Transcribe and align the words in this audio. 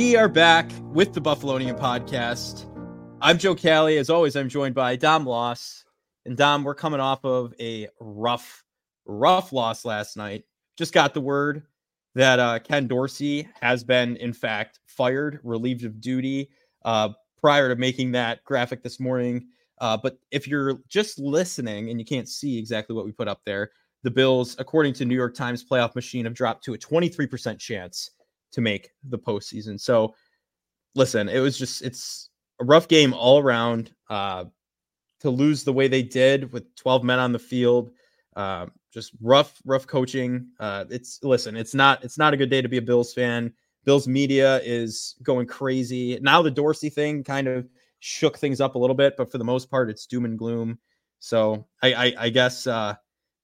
We 0.00 0.16
are 0.16 0.30
back 0.30 0.72
with 0.94 1.12
the 1.12 1.20
Buffalonian 1.20 1.78
podcast. 1.78 2.64
I'm 3.20 3.36
Joe 3.36 3.54
Cali. 3.54 3.98
As 3.98 4.08
always, 4.08 4.34
I'm 4.34 4.48
joined 4.48 4.74
by 4.74 4.96
Dom 4.96 5.26
Loss. 5.26 5.84
And 6.24 6.38
Dom, 6.38 6.64
we're 6.64 6.74
coming 6.74 7.00
off 7.00 7.22
of 7.22 7.52
a 7.60 7.86
rough, 8.00 8.64
rough 9.04 9.52
loss 9.52 9.84
last 9.84 10.16
night. 10.16 10.44
Just 10.78 10.94
got 10.94 11.12
the 11.12 11.20
word 11.20 11.64
that 12.14 12.38
uh, 12.38 12.60
Ken 12.60 12.86
Dorsey 12.86 13.46
has 13.60 13.84
been, 13.84 14.16
in 14.16 14.32
fact, 14.32 14.80
fired, 14.86 15.38
relieved 15.44 15.84
of 15.84 16.00
duty 16.00 16.48
uh, 16.86 17.10
prior 17.38 17.68
to 17.68 17.76
making 17.76 18.12
that 18.12 18.42
graphic 18.42 18.82
this 18.82 19.00
morning. 19.00 19.48
Uh, 19.82 19.98
but 19.98 20.18
if 20.30 20.48
you're 20.48 20.78
just 20.88 21.18
listening 21.18 21.90
and 21.90 22.00
you 22.00 22.06
can't 22.06 22.26
see 22.26 22.58
exactly 22.58 22.96
what 22.96 23.04
we 23.04 23.12
put 23.12 23.28
up 23.28 23.42
there, 23.44 23.70
the 24.02 24.10
Bills, 24.10 24.56
according 24.58 24.94
to 24.94 25.04
New 25.04 25.14
York 25.14 25.34
Times 25.34 25.62
playoff 25.62 25.94
machine, 25.94 26.24
have 26.24 26.32
dropped 26.32 26.64
to 26.64 26.72
a 26.72 26.78
23% 26.78 27.58
chance 27.58 28.12
to 28.52 28.60
make 28.60 28.90
the 29.04 29.18
postseason. 29.18 29.80
So 29.80 30.14
listen, 30.94 31.28
it 31.28 31.40
was 31.40 31.58
just 31.58 31.82
it's 31.82 32.30
a 32.60 32.64
rough 32.64 32.88
game 32.88 33.12
all 33.14 33.38
around. 33.38 33.92
Uh, 34.08 34.46
to 35.20 35.30
lose 35.30 35.64
the 35.64 35.72
way 35.72 35.86
they 35.86 36.02
did 36.02 36.52
with 36.52 36.74
12 36.76 37.04
men 37.04 37.18
on 37.18 37.32
the 37.32 37.38
field, 37.38 37.90
uh, 38.36 38.66
just 38.92 39.12
rough, 39.20 39.60
rough 39.64 39.86
coaching. 39.86 40.48
Uh, 40.58 40.84
it's 40.90 41.22
listen, 41.22 41.56
it's 41.56 41.74
not 41.74 42.02
it's 42.02 42.18
not 42.18 42.34
a 42.34 42.36
good 42.36 42.50
day 42.50 42.62
to 42.62 42.68
be 42.68 42.78
a 42.78 42.82
Bills 42.82 43.12
fan. 43.12 43.52
Bills 43.84 44.08
media 44.08 44.60
is 44.62 45.16
going 45.22 45.46
crazy 45.46 46.18
now. 46.20 46.42
The 46.42 46.50
Dorsey 46.50 46.90
thing 46.90 47.22
kind 47.22 47.48
of 47.48 47.68
shook 48.00 48.38
things 48.38 48.60
up 48.60 48.74
a 48.74 48.78
little 48.78 48.96
bit, 48.96 49.16
but 49.16 49.30
for 49.30 49.38
the 49.38 49.44
most 49.44 49.70
part, 49.70 49.90
it's 49.90 50.06
doom 50.06 50.24
and 50.24 50.38
gloom. 50.38 50.78
So 51.18 51.66
I, 51.82 51.92
I, 51.92 52.14
I 52.18 52.28
guess 52.30 52.66
uh, 52.66 52.94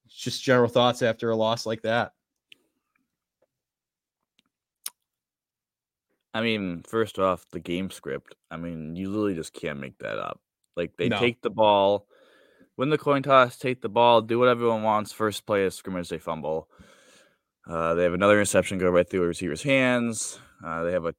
just 0.08 0.42
general 0.42 0.68
thoughts 0.68 1.02
after 1.02 1.30
a 1.30 1.36
loss 1.36 1.66
like 1.66 1.82
that. 1.82 2.12
I 6.36 6.42
mean, 6.42 6.82
first 6.86 7.19
off, 7.19 7.47
the 7.50 7.60
game 7.60 7.91
script. 7.91 8.34
I 8.50 8.58
mean, 8.58 8.94
you 8.94 9.08
literally 9.08 9.34
just 9.34 9.54
can't 9.54 9.80
make 9.80 9.97
that 10.00 10.19
up. 10.19 10.38
Like 10.76 10.92
they 10.98 11.08
no. 11.08 11.19
take 11.19 11.41
the 11.41 11.48
ball, 11.48 12.06
win 12.76 12.91
the 12.91 12.98
coin 12.98 13.22
toss, 13.22 13.56
take 13.56 13.80
the 13.80 13.88
ball, 13.88 14.20
do 14.20 14.38
what 14.38 14.48
everyone 14.48 14.82
wants. 14.82 15.12
First 15.12 15.46
play 15.46 15.64
is 15.64 15.75
scrimmage, 15.75 16.10
they 16.10 16.19
fumble. 16.19 16.69
Uh, 17.66 17.94
they 17.94 18.02
have 18.02 18.12
another 18.12 18.34
interception 18.34 18.76
go 18.76 18.91
right 18.91 19.08
through 19.08 19.22
a 19.22 19.28
receiver's 19.28 19.62
hands. 19.62 20.38
Uh, 20.62 20.84
they 20.84 20.92
have 20.92 21.06
a, 21.06 21.14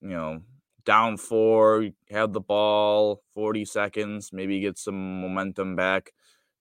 you 0.00 0.08
know, 0.08 0.40
down 0.86 1.18
four, 1.18 1.88
have 2.10 2.32
the 2.32 2.40
ball, 2.40 3.22
40 3.34 3.66
seconds, 3.66 4.30
maybe 4.32 4.58
get 4.60 4.78
some 4.78 5.20
momentum 5.20 5.76
back, 5.76 6.12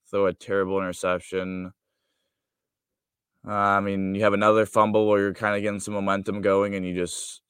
throw 0.09 0.25
a 0.25 0.33
terrible 0.33 0.79
interception. 0.79 1.71
Uh, 3.47 3.53
I 3.53 3.79
mean, 3.79 4.13
you 4.15 4.23
have 4.23 4.33
another 4.33 4.65
fumble 4.65 5.07
where 5.07 5.21
you're 5.21 5.33
kind 5.33 5.55
of 5.55 5.63
getting 5.63 5.79
some 5.79 5.95
momentum 5.95 6.41
going, 6.41 6.75
and 6.75 6.85
you 6.85 6.93
just 6.93 7.41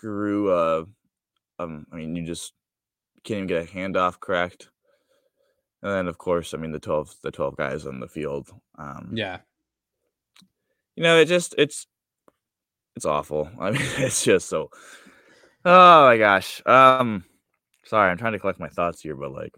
screw. 0.00 0.50
Uh, 0.50 0.84
um, 1.58 1.86
I 1.92 1.96
mean, 1.96 2.16
you 2.16 2.24
just 2.24 2.54
can't 3.22 3.38
even 3.38 3.46
get 3.46 3.68
a 3.68 3.72
handoff 3.72 4.18
correct. 4.18 4.70
And 5.82 5.92
then, 5.92 6.08
of 6.08 6.18
course, 6.18 6.54
I 6.54 6.58
mean 6.58 6.72
the 6.72 6.78
twelve, 6.78 7.14
the 7.22 7.30
twelve 7.30 7.56
guys 7.56 7.86
on 7.86 8.00
the 8.00 8.08
field. 8.08 8.50
Um, 8.78 9.12
yeah, 9.14 9.38
you 10.96 11.02
know, 11.02 11.18
it 11.18 11.26
just 11.26 11.54
it's 11.58 11.86
it's 12.96 13.04
awful. 13.04 13.50
I 13.60 13.70
mean, 13.70 13.82
it's 13.98 14.24
just 14.24 14.48
so. 14.48 14.70
Oh 15.64 16.06
my 16.06 16.16
gosh. 16.16 16.62
Um, 16.64 17.24
sorry, 17.84 18.10
I'm 18.10 18.16
trying 18.16 18.32
to 18.32 18.38
collect 18.38 18.60
my 18.60 18.68
thoughts 18.68 19.02
here, 19.02 19.14
but 19.14 19.32
like, 19.32 19.54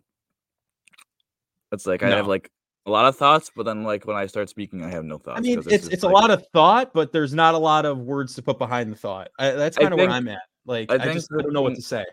it's 1.71 1.87
like 1.87 2.03
no. 2.03 2.09
I 2.09 2.17
have 2.17 2.27
like 2.27 2.51
a 2.87 2.91
lot 2.91 3.07
of 3.07 3.17
thoughts, 3.17 3.51
but 3.55 3.65
then 3.65 3.85
like 3.85 4.07
when 4.07 4.17
I 4.17 4.27
start 4.27 4.49
speaking, 4.49 4.85
I 4.85 4.91
have 4.91 5.05
no 5.05 5.19
thoughts. 5.19 5.39
I 5.39 5.41
mean, 5.41 5.63
it's 5.67 5.89
it's, 5.89 6.03
a 6.03 6.09
lot 6.09 6.31
of 6.31 6.45
thought, 6.53 6.93
but 6.93 7.13
there's 7.13 7.33
not 7.33 7.55
a 7.55 7.59
lot 7.59 7.87
of 7.87 7.99
words 7.99 8.35
to 8.35 8.43
put 8.43 8.59
behind 8.59 8.91
the 8.91 8.97
thought. 8.97 9.31
I, 9.39 9.53
that's 9.53 9.79
kind 9.79 9.93
of 9.93 9.99
where 9.99 10.11
I'm 10.11 10.29
at. 10.29 10.43
Like 10.67 10.91
I, 10.91 10.95
I 10.95 11.13
just 11.13 11.31
I 11.33 11.43
don't 11.43 11.53
know 11.53 11.63
what 11.63 11.75
to 11.75 11.83
say. 11.83 12.05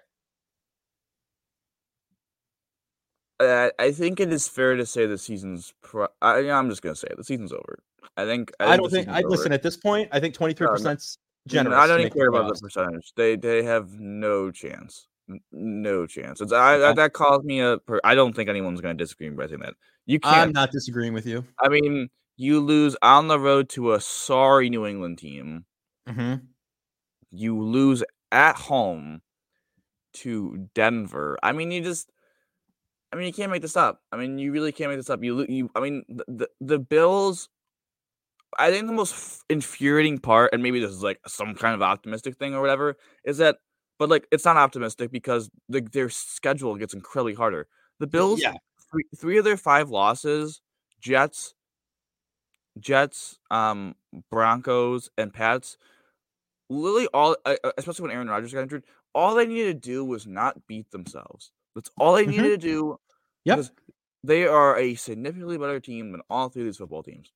I, 3.40 3.72
I 3.80 3.92
think 3.92 4.20
it 4.20 4.32
is 4.32 4.48
fair 4.48 4.76
to 4.76 4.86
say 4.86 5.06
the 5.06 5.18
season's. 5.18 5.74
Pro- 5.82 6.10
I, 6.22 6.40
am 6.40 6.70
just 6.70 6.82
gonna 6.82 6.96
say 6.96 7.08
it, 7.10 7.18
the 7.18 7.24
season's 7.24 7.54
over. 7.54 7.80
I 8.18 8.26
think. 8.26 8.52
I, 8.60 8.66
think 8.66 8.82
don't 8.82 8.92
think. 8.92 9.08
I 9.08 9.22
listen 9.22 9.52
at 9.52 9.64
this 9.64 9.78
point. 9.78 10.10
I 10.12 10.20
think 10.20 10.34
23 10.34 10.68
percent 10.68 11.04
generous. 11.48 11.78
I 11.78 11.88
don't 11.88 12.02
even 12.02 12.12
care 12.12 12.28
about 12.28 12.54
the 12.54 12.60
percentage. 12.60 13.14
They 13.16 13.36
they 13.36 13.64
have 13.64 13.92
no 13.94 14.52
chance. 14.52 15.08
No 15.52 16.08
chance. 16.08 16.42
It's, 16.42 16.52
I, 16.52 16.94
that 16.94 17.14
calls 17.14 17.44
me 17.44 17.60
a. 17.60 17.78
Per, 17.78 18.00
I 18.04 18.16
don't 18.16 18.36
think 18.36 18.50
anyone's 18.50 18.82
going 18.82 18.98
to 18.98 19.04
disagree 19.04 19.30
with 19.30 19.50
saying 19.50 19.62
that. 19.62 19.76
You 20.10 20.20
can't. 20.20 20.36
I'm 20.36 20.52
not 20.54 20.72
disagreeing 20.72 21.14
with 21.14 21.28
you. 21.28 21.46
I 21.62 21.70
mean, 21.70 22.10
you 22.36 22.62
lose 22.62 22.98
on 23.04 23.28
the 23.28 23.40
road 23.40 23.70
to 23.70 23.94
a 23.94 24.02
sorry 24.02 24.68
New 24.72 24.84
England 24.88 25.20
team. 25.20 25.66
Mm-hmm. 26.10 26.46
You 27.30 27.62
lose 27.62 28.04
at 28.32 28.56
home 28.56 29.22
to 30.14 30.68
Denver. 30.74 31.38
I 31.44 31.52
mean, 31.52 31.70
you 31.70 31.84
just. 31.84 32.12
I 33.14 33.18
mean, 33.18 33.28
you 33.28 33.34
can't 33.34 33.52
make 33.52 33.62
this 33.62 33.78
up. 33.78 34.02
I 34.12 34.18
mean, 34.18 34.40
you 34.40 34.52
really 34.52 34.72
can't 34.72 34.90
make 34.90 34.98
this 34.98 35.12
up. 35.12 35.24
You, 35.24 35.46
you. 35.48 35.70
I 35.76 35.80
mean, 35.80 36.04
the 36.10 36.26
the, 36.28 36.50
the 36.60 36.80
Bills. 36.80 37.48
I 38.58 38.72
think 38.72 38.88
the 38.88 38.94
most 38.94 39.44
infuriating 39.48 40.18
part, 40.18 40.54
and 40.54 40.64
maybe 40.64 40.80
this 40.80 40.90
is 40.90 41.04
like 41.04 41.20
some 41.28 41.54
kind 41.54 41.76
of 41.76 41.84
optimistic 41.84 42.36
thing 42.38 42.56
or 42.56 42.62
whatever, 42.62 42.98
is 43.24 43.38
that 43.38 43.58
but 44.00 44.10
like 44.10 44.28
it's 44.32 44.46
not 44.46 44.58
optimistic 44.58 45.12
because 45.12 45.52
the, 45.68 45.82
their 45.82 46.10
schedule 46.10 46.78
gets 46.78 46.96
incredibly 46.96 47.36
harder. 47.36 47.68
The 48.00 48.08
Bills, 48.08 48.42
yeah. 48.42 48.54
Three, 48.92 49.04
three 49.16 49.38
of 49.38 49.46
their 49.46 49.58
five 49.58 49.90
losses, 49.90 50.62
Jets, 51.00 51.54
Jets, 52.80 53.40
um, 53.52 53.96
Broncos, 54.30 55.10
and 55.18 55.34
Pats. 55.34 55.78
Literally 56.70 57.08
all, 57.14 57.36
especially 57.78 58.04
when 58.04 58.12
Aaron 58.12 58.30
Rodgers 58.30 58.54
got 58.54 58.62
injured, 58.62 58.84
all 59.16 59.36
they 59.36 59.48
needed 59.48 59.82
to 59.82 59.90
do 59.90 60.06
was 60.06 60.28
not 60.28 60.68
beat 60.68 60.92
themselves. 60.92 61.52
That's 61.76 61.90
all 61.98 62.14
they 62.14 62.26
needed 62.26 62.44
mm-hmm. 62.44 62.52
to 62.52 62.58
do. 62.58 63.00
Yeah, 63.44 63.64
they 64.24 64.46
are 64.46 64.78
a 64.78 64.96
significantly 64.96 65.58
better 65.58 65.80
team 65.80 66.12
than 66.12 66.22
all 66.30 66.50
three 66.50 66.64
of 66.64 66.68
these 66.68 66.78
football 66.78 67.04
teams, 67.04 67.32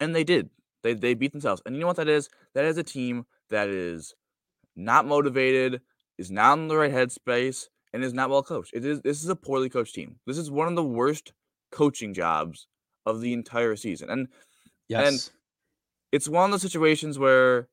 and 0.00 0.14
they 0.14 0.24
did. 0.24 0.50
They 0.82 0.94
they 0.94 1.14
beat 1.14 1.32
themselves, 1.32 1.62
and 1.64 1.74
you 1.74 1.80
know 1.80 1.86
what 1.86 1.96
that 1.96 2.08
is? 2.08 2.28
That 2.54 2.64
is 2.64 2.78
a 2.78 2.82
team 2.82 3.26
that 3.50 3.68
is 3.68 4.14
not 4.74 5.06
motivated, 5.06 5.80
is 6.18 6.30
not 6.30 6.58
in 6.58 6.68
the 6.68 6.76
right 6.76 6.92
headspace, 6.92 7.68
and 7.92 8.04
is 8.04 8.14
not 8.14 8.30
well 8.30 8.42
coached. 8.42 8.72
It 8.74 8.84
is 8.84 9.00
this 9.02 9.22
is 9.22 9.28
a 9.28 9.36
poorly 9.36 9.68
coached 9.68 9.94
team. 9.94 10.16
This 10.26 10.38
is 10.38 10.50
one 10.50 10.68
of 10.68 10.76
the 10.76 10.84
worst 10.84 11.32
coaching 11.70 12.14
jobs 12.14 12.66
of 13.06 13.20
the 13.20 13.32
entire 13.32 13.76
season. 13.76 14.10
And 14.10 14.28
yes. 14.88 15.08
and 15.08 15.30
it's 16.12 16.28
one 16.28 16.46
of 16.46 16.50
those 16.50 16.62
situations 16.62 17.18
where 17.18 17.68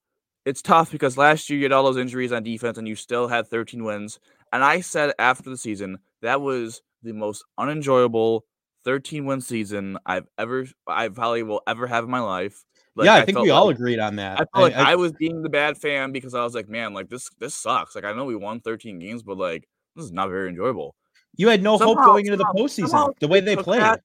it's 0.45 0.61
tough 0.61 0.91
because 0.91 1.17
last 1.17 1.49
year 1.49 1.59
you 1.59 1.65
had 1.65 1.71
all 1.71 1.83
those 1.83 1.97
injuries 1.97 2.31
on 2.31 2.43
defense 2.43 2.77
and 2.77 2.87
you 2.87 2.95
still 2.95 3.27
had 3.27 3.47
13 3.47 3.83
wins. 3.83 4.19
And 4.53 4.63
I 4.63 4.81
said 4.81 5.13
after 5.19 5.49
the 5.49 5.57
season 5.57 5.99
that 6.21 6.41
was 6.41 6.81
the 7.03 7.13
most 7.13 7.43
unenjoyable 7.57 8.45
13 8.85 9.25
win 9.25 9.41
season 9.41 9.97
I've 10.05 10.27
ever 10.37 10.65
I 10.87 11.09
probably 11.09 11.43
will 11.43 11.61
ever 11.67 11.87
have 11.87 12.05
in 12.05 12.09
my 12.09 12.21
life. 12.21 12.63
Like, 12.95 13.05
yeah, 13.05 13.15
I, 13.15 13.19
I 13.19 13.25
think 13.25 13.37
we 13.37 13.51
like, 13.51 13.59
all 13.59 13.69
agreed 13.69 13.99
on 13.99 14.15
that. 14.15 14.41
I 14.41 14.45
felt 14.45 14.73
like 14.73 14.75
I, 14.75 14.93
I, 14.93 14.95
was 14.95 15.11
being 15.11 15.43
the 15.43 15.49
bad 15.49 15.77
fan 15.77 16.11
because 16.11 16.33
I 16.33 16.43
was 16.43 16.55
like, 16.55 16.67
man, 16.67 16.95
like 16.95 17.09
this 17.09 17.29
this 17.37 17.53
sucks. 17.53 17.93
Like 17.93 18.05
I 18.05 18.13
know 18.13 18.25
we 18.25 18.35
won 18.35 18.59
13 18.59 18.97
games, 18.97 19.21
but 19.21 19.37
like 19.37 19.67
this 19.97 20.05
is 20.05 20.11
not 20.11 20.29
very 20.29 20.49
enjoyable. 20.49 20.95
You 21.35 21.49
had 21.49 21.61
no 21.61 21.77
somehow, 21.77 21.95
hope 21.95 22.05
going 22.05 22.25
into 22.25 22.37
the 22.37 22.45
postseason. 22.45 23.13
The 23.19 23.27
way 23.27 23.41
they 23.41 23.55
played. 23.55 23.81
That, 23.81 24.01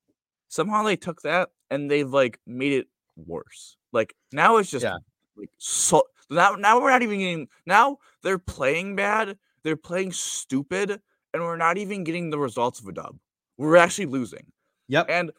somehow 0.49 0.83
they 0.83 0.97
took 0.97 1.23
that 1.23 1.50
and 1.71 1.91
they've 1.91 2.09
like 2.09 2.41
made 2.47 2.73
it 2.73 2.89
worse. 3.17 3.77
Like 3.93 4.15
now 4.33 4.56
it's 4.56 4.71
just 4.71 4.85
yeah. 4.85 4.97
like 5.37 5.50
so 5.59 6.03
now 6.31 6.53
now 6.53 6.81
we're 6.81 6.91
not 6.91 7.03
even 7.03 7.19
getting 7.19 7.49
now 7.67 7.99
they're 8.23 8.39
playing 8.39 8.97
bad, 8.97 9.39
they're 9.62 9.77
playing 9.77 10.12
stupid, 10.12 11.00
and 11.33 11.43
we're 11.43 11.56
not 11.56 11.79
even 11.79 12.05
getting 12.05 12.31
the 12.31 12.39
results 12.39 12.81
of 12.81 12.89
a 12.89 12.93
dub. 12.93 13.17
We're 13.56 13.77
actually 13.77 14.06
losing. 14.06 14.47
Yep. 14.89 15.06
And 15.09 15.31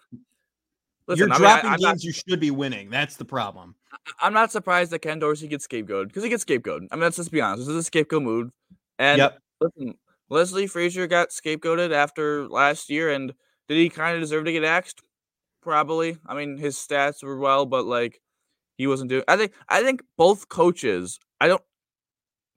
Listen, 1.08 1.28
You're 1.28 1.36
I 1.36 1.38
dropping 1.38 1.70
I, 1.70 1.74
games 1.74 1.82
not, 1.82 2.04
you 2.04 2.14
should 2.14 2.40
be 2.40 2.52
winning. 2.52 2.90
That's 2.90 3.18
the 3.18 3.26
problem. 3.26 3.76
I'm 4.22 4.34
not 4.34 4.52
surprised 4.52 4.92
that 4.92 5.00
Ken 5.00 5.20
Dorsey 5.20 5.48
gets 5.48 5.68
scapegoated 5.68 6.08
because 6.08 6.24
he 6.24 6.30
gets 6.30 6.46
scapegoated. 6.46 6.88
I 6.92 6.96
mean, 6.96 7.04
let's 7.04 7.18
just 7.18 7.32
be 7.32 7.42
honest. 7.42 7.68
This 7.68 7.70
is 7.70 7.76
a 7.76 7.84
scapegoat 7.84 8.24
mood. 8.24 8.52
And 9.00 9.18
yep. 9.18 9.40
listen, 9.60 9.96
Leslie 10.34 10.68
Frazier 10.68 11.08
got 11.08 11.30
scapegoated 11.30 11.94
after 11.94 12.48
last 12.50 12.90
year, 12.90 13.12
and 13.12 13.34
did 13.68 13.78
he 13.78 13.88
kind 13.90 14.16
of 14.16 14.22
deserve 14.22 14.46
to 14.46 14.52
get 14.52 14.64
axed? 14.64 15.02
Probably. 15.62 16.18
I 16.26 16.36
mean, 16.36 16.58
his 16.58 16.76
stats 16.76 17.24
were 17.24 17.38
well, 17.38 17.66
but 17.66 17.86
like 17.86 18.20
he 18.78 18.88
wasn't 18.88 19.10
doing. 19.10 19.24
I 19.28 19.38
think. 19.38 19.54
I 19.70 19.82
think 19.84 20.04
both 20.18 20.50
coaches. 20.50 21.20
I 21.40 21.48
don't. 21.48 21.62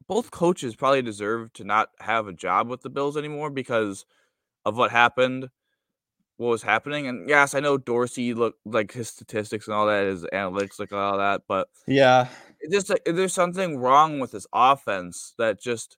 both 0.09 0.31
coaches 0.31 0.77
probably 0.77 1.03
deserve 1.03 1.53
to 1.55 1.65
not 1.65 1.89
have 2.01 2.29
a 2.29 2.33
job 2.33 2.69
with 2.69 2.83
the 2.83 2.91
Bills 2.91 3.17
anymore 3.17 3.51
because 3.51 4.05
of 4.65 4.77
what 4.77 4.91
happened, 4.91 5.49
what 6.37 6.49
was 6.49 6.63
happening. 6.63 7.07
And 7.07 7.29
yes, 7.29 7.55
I 7.55 7.61
know 7.61 7.79
Dorsey 7.79 8.35
looked 8.35 8.61
like 8.65 8.93
his 8.93 9.09
statistics 9.09 9.67
and 9.67 9.75
all 9.75 9.87
that, 9.87 10.07
his 10.07 10.25
analytics, 10.25 10.79
like 10.79 10.93
all 10.93 11.19
that, 11.19 11.43
but 11.49 11.69
yeah, 11.87 12.29
it 12.61 12.71
just 12.73 12.91
like, 12.91 13.03
there's 13.05 13.35
something 13.35 13.79
wrong 13.79 14.19
with 14.19 14.33
this 14.33 14.47
offense 14.53 15.35
that 15.39 15.61
just. 15.61 15.97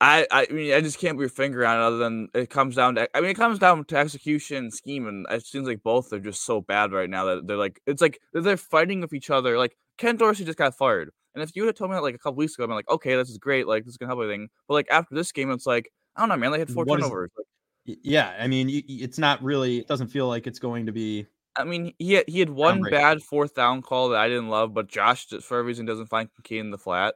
I, 0.00 0.26
I 0.30 0.46
mean 0.50 0.72
I 0.72 0.80
just 0.80 0.98
can't 0.98 1.16
put 1.16 1.22
your 1.22 1.28
finger 1.28 1.66
on 1.66 1.78
it 1.78 1.82
other 1.82 1.98
than 1.98 2.28
it 2.34 2.48
comes 2.48 2.74
down 2.76 2.94
to 2.94 3.08
I 3.16 3.20
mean 3.20 3.30
it 3.30 3.34
comes 3.34 3.58
down 3.58 3.84
to 3.84 3.96
execution 3.96 4.70
scheme 4.70 5.06
and 5.06 5.26
it 5.30 5.46
seems 5.46 5.68
like 5.68 5.82
both 5.82 6.12
are 6.12 6.20
just 6.20 6.44
so 6.44 6.60
bad 6.60 6.92
right 6.92 7.10
now 7.10 7.26
that 7.26 7.46
they're 7.46 7.56
like 7.56 7.80
it's 7.86 8.00
like 8.00 8.18
they're 8.32 8.56
fighting 8.56 9.00
with 9.00 9.12
each 9.12 9.30
other 9.30 9.58
like 9.58 9.76
Ken 9.98 10.16
Dorsey 10.16 10.44
just 10.44 10.56
got 10.56 10.76
fired 10.76 11.10
and 11.34 11.42
if 11.42 11.54
you 11.54 11.66
had 11.66 11.76
told 11.76 11.90
me 11.90 11.96
that 11.96 12.02
like 12.02 12.14
a 12.14 12.18
couple 12.18 12.36
weeks 12.36 12.54
ago, 12.54 12.64
I'm 12.64 12.70
like, 12.70 12.90
okay, 12.90 13.14
this 13.16 13.30
is 13.30 13.38
great. 13.38 13.66
Like, 13.66 13.84
this 13.84 13.92
is 13.92 13.98
gonna 13.98 14.10
help 14.10 14.20
everything. 14.20 14.48
But 14.66 14.74
like 14.74 14.88
after 14.90 15.14
this 15.14 15.32
game, 15.32 15.50
it's 15.50 15.66
like, 15.66 15.92
I 16.16 16.20
don't 16.20 16.28
know, 16.28 16.36
man. 16.36 16.52
They 16.52 16.58
had 16.58 16.70
four 16.70 16.84
what 16.84 16.96
turnovers. 16.96 17.30
Is, 17.30 17.38
like, 17.86 17.98
yeah, 18.02 18.34
I 18.38 18.48
mean, 18.48 18.68
it's 18.88 19.18
not 19.18 19.42
really. 19.42 19.78
It 19.78 19.88
doesn't 19.88 20.08
feel 20.08 20.26
like 20.28 20.46
it's 20.46 20.58
going 20.58 20.86
to 20.86 20.92
be. 20.92 21.26
I 21.56 21.64
mean, 21.64 21.92
he 21.98 22.14
had, 22.14 22.24
he 22.28 22.40
had 22.40 22.50
one 22.50 22.82
bad 22.82 23.22
fourth 23.22 23.54
down 23.54 23.82
call 23.82 24.10
that 24.10 24.20
I 24.20 24.28
didn't 24.28 24.48
love, 24.48 24.72
but 24.72 24.88
Josh, 24.88 25.26
for 25.42 25.58
a 25.58 25.62
reason, 25.62 25.84
doesn't 25.84 26.06
find 26.06 26.28
Kincaid 26.36 26.60
in 26.60 26.70
the 26.70 26.78
flat, 26.78 27.14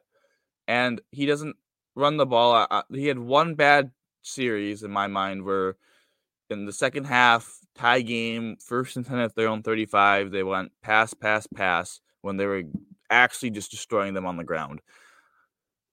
and 0.66 1.00
he 1.12 1.26
doesn't 1.26 1.56
run 1.94 2.16
the 2.16 2.26
ball. 2.26 2.66
I, 2.70 2.82
he 2.92 3.06
had 3.06 3.18
one 3.18 3.54
bad 3.54 3.90
series 4.22 4.82
in 4.82 4.90
my 4.90 5.06
mind 5.06 5.44
where 5.44 5.76
in 6.50 6.66
the 6.66 6.72
second 6.72 7.04
half 7.04 7.58
tie 7.74 8.02
game, 8.02 8.56
first 8.60 8.96
and 8.96 9.06
ten 9.06 9.18
at 9.18 9.34
their 9.34 9.48
own 9.48 9.62
thirty-five, 9.62 10.30
they 10.30 10.42
went 10.42 10.72
pass, 10.82 11.14
pass, 11.14 11.46
pass 11.46 12.00
when 12.22 12.36
they 12.36 12.46
were 12.46 12.62
actually 13.10 13.50
just 13.50 13.70
destroying 13.70 14.14
them 14.14 14.26
on 14.26 14.36
the 14.36 14.44
ground. 14.44 14.80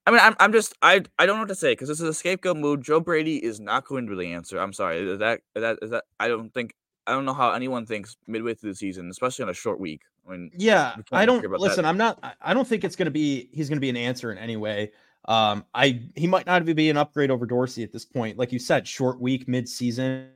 I 0.07 0.11
mean, 0.11 0.19
I'm, 0.21 0.35
I'm 0.39 0.51
just 0.51 0.73
I 0.81 1.03
I 1.19 1.25
don't 1.25 1.35
know 1.35 1.43
what 1.43 1.49
to 1.49 1.55
say 1.55 1.73
because 1.73 1.87
this 1.87 2.01
is 2.01 2.09
a 2.09 2.13
scapegoat 2.13 2.57
move. 2.57 2.81
Joe 2.81 2.99
Brady 2.99 3.43
is 3.43 3.59
not 3.59 3.85
going 3.85 4.05
to 4.05 4.09
really 4.09 4.33
answer. 4.33 4.59
I'm 4.59 4.73
sorry. 4.73 4.99
Is 4.99 5.19
that 5.19 5.41
is 5.55 5.61
that 5.61 5.79
is 5.81 5.89
that 5.91 6.05
I 6.19 6.27
don't 6.27 6.53
think 6.53 6.73
I 7.05 7.11
don't 7.13 7.25
know 7.25 7.33
how 7.33 7.51
anyone 7.51 7.85
thinks 7.85 8.17
midway 8.27 8.53
through 8.53 8.71
the 8.71 8.75
season, 8.75 9.09
especially 9.09 9.43
on 9.43 9.49
a 9.49 9.53
short 9.53 9.79
week. 9.79 10.01
I 10.27 10.31
mean, 10.31 10.51
yeah, 10.57 10.95
I 11.11 11.25
don't 11.25 11.43
listen. 11.43 11.83
That. 11.83 11.89
I'm 11.89 11.97
not. 11.97 12.35
I 12.41 12.53
don't 12.53 12.67
think 12.67 12.83
it's 12.83 12.95
going 12.95 13.05
to 13.05 13.11
be. 13.11 13.49
He's 13.51 13.69
going 13.69 13.77
to 13.77 13.81
be 13.81 13.89
an 13.89 13.97
answer 13.97 14.31
in 14.31 14.37
any 14.37 14.57
way. 14.57 14.91
Um, 15.25 15.65
I 15.73 16.01
he 16.15 16.25
might 16.25 16.45
not 16.47 16.65
be 16.65 16.89
an 16.89 16.97
upgrade 16.97 17.29
over 17.29 17.45
Dorsey 17.45 17.83
at 17.83 17.91
this 17.91 18.05
point. 18.05 18.37
Like 18.37 18.51
you 18.51 18.59
said, 18.59 18.87
short 18.87 19.19
week, 19.19 19.47
mid 19.47 19.69
season. 19.69 20.29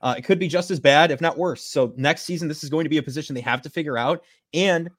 Uh, 0.00 0.14
it 0.16 0.22
could 0.22 0.38
be 0.38 0.48
just 0.48 0.70
as 0.70 0.78
bad, 0.78 1.10
if 1.10 1.20
not 1.20 1.36
worse. 1.36 1.64
So 1.64 1.92
next 1.96 2.22
season, 2.22 2.46
this 2.46 2.62
is 2.62 2.70
going 2.70 2.84
to 2.84 2.90
be 2.90 2.98
a 2.98 3.02
position 3.02 3.34
they 3.34 3.40
have 3.40 3.62
to 3.62 3.70
figure 3.70 3.98
out 3.98 4.22
and 4.54 4.90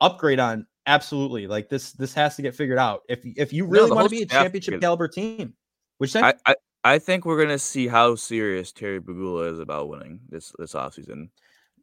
upgrade 0.00 0.40
on 0.40 0.66
absolutely. 0.86 1.46
Like 1.46 1.68
this, 1.68 1.92
this 1.92 2.12
has 2.14 2.34
to 2.36 2.42
get 2.42 2.54
figured 2.54 2.78
out. 2.78 3.02
If 3.08 3.20
if 3.24 3.52
you 3.52 3.66
really 3.66 3.88
no, 3.88 3.96
want 3.96 4.06
to 4.06 4.10
be 4.10 4.22
a 4.22 4.26
championship 4.26 4.80
caliber 4.80 5.06
team, 5.06 5.54
which 5.98 6.16
I, 6.16 6.34
I 6.44 6.56
I 6.82 6.98
think 6.98 7.24
we're 7.24 7.40
gonna 7.40 7.58
see 7.58 7.86
how 7.86 8.16
serious 8.16 8.72
Terry 8.72 9.00
Pegula 9.00 9.52
is 9.52 9.60
about 9.60 9.88
winning 9.88 10.20
this 10.28 10.52
this 10.58 10.72
offseason. 10.72 11.28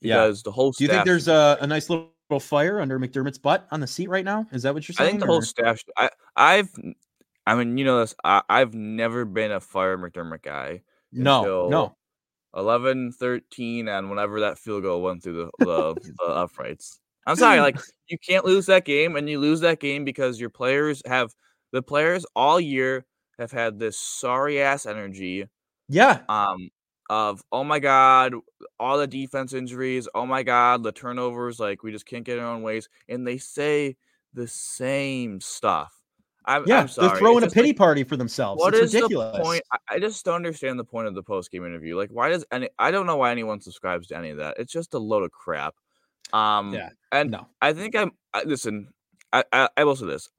Because 0.02 0.40
yeah. 0.40 0.42
the 0.44 0.52
whole 0.52 0.72
Do 0.72 0.84
you 0.84 0.90
think 0.90 1.06
there's 1.06 1.30
a, 1.30 1.58
a 1.62 1.68
nice 1.68 1.90
little 1.90 2.12
fire 2.40 2.82
under 2.82 3.00
McDermott's 3.00 3.38
butt 3.38 3.66
on 3.72 3.80
the 3.80 3.88
seat 3.88 4.10
right 4.10 4.26
now? 4.26 4.46
Is 4.52 4.64
that 4.64 4.74
what 4.74 4.88
you're 4.88 4.94
saying? 4.94 5.08
I 5.08 5.12
think 5.12 5.22
the 5.22 5.28
or? 5.28 5.30
whole 5.30 5.42
staff. 5.42 5.82
I 5.98 6.10
I've 6.36 6.70
I 7.46 7.56
mean 7.56 7.78
you 7.78 7.86
know 7.86 8.00
this. 8.00 8.16
I, 8.24 8.42
I've 8.50 8.74
never 8.74 9.26
been 9.26 9.52
a 9.52 9.60
fire 9.60 9.98
McDermott 9.98 10.44
guy. 10.44 10.82
No, 11.12 11.70
no. 11.70 11.96
11 12.56 13.12
13 13.12 13.90
and 13.90 14.10
whenever 14.10 14.40
that 14.40 14.58
field 14.58 14.84
goal 14.84 15.02
went 15.02 15.22
through 15.22 15.52
the, 15.60 15.66
the, 15.66 16.14
the 16.20 16.26
uprights 16.26 17.00
I'm 17.28 17.36
sorry, 17.36 17.60
like 17.60 17.78
you 18.08 18.18
can't 18.18 18.46
lose 18.46 18.68
that 18.68 18.86
game, 18.86 19.16
and 19.16 19.28
you 19.30 19.40
lose 19.40 19.62
that 19.62 19.80
game 19.80 20.06
because 20.06 20.40
your 20.40 20.50
players 20.50 21.02
have 21.06 21.34
the 21.72 21.82
players 21.82 22.26
all 22.36 22.60
year 22.60 23.06
have 23.40 23.52
had 23.52 23.80
this 23.80 24.00
sorry 24.00 24.62
ass 24.62 24.86
energy. 24.86 25.46
Yeah. 25.90 26.22
Um. 26.30 26.70
Of 27.08 27.44
oh 27.52 27.64
my 27.64 27.78
god, 27.80 28.34
all 28.80 28.98
the 28.98 29.06
defense 29.06 29.54
injuries. 29.54 30.08
Oh 30.16 30.26
my 30.26 30.42
god, 30.42 30.82
the 30.82 30.92
turnovers. 30.92 31.60
Like 31.60 31.84
we 31.84 31.92
just 31.92 32.08
can't 32.08 32.24
get 32.24 32.40
our 32.40 32.48
own 32.48 32.64
ways, 32.64 32.90
and 33.08 33.28
they 33.28 33.38
say 33.38 33.96
the 34.34 34.48
same 34.48 35.40
stuff. 35.40 35.94
I'm, 36.48 36.64
yeah, 36.68 36.82
I'm 36.82 36.90
they're 36.96 37.18
throwing 37.18 37.44
a 37.44 37.50
pity 37.50 37.70
like, 37.70 37.78
party 37.78 38.04
for 38.04 38.18
themselves. 38.18 38.60
What 38.60 38.74
it's 38.74 38.86
is 38.86 38.94
ridiculous. 38.94 39.38
the 39.38 39.44
point? 39.44 39.64
I 39.90 40.00
just 40.00 40.24
don't 40.26 40.36
understand 40.36 40.80
the 40.80 40.84
point 40.84 41.08
of 41.08 41.16
the 41.16 41.24
post 41.24 41.52
game 41.52 41.66
interview. 41.66 41.98
Like, 41.98 42.10
why 42.12 42.30
does 42.30 42.46
any? 42.52 42.70
I 42.78 42.92
don't 42.92 43.06
know 43.06 43.18
why 43.18 43.32
anyone 43.32 43.62
subscribes 43.62 44.08
to 44.08 44.18
any 44.18 44.30
of 44.30 44.38
that. 44.38 44.58
It's 44.60 44.72
just 44.72 44.94
a 44.94 45.00
load 45.00 45.24
of 45.24 45.32
crap. 45.32 45.76
Um, 46.34 46.74
yeah, 46.74 46.90
and 47.12 47.32
no, 47.32 47.48
I 47.62 47.74
think 47.74 47.96
I'm. 47.96 48.12
I, 48.34 48.44
listen, 48.44 48.90
I, 49.34 49.44
I, 49.52 49.70
I 49.78 49.84
will 49.84 49.96
say 49.96 50.06
this: 50.06 50.30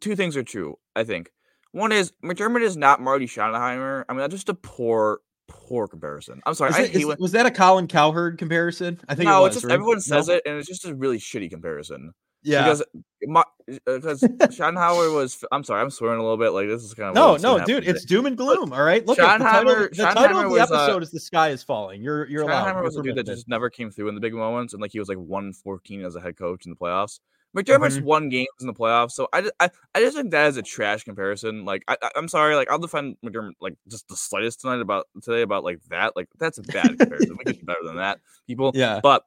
two 0.00 0.16
things 0.16 0.36
are 0.36 0.42
true. 0.42 0.76
I 0.94 1.04
think 1.04 1.30
one 1.72 1.92
is 1.92 2.12
McDermott 2.24 2.62
is 2.62 2.76
not 2.76 3.00
Marty 3.00 3.26
Schottenheimer. 3.26 4.04
I 4.08 4.12
mean, 4.12 4.20
that's 4.20 4.34
just 4.34 4.48
a 4.48 4.54
poor, 4.54 5.20
poor 5.48 5.88
comparison. 5.88 6.40
I'm 6.46 6.54
sorry. 6.54 6.70
Is, 6.70 6.78
it, 6.78 6.94
is, 6.94 7.06
when, 7.06 7.16
was 7.20 7.32
that 7.32 7.46
a 7.46 7.50
Colin 7.50 7.88
Cowherd 7.88 8.38
comparison? 8.38 9.00
I 9.08 9.14
think 9.14 9.28
no. 9.28 9.40
It 9.40 9.42
was, 9.42 9.48
it's 9.48 9.56
just 9.56 9.66
right? 9.66 9.74
everyone 9.74 10.00
says 10.00 10.28
no. 10.28 10.34
it, 10.34 10.42
and 10.46 10.56
it's 10.56 10.68
just 10.68 10.86
a 10.86 10.94
really 10.94 11.18
shitty 11.18 11.50
comparison. 11.50 12.12
Yeah, 12.42 12.64
because 12.64 12.84
my, 13.26 13.42
because 13.66 14.20
Schottenheimer 14.50 15.14
was. 15.14 15.44
I'm 15.50 15.64
sorry, 15.64 15.82
I'm 15.82 15.90
swearing 15.90 16.20
a 16.20 16.22
little 16.22 16.36
bit. 16.36 16.50
Like 16.50 16.68
this 16.68 16.84
is 16.84 16.94
kind 16.94 17.08
of 17.08 17.14
no, 17.14 17.36
no, 17.36 17.64
dude. 17.64 17.86
It's 17.86 18.04
doom 18.04 18.26
and 18.26 18.36
gloom. 18.36 18.72
All 18.72 18.82
right, 18.82 19.04
look. 19.04 19.18
Schottenheimer, 19.18 19.90
the 19.90 19.96
title, 19.96 19.96
the 19.96 20.04
title 20.14 20.38
of 20.38 20.44
the 20.44 20.50
was, 20.50 20.70
uh, 20.70 20.74
episode 20.74 20.98
uh, 20.98 21.02
is 21.02 21.10
"The 21.10 21.20
Sky 21.20 21.50
Is 21.50 21.62
Falling." 21.62 22.02
You're 22.02 22.28
you're 22.28 22.44
Schottenheimer 22.44 22.72
allowed. 22.72 22.84
was 22.84 22.96
a 22.96 23.02
dude 23.02 23.16
that 23.16 23.26
just 23.26 23.48
never 23.48 23.68
came 23.68 23.90
through 23.90 24.08
in 24.08 24.14
the 24.14 24.20
big 24.20 24.34
moments, 24.34 24.72
and 24.72 24.80
like 24.80 24.92
he 24.92 24.98
was 24.98 25.08
like 25.08 25.18
one 25.18 25.52
fourteen 25.52 26.04
as 26.04 26.14
a 26.14 26.20
head 26.20 26.36
coach 26.36 26.64
in 26.64 26.70
the 26.70 26.76
playoffs. 26.76 27.20
McDermott's 27.56 27.96
mm-hmm. 27.96 28.04
won 28.04 28.28
games 28.28 28.48
in 28.60 28.66
the 28.66 28.74
playoffs, 28.74 29.12
so 29.12 29.26
I, 29.32 29.50
I 29.58 29.70
I 29.94 30.00
just 30.00 30.16
think 30.16 30.30
that 30.30 30.48
is 30.48 30.58
a 30.58 30.62
trash 30.62 31.04
comparison. 31.04 31.64
Like 31.64 31.82
I, 31.88 31.96
am 32.14 32.28
sorry, 32.28 32.54
like 32.54 32.70
I'll 32.70 32.78
defend 32.78 33.16
McDermott 33.24 33.54
like 33.60 33.74
just 33.88 34.06
the 34.08 34.16
slightest 34.16 34.60
tonight 34.60 34.80
about 34.80 35.06
today 35.22 35.42
about 35.42 35.64
like 35.64 35.80
that. 35.88 36.14
Like 36.14 36.28
that's 36.38 36.58
a 36.58 36.62
bad 36.62 36.86
comparison. 36.98 37.36
we 37.38 37.44
could 37.44 37.58
be 37.58 37.64
better 37.64 37.82
than 37.82 37.96
that, 37.96 38.20
people. 38.46 38.72
Yeah, 38.74 39.00
but 39.02 39.24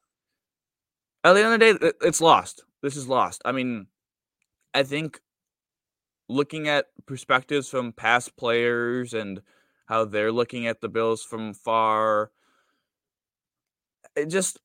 at 1.23 1.33
the 1.33 1.43
end 1.43 1.53
of 1.53 1.59
the 1.59 1.79
day, 1.89 1.91
it's 2.07 2.21
lost. 2.21 2.63
This 2.81 2.95
is 2.95 3.07
lost. 3.07 3.41
I 3.45 3.51
mean, 3.51 3.87
I 4.73 4.83
think 4.83 5.21
looking 6.29 6.67
at 6.67 6.87
perspectives 7.05 7.69
from 7.69 7.91
past 7.93 8.35
players 8.37 9.13
and 9.13 9.41
how 9.87 10.05
they're 10.05 10.31
looking 10.31 10.67
at 10.67 10.81
the 10.81 10.89
Bills 10.89 11.23
from 11.23 11.53
far, 11.53 12.31
it 14.15 14.27
just 14.27 14.59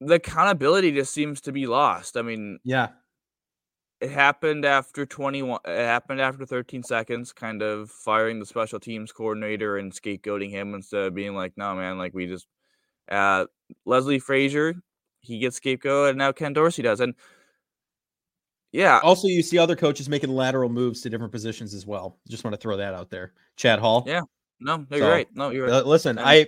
the 0.00 0.14
accountability 0.14 0.92
just 0.92 1.12
seems 1.12 1.40
to 1.42 1.52
be 1.52 1.66
lost. 1.66 2.16
I 2.16 2.22
mean, 2.22 2.58
yeah, 2.64 2.88
it 4.00 4.10
happened 4.10 4.64
after 4.64 5.06
21 5.06 5.60
it 5.64 5.84
happened 5.86 6.20
after 6.20 6.44
13 6.44 6.82
seconds 6.82 7.32
kind 7.32 7.62
of 7.62 7.90
firing 7.90 8.38
the 8.38 8.46
special 8.46 8.78
teams 8.78 9.12
coordinator 9.12 9.78
and 9.78 9.92
scapegoating 9.92 10.50
him 10.50 10.74
instead 10.74 11.04
of 11.04 11.14
being 11.14 11.34
like 11.34 11.52
no 11.56 11.74
man 11.74 11.96
like 11.98 12.12
we 12.14 12.26
just 12.26 12.46
uh 13.10 13.46
leslie 13.86 14.18
frazier 14.18 14.74
he 15.20 15.38
gets 15.38 15.56
scapegoat 15.56 16.10
and 16.10 16.18
now 16.18 16.32
ken 16.32 16.52
dorsey 16.52 16.82
does 16.82 17.00
and 17.00 17.14
yeah. 18.76 19.00
Also, 19.02 19.26
you 19.26 19.42
see 19.42 19.58
other 19.58 19.74
coaches 19.74 20.08
making 20.08 20.30
lateral 20.30 20.68
moves 20.68 21.00
to 21.02 21.10
different 21.10 21.32
positions 21.32 21.72
as 21.72 21.86
well. 21.86 22.18
Just 22.28 22.44
want 22.44 22.54
to 22.54 22.60
throw 22.60 22.76
that 22.76 22.92
out 22.92 23.10
there. 23.10 23.32
Chad 23.56 23.78
Hall. 23.78 24.04
Yeah. 24.06 24.20
No, 24.60 24.86
you're 24.90 25.00
so, 25.00 25.10
right. 25.10 25.28
No, 25.34 25.50
you're 25.50 25.66
right. 25.66 25.74
Uh, 25.74 25.82
listen, 25.82 26.18
I 26.18 26.46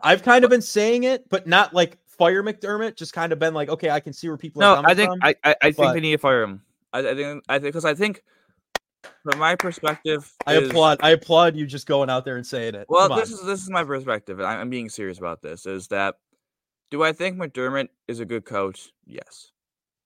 I've 0.00 0.22
kind 0.22 0.44
of 0.44 0.50
been 0.50 0.62
saying 0.62 1.04
it, 1.04 1.28
but 1.28 1.46
not 1.46 1.72
like 1.74 1.98
fire 2.06 2.42
McDermott. 2.42 2.96
Just 2.96 3.12
kind 3.12 3.32
of 3.32 3.38
been 3.38 3.54
like, 3.54 3.68
okay, 3.68 3.90
I 3.90 4.00
can 4.00 4.12
see 4.12 4.28
where 4.28 4.36
people. 4.36 4.62
Are. 4.62 4.82
No, 4.82 4.88
I 4.88 4.94
think 4.94 5.10
from, 5.10 5.20
I 5.22 5.34
I, 5.44 5.56
I 5.62 5.70
think 5.72 5.94
they 5.94 6.00
need 6.00 6.12
to 6.12 6.18
fire 6.18 6.42
him. 6.42 6.62
I, 6.92 6.98
I 6.98 7.14
think 7.14 7.44
I 7.48 7.58
think 7.58 7.68
because 7.68 7.84
I 7.84 7.94
think 7.94 8.22
from 9.22 9.38
my 9.38 9.54
perspective, 9.54 10.30
I 10.46 10.58
is, 10.58 10.68
applaud. 10.68 10.98
I 11.02 11.10
applaud 11.10 11.56
you 11.56 11.66
just 11.66 11.86
going 11.86 12.10
out 12.10 12.24
there 12.24 12.36
and 12.36 12.46
saying 12.46 12.74
it. 12.74 12.86
Well, 12.88 13.14
this 13.14 13.30
is 13.30 13.42
this 13.44 13.62
is 13.62 13.70
my 13.70 13.84
perspective, 13.84 14.38
and 14.38 14.46
I'm 14.46 14.70
being 14.70 14.90
serious 14.90 15.18
about 15.18 15.40
this. 15.40 15.64
Is 15.64 15.88
that 15.88 16.16
do 16.90 17.02
I 17.02 17.12
think 17.12 17.38
McDermott 17.38 17.88
is 18.06 18.20
a 18.20 18.24
good 18.24 18.44
coach? 18.44 18.92
Yes. 19.06 19.52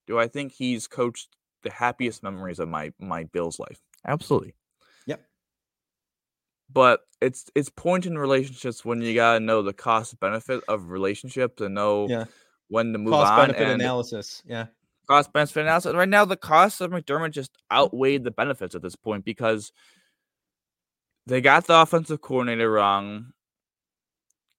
Do 0.07 0.17
I 0.19 0.27
think 0.27 0.51
he's 0.51 0.87
coached 0.87 1.35
the 1.63 1.71
happiest 1.71 2.23
memories 2.23 2.59
of 2.59 2.67
my 2.67 2.91
my 2.99 3.23
Bills 3.25 3.59
life. 3.59 3.79
Absolutely. 4.07 4.55
Yep. 5.05 5.21
But 6.71 7.01
it's 7.21 7.49
it's 7.55 7.69
point 7.69 8.05
in 8.05 8.17
relationships 8.17 8.83
when 8.83 9.01
you 9.01 9.13
gotta 9.13 9.39
know 9.39 9.61
the 9.61 9.73
cost 9.73 10.19
benefit 10.19 10.63
of 10.67 10.89
relationships 10.89 11.61
and 11.61 11.75
know 11.75 12.07
yeah. 12.09 12.25
when 12.69 12.93
to 12.93 12.99
move 12.99 13.13
cost 13.13 13.31
on. 13.31 13.37
Cost 13.37 13.57
benefit 13.57 13.73
analysis. 13.75 14.43
Yeah. 14.45 14.65
Cost 15.07 15.33
benefit 15.33 15.61
analysis. 15.61 15.93
Right 15.93 16.09
now, 16.09 16.25
the 16.25 16.37
costs 16.37 16.81
of 16.81 16.91
McDermott 16.91 17.31
just 17.31 17.53
mm. 17.53 17.77
outweighed 17.77 18.23
the 18.23 18.31
benefits 18.31 18.75
at 18.75 18.81
this 18.81 18.95
point 18.95 19.25
because 19.25 19.71
they 21.27 21.41
got 21.41 21.67
the 21.67 21.79
offensive 21.79 22.21
coordinator 22.21 22.71
wrong. 22.71 23.33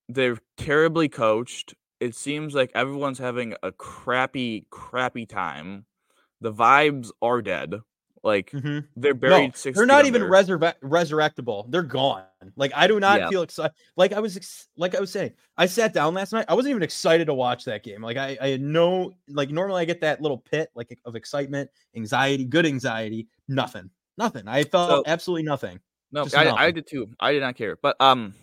They're 0.09 0.37
terribly 0.57 1.09
coached. 1.09 1.73
It 1.99 2.15
seems 2.15 2.53
like 2.53 2.71
everyone's 2.75 3.19
having 3.19 3.55
a 3.63 3.71
crappy, 3.71 4.65
crappy 4.69 5.25
time 5.25 5.85
the 6.43 6.53
vibes 6.53 7.09
are 7.21 7.41
dead. 7.41 7.73
Like 8.23 8.51
mm-hmm. 8.51 8.79
they're 8.95 9.13
buried. 9.13 9.53
No, 9.65 9.71
they're 9.71 9.85
not 9.85 10.05
even 10.05 10.21
resurre- 10.21 10.75
resurrectable. 10.81 11.69
They're 11.69 11.83
gone. 11.83 12.23
Like 12.55 12.71
I 12.73 12.87
do 12.87 12.97
not 12.99 13.19
yeah. 13.19 13.29
feel 13.29 13.41
excited. 13.41 13.73
Like 13.97 14.13
I 14.13 14.21
was, 14.21 14.37
ex- 14.37 14.69
like 14.77 14.95
I 14.95 15.01
was 15.01 15.11
saying, 15.11 15.33
I 15.57 15.65
sat 15.65 15.93
down 15.93 16.13
last 16.13 16.31
night. 16.31 16.45
I 16.47 16.53
wasn't 16.53 16.71
even 16.71 16.83
excited 16.83 17.25
to 17.25 17.33
watch 17.33 17.65
that 17.65 17.83
game. 17.83 18.01
Like 18.01 18.15
I, 18.15 18.37
I 18.39 18.47
had 18.49 18.61
no, 18.61 19.11
like 19.27 19.49
normally 19.49 19.81
I 19.81 19.85
get 19.85 19.99
that 20.01 20.21
little 20.21 20.37
pit 20.37 20.69
like 20.73 20.97
of 21.03 21.17
excitement, 21.17 21.69
anxiety, 21.97 22.45
good 22.45 22.65
anxiety. 22.65 23.27
Nothing. 23.49 23.89
Nothing. 24.17 24.47
I 24.47 24.63
felt 24.63 24.89
so, 24.89 25.03
absolutely 25.05 25.43
nothing. 25.43 25.81
No, 26.13 26.25
I, 26.33 26.67
I 26.67 26.71
did 26.71 26.87
too. 26.87 27.09
I 27.19 27.33
did 27.33 27.41
not 27.41 27.55
care. 27.55 27.77
But 27.81 27.99
um, 27.99 28.35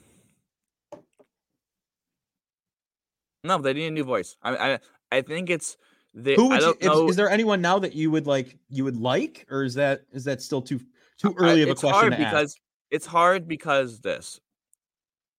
no, 3.45 3.59
they 3.59 3.73
need 3.73 3.87
a 3.87 3.91
new 3.93 4.05
voice. 4.05 4.37
I 4.43 4.73
I 4.73 4.79
I 5.11 5.23
think 5.23 5.49
it's 5.49 5.79
the. 6.15 6.35
Who 6.35 6.49
would 6.49 6.61
you, 6.61 6.77
is, 6.81 7.11
is, 7.11 7.17
there 7.17 7.31
anyone 7.31 7.61
now 7.61 7.79
that 7.79 7.95
you 7.95 8.11
would 8.11 8.27
like 8.27 8.57
you 8.69 8.85
would 8.85 8.97
like, 8.97 9.47
or 9.51 9.65
is 9.65 9.75
that 9.75 10.03
is 10.13 10.25
that 10.25 10.43
still 10.43 10.63
too 10.63 10.81
too 11.19 11.35
early 11.39 11.61
I, 11.61 11.65
of 11.65 11.71
a 11.71 11.75
question 11.75 11.91
hard 11.91 12.13
to 12.13 12.19
because 12.19 12.53
ask? 12.53 12.59
it's 12.91 13.07
hard 13.07 13.49
because 13.49 14.01
this 14.01 14.41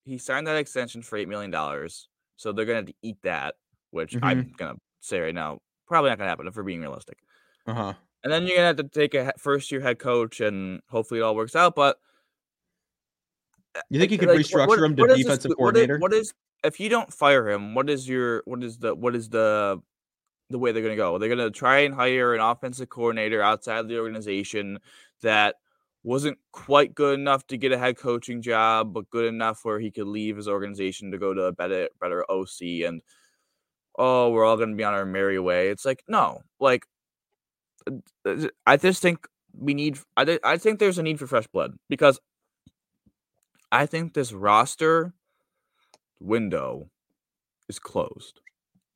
he 0.04 0.18
signed 0.18 0.46
that 0.46 0.56
extension 0.56 1.02
for 1.02 1.16
eight 1.16 1.28
million 1.28 1.50
dollars, 1.50 2.08
so 2.36 2.52
they're 2.52 2.64
gonna 2.64 2.92
eat 3.02 3.18
that, 3.22 3.54
which 3.90 4.12
mm-hmm. 4.14 4.24
I'm 4.24 4.54
gonna 4.56 4.76
say 5.00 5.20
right 5.20 5.34
now 5.34 5.60
probably 5.86 6.10
not 6.10 6.18
gonna 6.18 6.30
happen 6.30 6.46
if 6.46 6.56
we're 6.56 6.62
being 6.62 6.80
realistic. 6.80 7.18
Uh 7.66 7.74
huh. 7.74 7.92
And 8.24 8.32
then 8.32 8.46
you're 8.46 8.56
gonna 8.56 8.68
have 8.68 8.76
to 8.76 8.84
take 8.84 9.14
a 9.14 9.32
first 9.38 9.70
year 9.70 9.80
head 9.80 9.98
coach, 9.98 10.40
and 10.40 10.80
hopefully 10.88 11.20
it 11.20 11.22
all 11.22 11.36
works 11.36 11.56
out. 11.56 11.74
But 11.74 11.98
you 13.90 13.98
think 13.98 14.12
you 14.12 14.18
could 14.18 14.28
like, 14.28 14.38
restructure 14.38 14.68
what, 14.68 14.78
him 14.78 14.96
to 14.96 15.06
defensive 15.08 15.50
this, 15.50 15.54
coordinator? 15.54 15.98
What 15.98 16.12
is, 16.12 16.32
what 16.62 16.72
is 16.72 16.74
if 16.74 16.80
you 16.80 16.88
don't 16.88 17.12
fire 17.12 17.48
him? 17.48 17.74
What 17.74 17.90
is 17.90 18.08
your 18.08 18.42
what 18.44 18.62
is 18.62 18.78
the 18.78 18.94
what 18.94 19.14
is 19.14 19.28
the 19.28 19.80
the 20.50 20.58
way 20.58 20.72
they're 20.72 20.82
gonna 20.82 20.96
go? 20.96 21.18
They're 21.18 21.28
gonna 21.28 21.50
try 21.50 21.80
and 21.80 21.94
hire 21.94 22.34
an 22.34 22.40
offensive 22.40 22.88
coordinator 22.88 23.42
outside 23.42 23.88
the 23.88 23.98
organization 23.98 24.78
that 25.22 25.56
wasn't 26.04 26.38
quite 26.50 26.94
good 26.94 27.18
enough 27.18 27.46
to 27.46 27.56
get 27.56 27.72
a 27.72 27.78
head 27.78 27.96
coaching 27.96 28.42
job, 28.42 28.92
but 28.92 29.10
good 29.10 29.26
enough 29.26 29.64
where 29.64 29.78
he 29.78 29.90
could 29.90 30.06
leave 30.06 30.36
his 30.36 30.48
organization 30.48 31.12
to 31.12 31.18
go 31.18 31.32
to 31.32 31.42
a 31.42 31.52
better 31.52 31.88
better 32.00 32.24
OC 32.30 32.84
and 32.86 33.02
oh, 33.98 34.30
we're 34.30 34.44
all 34.44 34.56
gonna 34.56 34.76
be 34.76 34.84
on 34.84 34.94
our 34.94 35.06
merry 35.06 35.38
way. 35.38 35.68
It's 35.68 35.84
like, 35.84 36.02
no, 36.08 36.42
like 36.60 36.86
I 38.66 38.76
just 38.76 39.02
think 39.02 39.26
we 39.56 39.74
need 39.74 39.98
I 40.16 40.38
I 40.44 40.56
think 40.56 40.78
there's 40.78 40.98
a 40.98 41.02
need 41.02 41.18
for 41.18 41.26
fresh 41.26 41.46
blood 41.46 41.78
because 41.88 42.20
I 43.70 43.86
think 43.86 44.12
this 44.12 44.32
roster 44.32 45.14
window 46.20 46.90
is 47.68 47.78
closed. 47.78 48.40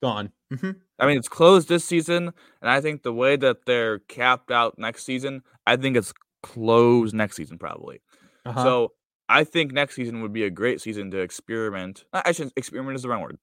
Gone. 0.02 0.32
Mm-hmm. 0.52 0.72
I 0.98 1.06
mean, 1.06 1.18
it's 1.18 1.28
closed 1.28 1.68
this 1.68 1.84
season, 1.84 2.32
and 2.60 2.70
I 2.70 2.80
think 2.80 3.02
the 3.02 3.12
way 3.12 3.36
that 3.36 3.66
they're 3.66 3.98
capped 4.00 4.50
out 4.50 4.78
next 4.78 5.04
season, 5.04 5.42
I 5.66 5.76
think 5.76 5.96
it's 5.96 6.12
closed 6.42 7.14
next 7.14 7.36
season 7.36 7.58
probably. 7.58 8.00
Uh-huh. 8.44 8.62
So 8.62 8.92
I 9.28 9.44
think 9.44 9.72
next 9.72 9.96
season 9.96 10.22
would 10.22 10.32
be 10.32 10.44
a 10.44 10.50
great 10.50 10.80
season 10.80 11.10
to 11.10 11.18
experiment. 11.18 12.04
I 12.12 12.32
shouldn't 12.32 12.54
experiment 12.56 12.96
is 12.96 13.02
the 13.02 13.08
wrong 13.08 13.22
word. 13.22 13.38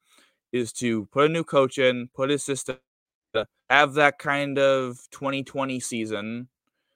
Is 0.52 0.72
to 0.74 1.06
put 1.08 1.30
a 1.30 1.34
new 1.34 1.44
coach 1.44 1.78
in, 1.78 2.10
put 2.16 2.30
his 2.30 2.44
system, 2.44 2.78
have 3.70 3.94
that 3.96 4.20
kind 4.20 4.58
of 4.60 4.98
2020 5.12 5.80
season, 5.80 6.48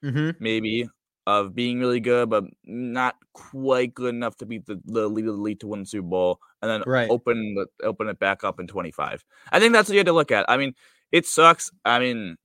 mm-hmm. 0.03 0.31
maybe 0.39 0.87
of 1.27 1.53
being 1.53 1.77
really 1.77 1.99
good, 1.99 2.29
but 2.29 2.45
not 2.63 3.17
quite 3.33 3.93
good 3.93 4.15
enough 4.15 4.37
to 4.37 4.45
beat 4.45 4.65
the, 4.65 4.79
the 4.85 5.09
lead 5.09 5.27
of 5.27 5.35
the 5.35 5.41
league 5.41 5.59
to 5.59 5.67
win 5.67 5.81
the 5.81 5.85
Super 5.85 6.07
Bowl, 6.07 6.39
and 6.61 6.71
then 6.71 6.83
right. 6.87 7.09
open 7.09 7.53
the, 7.53 7.85
open 7.85 8.07
it 8.07 8.17
back 8.17 8.45
up 8.45 8.61
in 8.61 8.65
25. 8.65 9.25
I 9.51 9.59
think 9.59 9.73
that's 9.73 9.89
what 9.89 9.93
you 9.93 9.99
had 9.99 10.07
to 10.07 10.13
look 10.13 10.31
at. 10.31 10.49
I 10.49 10.55
mean, 10.55 10.73
it 11.11 11.25
sucks. 11.25 11.69
I 11.83 11.99
mean, 11.99 12.37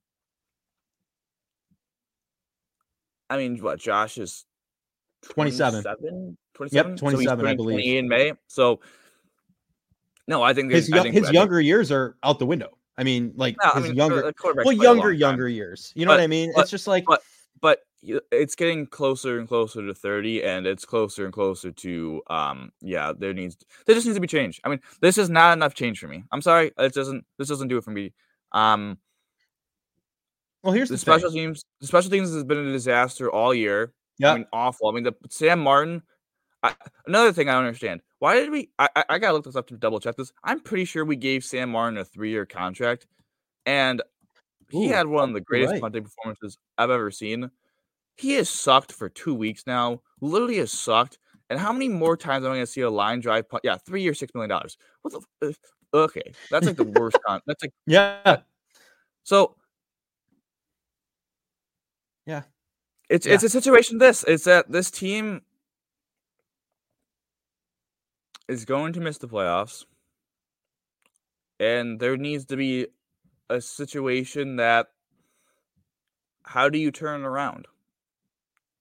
I 3.31 3.37
mean, 3.37 3.63
what 3.63 3.79
Josh 3.79 4.19
is 4.19 4.45
27. 5.31 5.85
27? 5.85 6.37
27? 6.55 6.91
Yep, 6.91 6.99
27, 6.99 7.45
so 7.45 7.49
I 7.49 7.55
believe. 7.55 7.99
in 7.99 8.09
May. 8.09 8.33
So, 8.49 8.81
no, 10.27 10.43
I 10.43 10.55
think 10.55 10.73
his, 10.73 10.91
I 10.93 11.03
think, 11.03 11.15
his 11.15 11.29
I 11.29 11.31
younger 11.31 11.59
think, 11.59 11.69
years 11.69 11.93
are 11.93 12.17
out 12.25 12.41
the 12.41 12.47
window. 12.47 12.77
I 12.99 13.05
mean, 13.05 13.33
like 13.37 13.57
no, 13.63 13.71
his 13.75 13.85
I 13.85 13.87
mean, 13.87 13.97
younger, 13.97 14.27
uh, 14.27 14.33
well, 14.57 14.73
younger, 14.73 15.13
younger 15.13 15.49
years. 15.49 15.93
You 15.95 16.05
know 16.05 16.11
but, 16.11 16.19
what 16.19 16.25
I 16.25 16.27
mean? 16.27 16.53
But, 16.53 16.63
it's 16.63 16.71
just 16.73 16.89
like, 16.89 17.05
but 17.07 17.23
but 17.63 17.79
it's 18.03 18.57
getting 18.57 18.85
closer 18.85 19.39
and 19.39 19.49
closer 19.49 19.87
to 19.87 19.95
30 19.95 20.43
and 20.43 20.67
it's 20.67 20.85
closer 20.85 21.25
and 21.25 21.33
closer 21.33 21.71
to 21.71 22.21
um 22.29 22.73
yeah 22.81 23.13
there 23.17 23.33
needs 23.33 23.57
there 23.87 23.95
just 23.95 24.05
needs 24.05 24.17
to 24.17 24.21
be 24.21 24.27
change. 24.27 24.61
I 24.65 24.69
mean 24.69 24.81
this 25.01 25.17
is 25.17 25.31
not 25.31 25.53
enough 25.55 25.73
change 25.73 26.01
for 26.01 26.09
me. 26.09 26.25
I'm 26.33 26.43
sorry 26.43 26.73
it 26.77 26.93
doesn't 26.93 27.25
this 27.39 27.49
doesn't 27.49 27.69
do 27.69 27.79
it 27.79 27.85
for 27.85 27.93
me. 27.93 28.13
Um 28.51 28.99
well 30.63 30.73
here's 30.73 30.89
the, 30.89 30.95
the 30.95 30.99
special 30.99 31.31
thing. 31.31 31.39
teams 31.39 31.65
the 31.81 31.87
special 31.87 32.11
teams 32.11 32.35
has 32.35 32.45
been 32.45 32.59
a 32.59 32.73
disaster 32.73 33.31
all 33.31 33.55
year. 33.55 33.95
Yeah. 34.19 34.33
i 34.33 34.35
mean 34.35 34.47
awful. 34.53 34.89
I 34.89 34.93
mean 34.93 35.05
the 35.05 35.15
sam 35.31 35.61
martin 35.61 36.03
I, 36.65 36.75
another 37.07 37.33
thing 37.33 37.49
i 37.49 37.53
don't 37.53 37.65
understand 37.65 38.03
why 38.21 38.37
did 38.37 38.51
we 38.51 38.71
I, 38.79 38.89
I 39.09 39.19
gotta 39.19 39.35
look 39.35 39.45
this 39.45 39.57
up 39.57 39.69
to 39.69 39.77
double 39.77 40.01
check 40.01 40.17
this. 40.17 40.33
I'm 40.43 40.61
pretty 40.61 40.85
sure 40.85 41.05
we 41.05 41.17
gave 41.17 41.45
sam 41.45 41.71
martin 41.71 41.99
a 41.99 42.05
three-year 42.05 42.47
contract 42.47 43.07
and 43.65 44.03
he 44.73 44.87
Ooh, 44.87 44.93
had 44.93 45.07
one 45.07 45.29
of 45.29 45.35
the 45.35 45.41
greatest 45.41 45.73
right. 45.73 45.83
punting 45.83 46.05
performances 46.05 46.57
I've 46.79 46.91
ever 46.91 47.11
seen. 47.11 47.51
He 48.17 48.33
has 48.35 48.49
sucked 48.49 48.91
for 48.91 49.11
two 49.11 49.35
weeks 49.35 49.65
now. 49.67 50.01
Literally 50.23 50.57
has 50.57 50.73
sucked. 50.73 51.19
And 51.51 51.61
how 51.61 51.73
many 51.73 51.89
more 51.89 52.17
times 52.17 52.47
am 52.47 52.53
I 52.53 52.55
going 52.55 52.63
to 52.63 52.67
see 52.67 52.81
a 52.81 52.89
line 52.89 53.21
drive 53.21 53.51
punt? 53.51 53.63
Yeah, 53.65 53.77
three 53.77 54.01
years, 54.01 54.19
six 54.19 54.33
million 54.35 54.49
dollars. 54.49 54.79
What 55.03 55.13
the? 55.13 55.49
F- 55.49 55.57
uh, 55.93 55.99
okay, 55.99 56.33
that's 56.51 56.67
like 56.67 56.77
the 56.77 56.85
worst. 56.85 57.19
con- 57.27 57.43
that's 57.47 57.63
like 57.63 57.73
yeah. 57.87 58.39
So 59.25 59.57
yeah, 62.25 62.45
it's 63.11 63.27
yeah. 63.27 63.35
it's 63.35 63.43
a 63.43 63.51
situation. 63.51 63.99
This 63.99 64.25
it's 64.27 64.45
that 64.45 64.73
this 64.73 64.91
team 64.91 65.43
is 68.49 68.65
going 68.65 68.95
to 68.95 69.01
miss 69.01 69.19
the 69.19 69.29
playoffs, 69.29 69.85
and 71.61 72.01
there 72.01 72.17
needs 72.17 72.47
to 72.47 72.57
be 72.57 72.87
a 73.53 73.61
situation 73.61 74.57
that 74.57 74.89
how 76.45 76.69
do 76.69 76.79
you 76.79 76.91
turn 76.91 77.25
around? 77.25 77.67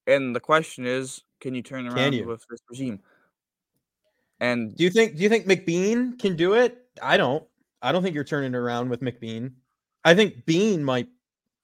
And 0.07 0.35
the 0.35 0.39
question 0.39 0.85
is, 0.85 1.21
can 1.39 1.53
you 1.53 1.61
turn 1.61 1.87
around 1.87 2.13
you? 2.13 2.27
with 2.27 2.45
this 2.49 2.59
regime? 2.69 2.99
And 4.39 4.75
do 4.75 4.83
you 4.83 4.89
think 4.89 5.15
do 5.15 5.23
you 5.23 5.29
think 5.29 5.45
McBean 5.45 6.17
can 6.17 6.35
do 6.35 6.53
it? 6.53 6.77
I 7.01 7.17
don't. 7.17 7.43
I 7.81 7.91
don't 7.91 8.01
think 8.01 8.15
you're 8.15 8.23
turning 8.23 8.55
around 8.55 8.89
with 8.89 9.01
McBean. 9.01 9.53
I 10.03 10.15
think 10.15 10.45
Beane 10.45 10.83
might 10.83 11.07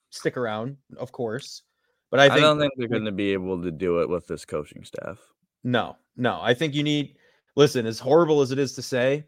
stick 0.10 0.38
around, 0.38 0.78
of 0.98 1.12
course, 1.12 1.64
but 2.12 2.20
I, 2.20 2.30
think, 2.30 2.40
I 2.40 2.42
don't 2.42 2.60
think 2.60 2.74
they're 2.78 2.88
going 2.88 3.06
to 3.06 3.12
be 3.12 3.34
able 3.34 3.62
to 3.62 3.72
do 3.72 4.02
it 4.02 4.10
with 4.10 4.28
this 4.28 4.46
coaching 4.46 4.84
staff. 4.84 5.20
No, 5.64 5.98
no. 6.16 6.40
I 6.42 6.54
think 6.54 6.74
you 6.74 6.84
need. 6.84 7.16
Listen, 7.56 7.88
as 7.88 8.00
horrible 8.00 8.42
as 8.42 8.52
it 8.52 8.60
is 8.60 8.74
to 8.74 8.84
say, 8.84 9.26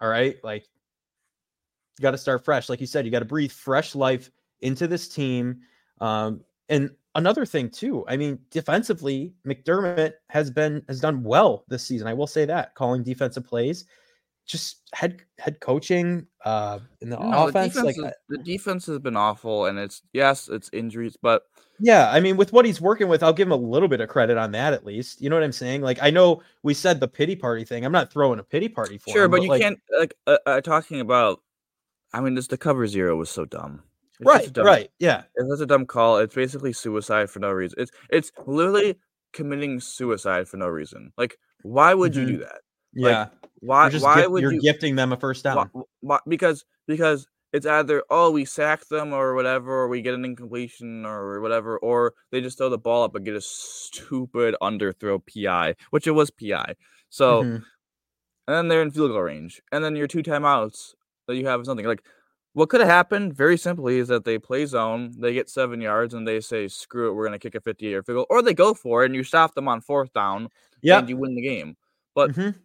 all 0.00 0.08
right, 0.08 0.36
like 0.42 0.66
you 1.98 2.02
got 2.02 2.12
to 2.12 2.18
start 2.18 2.44
fresh. 2.44 2.68
Like 2.68 2.80
you 2.80 2.86
said, 2.86 3.04
you 3.04 3.10
got 3.10 3.20
to 3.20 3.24
breathe 3.24 3.52
fresh 3.52 3.94
life 3.94 4.30
into 4.60 4.86
this 4.86 5.08
team. 5.08 5.60
Um, 6.00 6.42
and 6.68 6.90
another 7.14 7.44
thing 7.44 7.70
too, 7.70 8.04
I 8.08 8.16
mean, 8.16 8.38
defensively, 8.50 9.34
McDermott 9.46 10.14
has 10.28 10.50
been 10.50 10.82
has 10.88 11.00
done 11.00 11.22
well 11.22 11.64
this 11.68 11.84
season. 11.84 12.06
I 12.06 12.14
will 12.14 12.26
say 12.26 12.44
that 12.44 12.74
calling 12.74 13.02
defensive 13.02 13.44
plays, 13.44 13.84
just 14.46 14.88
head 14.92 15.22
head 15.38 15.60
coaching 15.60 16.26
uh 16.44 16.78
in 17.00 17.10
the 17.10 17.18
no, 17.18 17.48
offense. 17.48 17.74
The 17.74 17.84
like 17.84 17.98
is, 17.98 18.04
the 18.28 18.38
defense 18.38 18.86
has 18.86 18.98
been 18.98 19.16
awful, 19.16 19.66
and 19.66 19.78
it's 19.78 20.02
yes, 20.12 20.48
it's 20.48 20.70
injuries, 20.72 21.16
but 21.20 21.42
yeah, 21.80 22.10
I 22.10 22.20
mean, 22.20 22.36
with 22.36 22.52
what 22.52 22.64
he's 22.64 22.80
working 22.80 23.08
with, 23.08 23.22
I'll 23.22 23.32
give 23.32 23.46
him 23.48 23.52
a 23.52 23.56
little 23.56 23.88
bit 23.88 24.00
of 24.00 24.08
credit 24.08 24.36
on 24.36 24.50
that 24.52 24.72
at 24.72 24.84
least. 24.84 25.20
You 25.20 25.30
know 25.30 25.36
what 25.36 25.44
I'm 25.44 25.52
saying? 25.52 25.82
Like, 25.82 26.02
I 26.02 26.10
know 26.10 26.42
we 26.62 26.74
said 26.74 26.98
the 26.98 27.06
pity 27.06 27.36
party 27.36 27.64
thing. 27.64 27.84
I'm 27.84 27.92
not 27.92 28.12
throwing 28.12 28.40
a 28.40 28.42
pity 28.42 28.68
party 28.68 28.98
for 28.98 29.10
sure, 29.10 29.24
him, 29.24 29.30
but, 29.30 29.36
but 29.38 29.42
you 29.44 29.48
like, 29.48 29.62
can't 29.62 29.78
like 29.96 30.14
uh, 30.26 30.38
uh, 30.44 30.60
talking 30.60 31.00
about 31.00 31.40
I 32.12 32.20
mean, 32.20 32.36
just 32.36 32.50
the 32.50 32.58
cover 32.58 32.86
zero 32.86 33.16
was 33.16 33.30
so 33.30 33.44
dumb. 33.44 33.82
It's 34.20 34.28
right, 34.28 34.52
dumb, 34.52 34.66
right, 34.66 34.90
yeah. 34.98 35.22
It's 35.36 35.50
such 35.50 35.62
a 35.62 35.66
dumb 35.66 35.86
call. 35.86 36.18
It's 36.18 36.34
basically 36.34 36.72
suicide 36.72 37.30
for 37.30 37.38
no 37.38 37.50
reason. 37.50 37.78
It's 37.80 37.92
it's 38.10 38.32
literally 38.46 38.96
committing 39.32 39.80
suicide 39.80 40.48
for 40.48 40.56
no 40.56 40.66
reason. 40.66 41.12
Like, 41.16 41.38
why 41.62 41.94
would 41.94 42.12
mm-hmm. 42.12 42.20
you 42.20 42.26
do 42.26 42.38
that? 42.38 42.60
Yeah. 42.94 43.18
Like, 43.18 43.30
why? 43.60 43.90
Why 43.90 44.16
gift, 44.16 44.30
would 44.30 44.42
you're 44.42 44.52
you 44.52 44.60
gifting 44.60 44.96
them 44.96 45.12
a 45.12 45.16
first 45.16 45.44
down? 45.44 45.70
Why, 45.72 45.82
why, 46.00 46.18
because 46.26 46.64
because 46.86 47.28
it's 47.52 47.66
either 47.66 48.02
oh 48.10 48.30
we 48.30 48.44
sack 48.44 48.88
them 48.88 49.12
or 49.12 49.34
whatever, 49.34 49.72
or 49.72 49.88
we 49.88 50.02
get 50.02 50.14
an 50.14 50.24
incompletion 50.24 51.06
or 51.06 51.40
whatever, 51.40 51.78
or 51.78 52.14
they 52.30 52.40
just 52.40 52.58
throw 52.58 52.68
the 52.68 52.78
ball 52.78 53.04
up 53.04 53.14
and 53.14 53.24
get 53.24 53.34
a 53.34 53.40
stupid 53.40 54.54
underthrow 54.62 55.20
PI, 55.20 55.74
which 55.90 56.06
it 56.06 56.12
was 56.12 56.30
PI. 56.30 56.74
So, 57.08 57.42
mm-hmm. 57.42 57.54
and 57.54 57.64
then 58.46 58.68
they're 58.68 58.82
in 58.82 58.90
field 58.90 59.12
goal 59.12 59.22
range, 59.22 59.62
and 59.72 59.82
then 59.84 59.96
your 59.96 60.06
two 60.06 60.22
timeouts 60.22 60.94
that 61.28 61.36
you 61.36 61.46
have 61.46 61.64
something 61.64 61.86
like 61.86 62.02
what 62.54 62.70
could 62.70 62.80
have 62.80 62.88
happened 62.88 63.36
very 63.36 63.56
simply 63.56 63.98
is 63.98 64.08
that 64.08 64.24
they 64.24 64.38
play 64.38 64.66
zone, 64.66 65.14
they 65.16 65.32
get 65.32 65.48
seven 65.48 65.80
yards, 65.80 66.14
and 66.14 66.26
they 66.26 66.40
say, 66.40 66.66
"Screw 66.66 67.08
it, 67.08 67.12
we're 67.12 67.26
going 67.26 67.38
to 67.38 67.50
kick 67.50 67.54
a 67.54 67.60
50 67.60 67.86
yard 67.86 68.04
field 68.04 68.16
goal," 68.16 68.26
or 68.30 68.42
they 68.42 68.54
go 68.54 68.74
for 68.74 69.02
it 69.02 69.06
and 69.06 69.14
you 69.14 69.22
stop 69.22 69.54
them 69.54 69.68
on 69.68 69.80
fourth 69.80 70.12
down, 70.12 70.48
yeah, 70.82 70.98
and 70.98 71.08
you 71.08 71.16
win 71.16 71.36
the 71.36 71.42
game. 71.42 71.76
But 72.16 72.32
mm-hmm. 72.32 72.58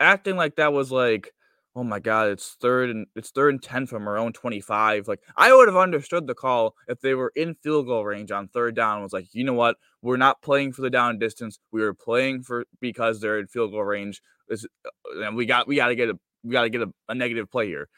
acting 0.00 0.36
like 0.36 0.56
that 0.56 0.72
was 0.72 0.90
like, 0.90 1.32
oh 1.76 1.84
my 1.84 2.00
god, 2.00 2.30
it's 2.30 2.56
third 2.60 2.90
and 2.90 3.06
it's 3.14 3.30
third 3.30 3.54
and 3.54 3.62
ten 3.62 3.86
from 3.86 4.08
our 4.08 4.18
own 4.18 4.32
25. 4.32 5.06
Like 5.06 5.20
I 5.36 5.54
would 5.54 5.68
have 5.68 5.76
understood 5.76 6.26
the 6.26 6.34
call 6.34 6.74
if 6.88 7.00
they 7.00 7.14
were 7.14 7.32
in 7.36 7.54
field 7.62 7.86
goal 7.86 8.04
range 8.04 8.32
on 8.32 8.48
third 8.48 8.74
down. 8.74 9.02
Was 9.02 9.12
like, 9.12 9.28
you 9.32 9.44
know 9.44 9.52
what, 9.52 9.76
we're 10.02 10.16
not 10.16 10.42
playing 10.42 10.72
for 10.72 10.82
the 10.82 10.90
down 10.90 11.18
distance. 11.18 11.58
We 11.70 11.82
were 11.82 11.94
playing 11.94 12.42
for 12.42 12.64
because 12.80 13.20
they're 13.20 13.38
in 13.38 13.46
field 13.46 13.72
goal 13.72 13.84
range. 13.84 14.22
This, 14.48 14.64
uh, 14.84 15.20
and 15.22 15.36
we 15.36 15.44
got 15.46 15.68
we 15.68 15.76
got 15.76 15.88
to 15.88 15.94
get 15.94 16.08
a 16.08 16.18
we 16.42 16.52
got 16.52 16.62
to 16.62 16.70
get 16.70 16.82
a, 16.82 16.92
a 17.08 17.14
negative 17.14 17.50
play 17.50 17.66
here. 17.66 17.88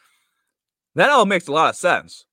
That 0.95 1.11
all 1.11 1.27
makes 1.27 1.47
a 1.49 1.53
lot 1.53 1.71
of 1.71 1.77
sense. 1.77 2.25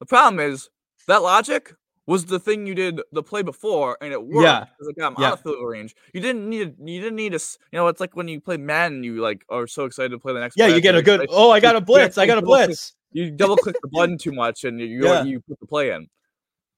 The 0.00 0.06
problem 0.06 0.38
is 0.40 0.68
that 1.08 1.22
logic 1.22 1.72
was 2.06 2.26
the 2.26 2.38
thing 2.38 2.66
you 2.66 2.74
did 2.74 3.00
the 3.10 3.22
play 3.22 3.42
before, 3.42 3.98
and 4.00 4.12
it 4.12 4.22
worked 4.22 4.44
Yeah. 4.44 4.60
because 4.64 4.88
it 4.88 4.96
got 4.96 5.12
him 5.12 5.16
Yeah. 5.18 5.26
out 5.28 5.32
of 5.34 5.40
field 5.42 5.66
range. 5.66 5.96
You 6.14 6.20
didn't 6.20 6.48
need 6.48 6.76
you 6.78 7.00
didn't 7.00 7.16
need 7.16 7.34
a 7.34 7.40
you 7.72 7.78
know 7.78 7.88
it's 7.88 8.00
like 8.00 8.14
when 8.14 8.28
you 8.28 8.40
play 8.40 8.56
Madden, 8.58 9.02
you 9.02 9.20
like 9.20 9.44
are 9.48 9.66
so 9.66 9.84
excited 9.86 10.10
to 10.10 10.18
play 10.18 10.32
the 10.32 10.40
next. 10.40 10.56
Yeah, 10.56 10.68
you 10.68 10.80
get 10.80 10.94
a 10.94 11.02
good. 11.02 11.20
play. 11.20 11.26
Oh, 11.30 11.50
I 11.50 11.58
got 11.60 11.74
a 11.74 11.80
blitz. 11.80 12.16
I 12.18 12.26
got 12.26 12.38
a 12.38 12.42
blitz. 12.42 12.94
You 13.12 13.30
double 13.30 13.56
click 13.56 13.76
the 13.82 13.88
button 13.88 14.18
too 14.20 14.32
much, 14.32 14.62
and 14.64 14.78
you 14.80 14.86
you, 14.86 15.04
Yeah. 15.04 15.24
you 15.24 15.40
put 15.48 15.58
the 15.58 15.66
play 15.66 15.90
in. 15.90 16.08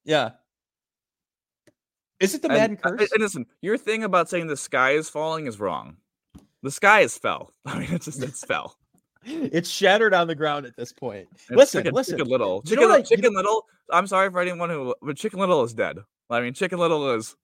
Yeah. 0.05 0.31
Is 2.21 2.35
it 2.35 2.43
the 2.43 2.49
Madden 2.49 2.79
and- 2.85 2.99
curse? 2.99 3.13
And 3.13 3.23
listen, 3.23 3.47
your 3.61 3.77
thing 3.79 4.03
about 4.05 4.29
saying 4.29 4.47
the 4.47 4.57
sky 4.57 4.93
is 4.93 5.09
falling 5.11 5.47
is 5.47 5.61
wrong. 5.61 5.99
The 6.63 6.71
sky 6.71 7.01
is 7.01 7.17
fell. 7.19 7.53
I 7.67 7.79
mean, 7.81 7.93
it's 7.93 8.07
just 8.07 8.23
it's 8.23 8.45
fell. 8.45 8.77
It's 9.25 9.69
shattered 9.69 10.15
on 10.15 10.27
the 10.27 10.35
ground 10.35 10.67
at 10.67 10.77
this 10.77 10.93
point. 10.93 11.29
It's 11.33 11.51
Listen, 11.51 11.81
Chicken, 11.81 11.95
listen. 11.95 12.19
Chicken 12.19 12.31
Little. 12.31 12.63
You 12.67 12.77
know 12.77 12.83
Chicken, 12.83 12.99
you 12.99 13.17
Chicken 13.17 13.35
Little. 13.35 13.67
I'm 13.91 14.07
sorry 14.07 14.31
for 14.31 14.41
anyone 14.41 14.71
who, 14.71 14.95
but 15.03 15.17
Chicken 15.17 15.41
Little 15.41 15.63
is 15.65 15.75
dead. 15.75 15.99
I 16.31 16.41
mean, 16.41 16.55
Chicken 16.55 16.79
Little 16.79 17.15
is, 17.15 17.37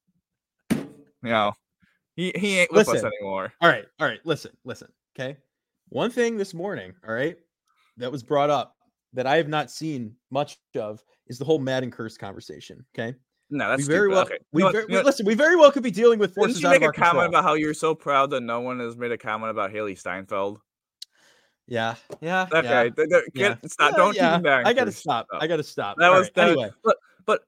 you 0.70 0.86
know, 1.22 1.52
he 2.16 2.32
he 2.36 2.60
ain't 2.60 2.72
with 2.72 2.88
us 2.88 3.02
anymore. 3.02 3.52
All 3.60 3.68
right, 3.68 3.84
all 3.98 4.06
right. 4.06 4.20
Listen, 4.24 4.52
listen. 4.64 4.88
Okay. 5.18 5.36
One 5.88 6.10
thing 6.10 6.36
this 6.36 6.54
morning, 6.54 6.94
all 7.06 7.14
right, 7.14 7.36
that 7.96 8.10
was 8.10 8.22
brought 8.22 8.50
up 8.50 8.76
that 9.12 9.26
I 9.26 9.36
have 9.36 9.48
not 9.48 9.70
seen 9.70 10.14
much 10.30 10.58
of 10.76 11.02
is 11.26 11.38
the 11.38 11.44
whole 11.44 11.58
Madden 11.58 11.90
curse 11.90 12.16
conversation. 12.16 12.84
Okay. 12.96 13.16
No, 13.50 13.68
that's 13.68 13.86
we 13.86 13.94
very 13.94 14.10
stupid. 14.10 14.14
well. 14.14 14.22
Okay. 14.22 14.38
We 14.52 14.62
you 14.62 14.66
know 14.66 14.72
very, 14.72 14.84
you 14.88 14.94
know 14.96 15.02
listen. 15.02 15.26
We 15.26 15.34
very 15.34 15.56
well 15.56 15.70
could 15.70 15.82
be 15.82 15.90
dealing 15.90 16.18
with 16.18 16.30
Didn't 16.30 16.46
forces 16.46 16.62
you 16.62 16.68
out 16.68 16.80
make 16.80 16.88
a 16.88 16.92
comment 16.92 17.28
about 17.28 17.44
how 17.44 17.54
you're 17.54 17.74
so 17.74 17.94
proud 17.94 18.30
that 18.30 18.40
no 18.40 18.60
one 18.60 18.80
has 18.80 18.96
made 18.96 19.12
a 19.12 19.18
comment 19.18 19.50
about 19.50 19.72
Hailee 19.72 19.98
Steinfeld? 19.98 20.58
Yeah, 21.66 21.94
yeah. 22.20 22.46
Okay, 22.52 22.66
yeah. 22.68 22.82
th- 22.90 23.08
th- 23.08 23.24
yeah. 23.34 23.48
get- 23.60 23.70
stop. 23.70 23.80
Oh, 23.80 23.90
yeah, 23.90 23.96
Don't 23.96 24.16
yeah, 24.16 24.34
keep 24.36 24.44
back. 24.44 24.66
I 24.66 24.72
gotta 24.72 24.92
stop. 24.92 25.26
Oh. 25.32 25.38
I 25.40 25.46
gotta 25.46 25.62
stop. 25.62 25.96
That 25.98 26.10
All 26.10 26.18
was 26.18 26.26
right, 26.26 26.34
that, 26.34 26.48
anyway. 26.50 26.70
But 26.82 26.96
but 27.26 27.40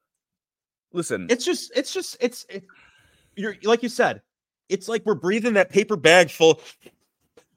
listen, 0.93 1.27
It's 1.31 1.45
just, 1.45 1.73
it's 1.77 1.93
just, 1.93 2.17
it's, 2.21 2.47
it, 2.49 2.65
you're 3.37 3.57
like 3.65 3.83
you 3.83 3.89
said, 3.89 4.23
it's 4.69 4.89
like 4.89 5.03
we're 5.05 5.15
breathing 5.15 5.53
that 5.55 5.71
paper 5.71 5.97
bag 5.97 6.31
full 6.31 6.61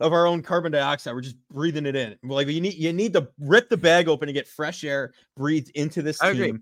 of 0.02 0.14
our 0.14 0.26
own 0.28 0.42
carbon 0.42 0.72
dioxide. 0.72 1.14
We're 1.14 1.22
just 1.22 1.38
breathing 1.50 1.86
it 1.86 1.96
in. 1.96 2.16
Like 2.24 2.48
you 2.48 2.62
need, 2.62 2.76
you 2.76 2.92
need 2.94 3.14
to 3.14 3.30
rip 3.40 3.70
the 3.70 3.78
bag 3.78 4.08
open 4.10 4.28
and 4.30 4.34
get 4.36 4.48
fresh 4.48 4.84
air 4.84 5.14
breathed 5.38 5.72
into 5.76 6.02
this 6.02 6.22
I 6.22 6.34
team. 6.34 6.42
agree. 6.44 6.60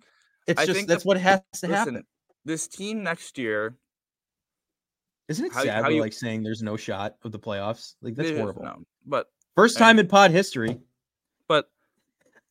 It's 0.48 0.62
I 0.62 0.66
just 0.66 0.76
think 0.78 0.88
that's 0.88 1.04
the- 1.04 1.08
what 1.08 1.18
has 1.18 1.40
to 1.40 1.68
listen, 1.68 1.72
happen. 1.74 2.04
this 2.46 2.68
team 2.68 3.04
next 3.04 3.38
year. 3.38 3.76
Isn't 5.28 5.46
it 5.48 5.54
how- 5.54 5.64
sad? 5.64 5.82
how 5.84 5.90
we're 5.90 5.96
you- 5.96 6.02
like 6.02 6.14
saying 6.14 6.44
there's 6.44 6.64
no 6.64 6.78
shot 6.78 7.16
of 7.24 7.32
the 7.32 7.40
playoffs. 7.40 7.96
Like 8.02 8.16
that's 8.16 8.30
it 8.30 8.36
is- 8.36 8.40
horrible. 8.40 8.64
no, 8.64 8.84
but 9.06 9.28
First 9.58 9.80
time 9.80 9.98
in 9.98 10.08
pod 10.08 10.30
history. 10.30 10.78
But 11.48 11.68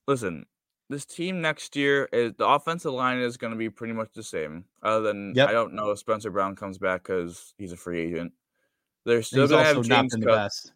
listen, 0.09 0.44
this 0.90 1.04
team 1.04 1.40
next 1.40 1.76
year 1.76 2.09
is 2.12 2.33
the 2.37 2.44
offensive 2.44 2.92
line 2.92 3.18
is 3.18 3.37
going 3.37 3.52
to 3.52 3.57
be 3.57 3.70
pretty 3.70 3.92
much 3.92 4.09
the 4.12 4.24
same. 4.24 4.64
Other 4.83 5.02
than 5.02 5.33
Yep. 5.37 5.48
I 5.48 5.52
don't 5.52 5.74
know 5.74 5.92
if 5.92 6.00
Spencer 6.00 6.33
Brown 6.33 6.57
comes 6.57 6.78
back 6.78 7.04
because 7.04 7.54
he's 7.59 7.70
a 7.70 7.76
free 7.76 8.00
agent. 8.00 8.33
They're 9.04 9.22
still 9.22 9.46
going 9.46 9.62
to 9.62 9.74
have 9.74 9.85
James 9.85 10.14
the 10.14 10.18
Cook. 10.18 10.35
best 10.35 10.72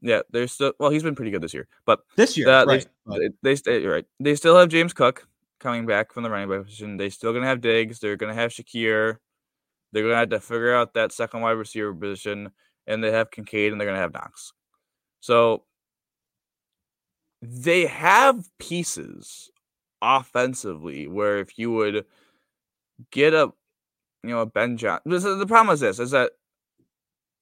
Yeah, 0.00 0.20
they're 0.30 0.46
still 0.46 0.74
well. 0.78 0.90
He's 0.90 1.02
been 1.02 1.16
pretty 1.16 1.32
good 1.32 1.42
this 1.42 1.52
year, 1.52 1.66
but 1.86 2.04
this 2.14 2.36
year. 2.36 2.48
uh, 2.48 2.64
right. 2.66 2.86
they, 3.06 3.18
they 3.18 3.28
they 3.42 3.56
stay 3.56 3.82
you're 3.82 3.94
right. 3.94 4.06
They 4.20 4.36
still 4.36 4.56
have 4.56 4.68
James 4.68 4.92
Cook 4.92 5.26
coming 5.58 5.86
back 5.86 6.12
from 6.12 6.22
the 6.22 6.30
running 6.30 6.48
back 6.48 6.66
position. 6.66 6.98
They 6.98 7.10
still 7.10 7.32
going 7.32 7.42
to 7.42 7.48
have 7.48 7.60
Diggs. 7.60 7.98
They're 7.98 8.16
going 8.16 8.32
to 8.32 8.40
have 8.40 8.52
Shakir. 8.52 9.16
They're 9.90 10.04
going 10.04 10.14
to 10.14 10.18
have 10.18 10.28
to 10.28 10.38
figure 10.38 10.72
out 10.72 10.94
that 10.94 11.10
second 11.10 11.40
wide 11.40 11.52
receiver 11.52 11.92
position, 11.92 12.52
and 12.86 13.02
they 13.02 13.10
have 13.10 13.32
Kincaid, 13.32 13.72
and 13.72 13.80
they're 13.80 13.88
going 13.88 13.96
to 13.96 14.02
have 14.02 14.14
Knox. 14.14 14.52
So 15.24 15.64
they 17.46 17.86
have 17.86 18.48
pieces 18.58 19.50
offensively 20.00 21.06
where 21.06 21.38
if 21.38 21.58
you 21.58 21.70
would 21.70 22.04
get 23.10 23.34
a 23.34 23.52
you 24.22 24.30
know 24.30 24.40
a 24.40 24.46
Ben 24.46 24.76
John 24.76 25.00
the 25.04 25.44
problem 25.46 25.72
is 25.74 25.80
this 25.80 25.98
is 25.98 26.10
that 26.12 26.32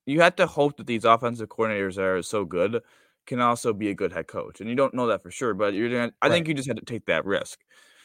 you 0.07 0.21
have 0.21 0.37
to 0.37 0.47
hope 0.47 0.77
that 0.77 0.87
these 0.87 1.05
offensive 1.05 1.49
coordinators 1.49 1.95
that 1.95 2.05
are 2.05 2.23
so 2.23 2.45
good 2.45 2.81
can 3.27 3.41
also 3.41 3.73
be 3.73 3.91
a 3.91 3.95
good 3.95 4.13
head 4.13 4.27
coach 4.27 4.61
and 4.61 4.69
you 4.69 4.75
don't 4.75 4.95
know 4.95 5.07
that 5.07 5.23
for 5.23 5.31
sure 5.31 5.55
but 5.55 5.75
you're 5.75 5.91
gonna 5.91 6.13
I 6.21 6.29
think 6.29 6.49
you 6.49 6.55
just 6.55 6.69
had 6.69 6.79
to 6.79 6.85
take 6.85 7.07
that 7.07 7.25
risk. 7.25 7.61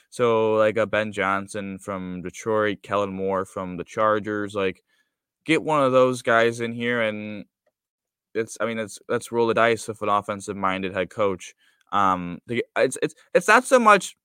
So 0.10 0.56
like 0.56 0.78
a 0.78 0.86
Ben 0.86 1.12
Johnson 1.12 1.80
from 1.80 2.22
Detroit 2.22 2.84
Kellen 2.84 3.14
Moore 3.14 3.46
from 3.46 3.78
the 3.78 3.84
Chargers 3.84 4.54
like 4.54 4.84
get 5.46 5.64
one 5.64 5.84
of 5.84 5.92
those 5.92 6.22
guys 6.22 6.60
in 6.60 6.74
here 6.74 7.02
and 7.02 7.46
it's 8.36 8.58
I 8.62 8.66
mean 8.66 8.78
it's 8.78 9.00
let's 9.10 9.32
roll 9.32 9.48
the 9.48 9.54
dice 9.56 9.88
with 9.88 10.02
an 10.04 10.10
offensive 10.10 10.56
minded 10.56 10.94
head 10.94 11.10
coach 11.10 11.56
um 11.92 12.40
it's 12.48 12.98
it's 13.02 13.16
it's 13.34 13.48
not 13.48 13.66
so 13.66 13.80
much 13.80 14.16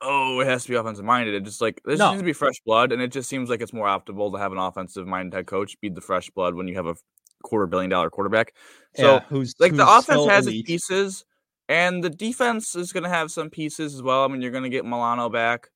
oh 0.00 0.40
it 0.40 0.46
has 0.46 0.64
to 0.64 0.70
be 0.70 0.76
offensive 0.76 1.04
minded 1.04 1.34
it 1.34 1.42
just 1.44 1.60
like 1.60 1.80
there 1.84 1.96
No. 1.96 2.10
needs 2.10 2.20
to 2.20 2.24
be 2.24 2.32
fresh 2.32 2.60
blood 2.64 2.92
and 2.92 3.02
it 3.02 3.12
just 3.12 3.28
seems 3.28 3.50
like 3.50 3.60
it's 3.60 3.72
more 3.72 3.86
optimal 3.86 4.32
to 4.32 4.38
have 4.38 4.52
an 4.52 4.58
offensive 4.58 5.06
minded 5.06 5.34
head 5.34 5.46
coach 5.46 5.78
be 5.80 5.88
the 5.88 6.00
fresh 6.00 6.30
blood 6.30 6.54
when 6.54 6.68
you 6.68 6.74
have 6.76 6.86
a 6.86 6.94
quarter 7.42 7.66
billion 7.66 7.90
dollar 7.90 8.10
quarterback 8.10 8.54
so 8.94 9.14
yeah, 9.14 9.20
who's 9.28 9.54
like 9.58 9.74
the 9.74 9.98
offense 9.98 10.26
has 10.26 10.46
its 10.46 10.62
pieces 10.62 11.24
and 11.68 12.04
the 12.04 12.10
defense 12.10 12.74
is 12.74 12.92
going 12.92 13.02
to 13.04 13.08
have 13.08 13.30
some 13.30 13.50
pieces 13.50 13.94
as 13.94 14.02
well 14.02 14.24
i 14.24 14.28
mean 14.28 14.42
you're 14.42 14.50
going 14.50 14.64
to 14.64 14.70
get 14.70 14.84
milano 14.84 15.28
back 15.28 15.68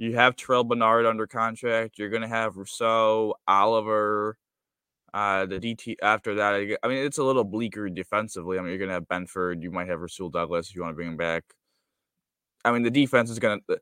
you 0.00 0.14
have 0.14 0.34
Terrell 0.34 0.64
Bernard 0.64 1.04
under 1.04 1.26
contract. 1.26 1.98
You're 1.98 2.08
going 2.08 2.22
to 2.22 2.28
have 2.28 2.56
Rousseau, 2.56 3.34
Oliver, 3.46 4.38
uh, 5.12 5.46
the 5.46 5.58
DT 5.58 5.96
after 6.02 6.34
that. 6.36 6.54
I 6.54 6.76
I 6.82 6.88
mean, 6.88 7.04
it's 7.04 7.18
a 7.18 7.24
little 7.24 7.44
bleaker 7.44 7.88
defensively. 7.88 8.58
I 8.58 8.60
mean, 8.60 8.70
you're 8.70 8.78
going 8.78 8.88
to 8.88 8.94
have 8.94 9.08
Benford. 9.08 9.62
You 9.62 9.70
might 9.70 9.88
have 9.88 10.00
Rasul 10.00 10.30
Douglas 10.30 10.70
if 10.70 10.76
you 10.76 10.82
want 10.82 10.92
to 10.92 10.96
bring 10.96 11.08
him 11.08 11.16
back. 11.16 11.44
I 12.64 12.72
mean, 12.72 12.82
the 12.82 12.90
defense 12.90 13.30
is 13.30 13.38
going 13.38 13.60
to 13.68 13.80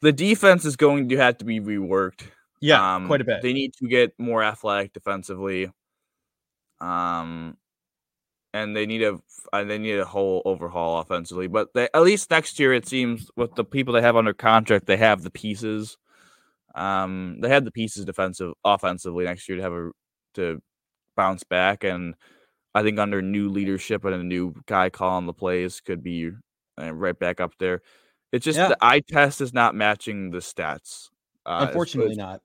the 0.00 0.12
defense 0.12 0.64
is 0.64 0.76
going 0.76 1.08
to 1.08 1.16
have 1.16 1.38
to 1.38 1.44
be 1.44 1.60
reworked. 1.60 2.22
Yeah, 2.60 2.96
Um, 2.96 3.06
quite 3.06 3.20
a 3.20 3.24
bit. 3.24 3.42
They 3.42 3.52
need 3.52 3.74
to 3.74 3.88
get 3.88 4.12
more 4.18 4.42
athletic 4.42 4.92
defensively. 4.92 5.70
Um, 6.80 7.56
and 8.54 8.76
they 8.76 8.86
need 8.86 9.02
a 9.02 9.18
and 9.52 9.70
they 9.70 9.78
need 9.78 9.98
a 9.98 10.04
whole 10.04 10.42
overhaul 10.44 11.00
offensively. 11.00 11.46
But 11.46 11.68
they, 11.74 11.88
at 11.94 12.02
least 12.02 12.30
next 12.30 12.58
year, 12.58 12.72
it 12.72 12.88
seems 12.88 13.30
with 13.36 13.54
the 13.54 13.64
people 13.64 13.94
they 13.94 14.02
have 14.02 14.16
under 14.16 14.32
contract, 14.32 14.86
they 14.86 14.96
have 14.96 15.22
the 15.22 15.30
pieces. 15.30 15.96
Um, 16.74 17.38
they 17.40 17.48
have 17.48 17.64
the 17.64 17.72
pieces 17.72 18.04
defensive 18.04 18.52
offensively 18.64 19.24
next 19.24 19.48
year 19.48 19.56
to 19.58 19.62
have 19.62 19.72
a 19.72 19.90
to 20.38 20.62
bounce 21.16 21.44
back, 21.44 21.84
and 21.84 22.14
I 22.74 22.82
think 22.82 22.98
under 22.98 23.20
new 23.22 23.48
leadership 23.48 24.04
and 24.04 24.14
a 24.14 24.22
new 24.22 24.54
guy 24.66 24.88
calling 24.90 25.26
the 25.26 25.32
plays 25.32 25.80
could 25.80 26.02
be 26.02 26.30
uh, 26.80 26.92
right 26.94 27.18
back 27.18 27.40
up 27.40 27.52
there. 27.58 27.82
It's 28.32 28.44
just 28.44 28.58
Yeah. 28.58 28.68
the 28.68 28.78
eye 28.80 29.00
test 29.00 29.40
is 29.40 29.52
not 29.52 29.74
matching 29.74 30.30
the 30.30 30.38
stats. 30.38 31.08
Uh, 31.46 31.64
Unfortunately, 31.66 32.12
it's, 32.12 32.18
not. 32.18 32.40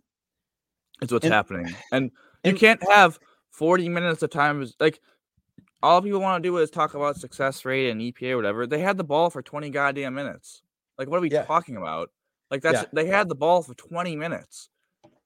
it's 1.01 1.11
what's 1.11 1.25
And- 1.25 1.33
happening, 1.33 1.75
and 1.91 2.05
you 2.43 2.51
and- 2.51 2.57
can't 2.59 2.81
have 2.89 3.19
forty 3.51 3.89
minutes 3.89 4.23
of 4.23 4.29
time. 4.29 4.61
is- 4.61 4.75
Like 4.79 4.99
all 5.83 6.01
people 6.01 6.21
want 6.21 6.41
to 6.41 6.47
do 6.49 6.57
is 6.57 6.69
talk 6.69 6.93
about 6.93 7.17
success 7.17 7.65
rate 7.65 7.89
and 7.89 7.99
EPA 8.01 8.31
or 8.31 8.35
whatever. 8.37 8.65
They 8.65 8.79
had 8.79 8.97
the 8.97 9.03
ball 9.03 9.29
for 9.29 9.41
twenty 9.41 9.69
goddamn 9.69 10.15
minutes. 10.15 10.61
Like 10.97 11.09
what 11.09 11.17
are 11.17 11.21
we 11.21 11.29
Yeah. 11.29 11.43
talking 11.43 11.75
about? 11.75 12.09
Like 12.49 12.61
that's 12.61 12.83
Yeah. 12.83 12.89
they 12.93 13.05
had 13.07 13.27
the 13.29 13.35
ball 13.35 13.61
for 13.61 13.73
twenty 13.75 14.15
minutes. 14.15 14.69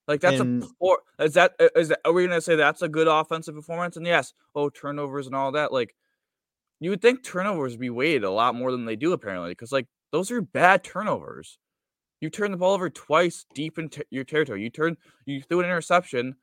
Like 0.07 0.21
that's 0.21 0.39
And- 0.39 0.63
a 0.63 0.67
poor. 0.79 0.99
Is 1.19 1.33
that 1.33 1.55
is 1.75 1.89
that? 1.89 1.99
Are 2.05 2.13
we 2.13 2.25
gonna 2.25 2.41
say 2.41 2.55
that's 2.55 2.81
a 2.81 2.87
good 2.89 3.07
offensive 3.07 3.55
performance? 3.55 3.97
And 3.97 4.05
yes, 4.05 4.33
oh 4.55 4.69
turnovers 4.69 5.25
and 5.27 5.35
all 5.35 5.51
that. 5.53 5.73
Like 5.73 5.95
you 6.79 6.89
would 6.91 7.01
think 7.01 7.23
turnovers 7.23 7.73
would 7.73 7.79
be 7.79 7.89
weighted 7.89 8.23
a 8.23 8.31
lot 8.31 8.55
more 8.55 8.71
than 8.71 8.85
they 8.85 8.95
do 8.95 9.11
apparently, 9.13 9.51
because 9.51 9.71
like 9.71 9.87
those 10.11 10.31
are 10.31 10.41
bad 10.41 10.83
turnovers. 10.83 11.57
You 12.21 12.29
turn 12.29 12.51
the 12.51 12.57
ball 12.57 12.73
over 12.73 12.89
twice 12.89 13.45
deep 13.53 13.77
into 13.77 14.05
your 14.09 14.23
territory. 14.23 14.63
You 14.63 14.69
turn 14.69 14.97
you 15.25 15.41
threw 15.41 15.59
an 15.59 15.65
interception 15.65 16.35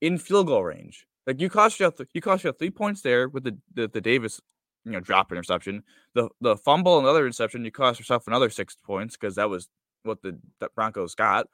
in 0.00 0.18
field 0.18 0.48
goal 0.48 0.64
range. 0.64 1.06
Like 1.26 1.40
you 1.40 1.48
cost 1.48 1.80
you 1.80 1.92
you 2.12 2.20
cost 2.20 2.44
you 2.44 2.52
three 2.52 2.70
points 2.70 3.00
there 3.02 3.28
with 3.28 3.44
the, 3.44 3.56
the 3.72 3.88
the 3.88 4.00
Davis 4.00 4.40
you 4.84 4.92
know 4.92 5.00
drop 5.00 5.32
interception. 5.32 5.82
The 6.14 6.28
the 6.40 6.56
fumble 6.56 6.98
and 6.98 7.06
the 7.06 7.10
other 7.10 7.24
interception, 7.24 7.64
you 7.64 7.70
cost 7.70 7.98
yourself 7.98 8.26
another 8.26 8.50
six 8.50 8.76
points 8.84 9.16
because 9.16 9.36
that 9.36 9.48
was 9.48 9.68
what 10.02 10.20
the 10.22 10.36
Broncos 10.74 11.14
got. 11.14 11.46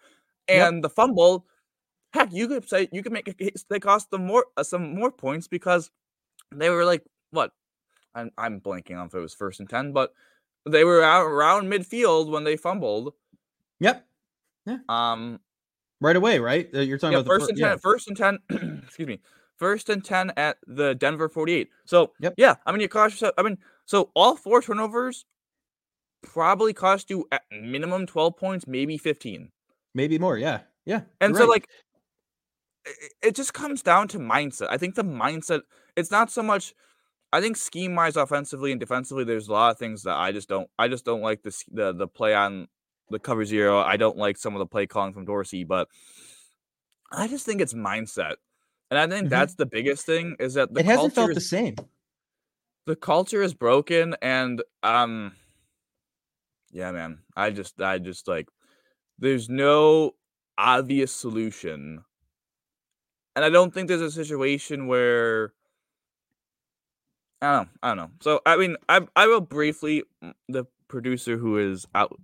Yep. 0.48 0.68
And 0.68 0.84
the 0.84 0.88
fumble, 0.88 1.46
heck, 2.12 2.32
you 2.32 2.48
could 2.48 2.68
say 2.68 2.88
you 2.92 3.02
could 3.02 3.12
make 3.12 3.28
a 3.28 3.34
case 3.34 3.64
they 3.68 3.78
cost 3.80 4.10
them 4.10 4.26
more 4.26 4.46
uh, 4.56 4.62
some 4.62 4.94
more 4.94 5.10
points 5.12 5.46
because 5.48 5.90
they 6.54 6.70
were 6.70 6.84
like 6.84 7.04
what 7.30 7.52
I'm 8.14 8.30
I'm 8.38 8.60
blanking 8.60 8.98
on 8.98 9.06
if 9.06 9.14
it 9.14 9.18
was 9.20 9.34
first 9.34 9.60
and 9.60 9.68
ten, 9.68 9.92
but 9.92 10.12
they 10.68 10.84
were 10.84 11.02
out 11.02 11.26
around 11.26 11.70
midfield 11.70 12.30
when 12.30 12.44
they 12.44 12.56
fumbled. 12.56 13.14
Yep. 13.80 14.04
Yeah. 14.66 14.78
Um, 14.88 15.40
Right 16.00 16.14
away, 16.16 16.38
right? 16.38 16.68
Uh, 16.72 16.80
You're 16.80 16.96
talking 16.96 17.14
yeah, 17.14 17.18
about 17.20 17.24
the 17.24 17.38
first 17.40 17.46
fir- 17.46 17.50
and 17.50 17.58
ten, 17.58 17.78
first 17.78 18.08
and 18.08 18.16
ten. 18.16 18.82
excuse 18.86 19.08
me, 19.08 19.20
first 19.56 19.88
and 19.88 20.04
ten 20.04 20.32
at 20.36 20.58
the 20.66 20.94
Denver 20.94 21.28
forty-eight. 21.28 21.70
So 21.84 22.12
Yep. 22.20 22.34
yeah, 22.36 22.54
I 22.66 22.72
mean 22.72 22.80
you 22.80 22.88
cost 22.88 23.14
yourself. 23.14 23.34
I 23.36 23.42
mean, 23.42 23.58
so 23.84 24.10
all 24.14 24.36
four 24.36 24.62
turnovers 24.62 25.26
probably 26.22 26.72
cost 26.72 27.10
you 27.10 27.26
at 27.32 27.42
minimum 27.50 28.06
twelve 28.06 28.36
points, 28.36 28.66
maybe 28.68 28.96
fifteen. 28.96 29.50
Maybe 29.98 30.18
more. 30.18 30.38
Yeah, 30.38 30.60
yeah. 30.86 31.02
And 31.20 31.36
so 31.36 31.42
right. 31.42 31.50
like 31.50 31.68
it 33.20 33.34
just 33.34 33.52
comes 33.52 33.82
down 33.82 34.08
to 34.08 34.18
mindset. 34.18 34.68
I 34.70 34.78
think 34.78 34.94
the 34.94 35.04
mindset 35.04 35.60
it's 35.96 36.10
not 36.10 36.30
so 36.30 36.42
much 36.42 36.72
I 37.32 37.42
think 37.42 37.58
scheme 37.58 37.94
wise 37.94 38.16
offensively 38.16 38.70
and 38.70 38.80
defensively 38.80 39.24
there's 39.24 39.48
a 39.48 39.52
lot 39.52 39.72
of 39.72 39.78
things 39.78 40.04
that 40.04 40.16
I 40.16 40.32
just 40.32 40.48
don't 40.48 40.70
I 40.78 40.88
just 40.88 41.04
don't 41.04 41.20
like 41.20 41.42
the 41.42 41.54
the 41.70 41.92
the 41.92 42.08
play 42.08 42.34
on 42.34 42.68
the 43.10 43.18
cover 43.18 43.44
zero. 43.44 43.80
I 43.80 43.96
don't 43.96 44.16
like 44.16 44.38
some 44.38 44.54
of 44.54 44.60
the 44.60 44.66
play 44.66 44.86
calling 44.86 45.12
from 45.12 45.24
Dorsey, 45.24 45.64
but 45.64 45.88
I 47.10 47.28
just 47.28 47.44
think 47.44 47.60
it's 47.60 47.74
mindset. 47.74 48.34
And 48.90 48.98
I 48.98 49.06
think 49.06 49.24
mm-hmm. 49.24 49.28
that's 49.28 49.54
the 49.54 49.66
biggest 49.66 50.06
thing 50.06 50.36
is 50.38 50.54
that 50.54 50.72
the 50.72 50.80
it 50.80 50.86
hasn't 50.86 51.14
felt 51.14 51.30
is, 51.30 51.36
the 51.36 51.40
same. 51.40 51.76
The 52.86 52.96
culture 52.96 53.42
is 53.42 53.52
broken, 53.52 54.16
and 54.22 54.62
um, 54.82 55.32
yeah, 56.70 56.90
man. 56.92 57.18
I 57.36 57.50
just, 57.50 57.80
I 57.80 57.98
just 57.98 58.28
like, 58.28 58.48
there's 59.18 59.48
no 59.48 60.14
obvious 60.56 61.12
solution, 61.12 62.04
and 63.36 63.44
I 63.44 63.50
don't 63.50 63.72
think 63.72 63.88
there's 63.88 64.00
a 64.00 64.10
situation 64.10 64.86
where 64.86 65.52
I 67.40 67.52
don't 67.52 67.64
know. 67.64 67.70
I 67.82 67.88
don't 67.88 67.96
know. 67.96 68.10
So 68.20 68.40
I 68.46 68.56
mean, 68.56 68.76
I 68.88 69.06
I 69.14 69.26
will 69.26 69.40
briefly 69.40 70.02
mm, 70.22 70.32
the 70.48 70.64
producer 70.88 71.36
who 71.36 71.58
is 71.58 71.86
out 71.94 72.18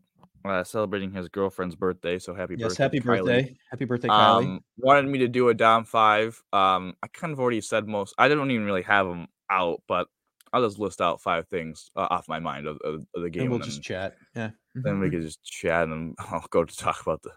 uh, 0.45 0.65
celebrating 0.65 1.13
his 1.13 1.29
girlfriend's 1.29 1.77
birthday. 1.77 2.19
So 2.19 2.35
happy 2.35 2.57
yes, 2.59 2.71
birthday! 2.71 2.83
happy 2.83 3.01
birthday! 3.01 3.57
Happy 3.71 3.85
birthday, 3.85 4.09
Kylie. 4.09 4.45
Um, 4.45 4.61
wanted 4.79 5.07
me 5.07 5.19
to 5.21 5.29
do 5.29 5.49
a 5.49 5.55
Dom 5.55 5.85
five. 5.85 6.43
Um, 6.53 6.95
I 7.03 7.07
kind 7.09 7.33
of 7.33 7.41
already 7.41 7.61
said 7.61 7.87
most. 7.87 8.15
I 8.19 8.29
don't 8.29 8.51
even 8.51 8.67
really 8.67 8.83
have 8.83 9.07
them 9.07 9.29
out, 9.51 9.83
but 9.87 10.09
I'll 10.55 10.63
just 10.63 10.79
list 10.79 11.01
out 11.01 11.21
five 11.21 11.49
things 11.49 11.91
uh, 11.97 12.07
off 12.11 12.29
my 12.29 12.39
mind 12.39 12.69
of, 12.69 12.79
of, 12.85 13.05
of 13.15 13.23
the 13.23 13.29
game. 13.29 13.43
And 13.43 13.51
we'll 13.51 13.61
and 13.61 13.69
just 13.69 13.83
chat. 13.83 14.15
Yeah. 14.37 14.51
Then 14.75 15.01
we 15.01 15.07
mm-hmm. 15.07 15.17
can 15.17 15.23
just 15.23 15.45
chat, 15.45 15.89
and 15.89 16.15
I'll 16.31 16.47
go 16.51 16.65
to 16.65 16.77
talk 16.77 17.03
about 17.03 17.23
the 17.23 17.31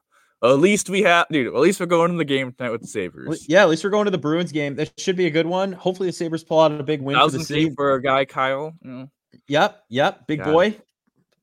at 0.44 0.60
least 0.60 0.88
we 0.88 1.02
have, 1.02 1.26
dude. 1.32 1.48
At 1.48 1.60
least 1.60 1.80
we're 1.80 1.88
going 1.88 2.12
to 2.12 2.18
the 2.18 2.24
game 2.24 2.54
tonight 2.54 2.70
with 2.70 2.82
the 2.82 2.88
Sabres. 2.88 3.48
Yeah, 3.50 3.64
at 3.64 3.70
least 3.70 3.84
we're 3.84 3.90
going 3.90 4.06
to 4.06 4.12
the 4.12 4.20
Bruins 4.20 4.52
game. 4.52 4.76
That 4.76 4.92
should 5.00 5.16
be 5.16 5.26
a 5.26 5.32
good 5.32 5.48
one. 5.48 5.72
Hopefully, 5.72 6.10
the 6.10 6.14
Sabres 6.14 6.44
pull 6.44 6.60
out 6.60 6.72
a 6.72 6.84
big 6.84 7.02
win 7.02 7.18
for 7.18 7.32
the 7.32 7.44
city. 7.44 7.72
for 7.76 7.96
a 7.96 8.02
guy, 8.02 8.24
Kyle. 8.26 8.72
Yep, 9.48 9.84
yep, 9.90 10.28
big 10.28 10.44
boy. 10.44 10.78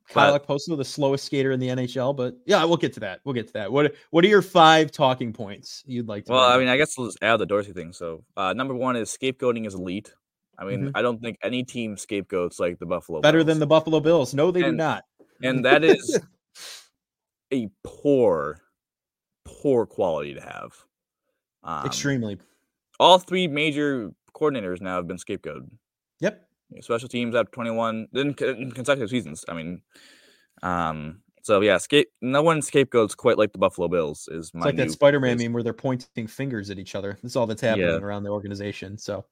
Kyle 0.09 0.39
Okposo, 0.39 0.77
the 0.77 0.85
slowest 0.85 1.25
skater 1.25 1.51
in 1.51 1.59
the 1.59 1.69
NHL, 1.69 2.15
but 2.15 2.37
yeah, 2.47 2.63
we'll 2.65 2.77
get 2.77 2.93
to 2.95 3.01
that. 3.01 3.21
We'll 3.25 3.33
get 3.33 3.49
to 3.49 3.53
that. 3.55 3.73
What 3.73 3.95
What 4.11 4.25
are 4.25 4.29
your 4.29 4.43
five 4.43 4.93
talking 4.93 5.33
points 5.33 5.83
you'd 5.87 6.09
like 6.09 6.27
to? 6.27 6.33
Well, 6.33 6.45
I 6.45 6.59
mean, 6.59 6.69
I 6.69 6.77
guess 6.77 6.97
let's 6.99 7.17
add 7.23 7.39
the 7.39 7.47
Dorsey 7.47 7.73
thing. 7.73 7.93
So, 7.93 8.23
uh, 8.37 8.53
number 8.53 8.75
one 8.75 8.97
is 8.97 9.17
scapegoating 9.17 9.67
is 9.67 9.75
elite. 9.75 10.13
I 10.59 10.65
mean, 10.65 10.81
mm-hmm. 10.81 10.97
I 10.97 11.03
don't 11.03 11.21
think 11.21 11.39
any 11.43 11.65
team 11.65 11.97
scapegoats 11.97 12.61
like 12.61 12.79
the 12.79 12.87
Buffalo. 12.87 13.21
Better 13.21 13.39
Bills. 13.39 13.47
than 13.47 13.59
the 13.59 13.67
Buffalo 13.67 14.01
Bills. 14.01 14.35
No, 14.35 14.51
they 14.51 14.63
and, 14.63 14.73
do 14.73 14.77
not. 14.77 15.05
And 15.43 15.65
that 15.65 15.85
is 15.85 16.21
a 17.53 17.69
poor 17.83 18.61
poor 19.45 19.87
quality 19.87 20.35
to 20.35 20.41
have. 20.41 20.73
Um, 21.63 21.87
Extremely. 21.87 22.39
All 23.01 23.19
three 23.19 23.49
major 23.49 24.13
coordinators 24.35 24.81
now 24.81 24.97
have 24.97 25.07
been 25.07 25.17
scapegoated. 25.17 25.69
Yep. 26.21 26.47
Special 26.81 27.09
teams 27.09 27.35
have 27.35 27.51
21 27.51 28.09
in 28.15 28.35
consecutive 28.35 29.11
seasons. 29.11 29.45
I 29.49 29.55
mean, 29.55 29.83
um, 30.63 31.21
so 31.43 31.61
yeah, 31.61 31.79
scape. 31.79 32.09
No 32.23 32.43
one 32.43 32.63
scapegoats 32.63 33.15
quite 33.15 33.39
like 33.39 33.53
the 33.53 33.59
Buffalo 33.59 33.87
Bills. 33.87 34.29
Is 34.33 34.53
my 34.55 34.61
it's 34.61 34.67
like 34.67 34.77
that 34.77 34.91
Spider-Man 34.91 35.39
meme 35.39 35.53
where 35.53 35.63
they're 35.63 35.73
pointing 35.73 36.27
fingers 36.27 36.71
at 36.71 36.79
each 36.79 36.95
other. 36.95 37.19
That's 37.23 37.37
all 37.37 37.47
that's 37.47 37.61
happening 37.61 37.87
yeah. 37.87 37.97
around 37.97 38.23
the 38.23 38.31
organization. 38.31 38.97
So 38.97 39.25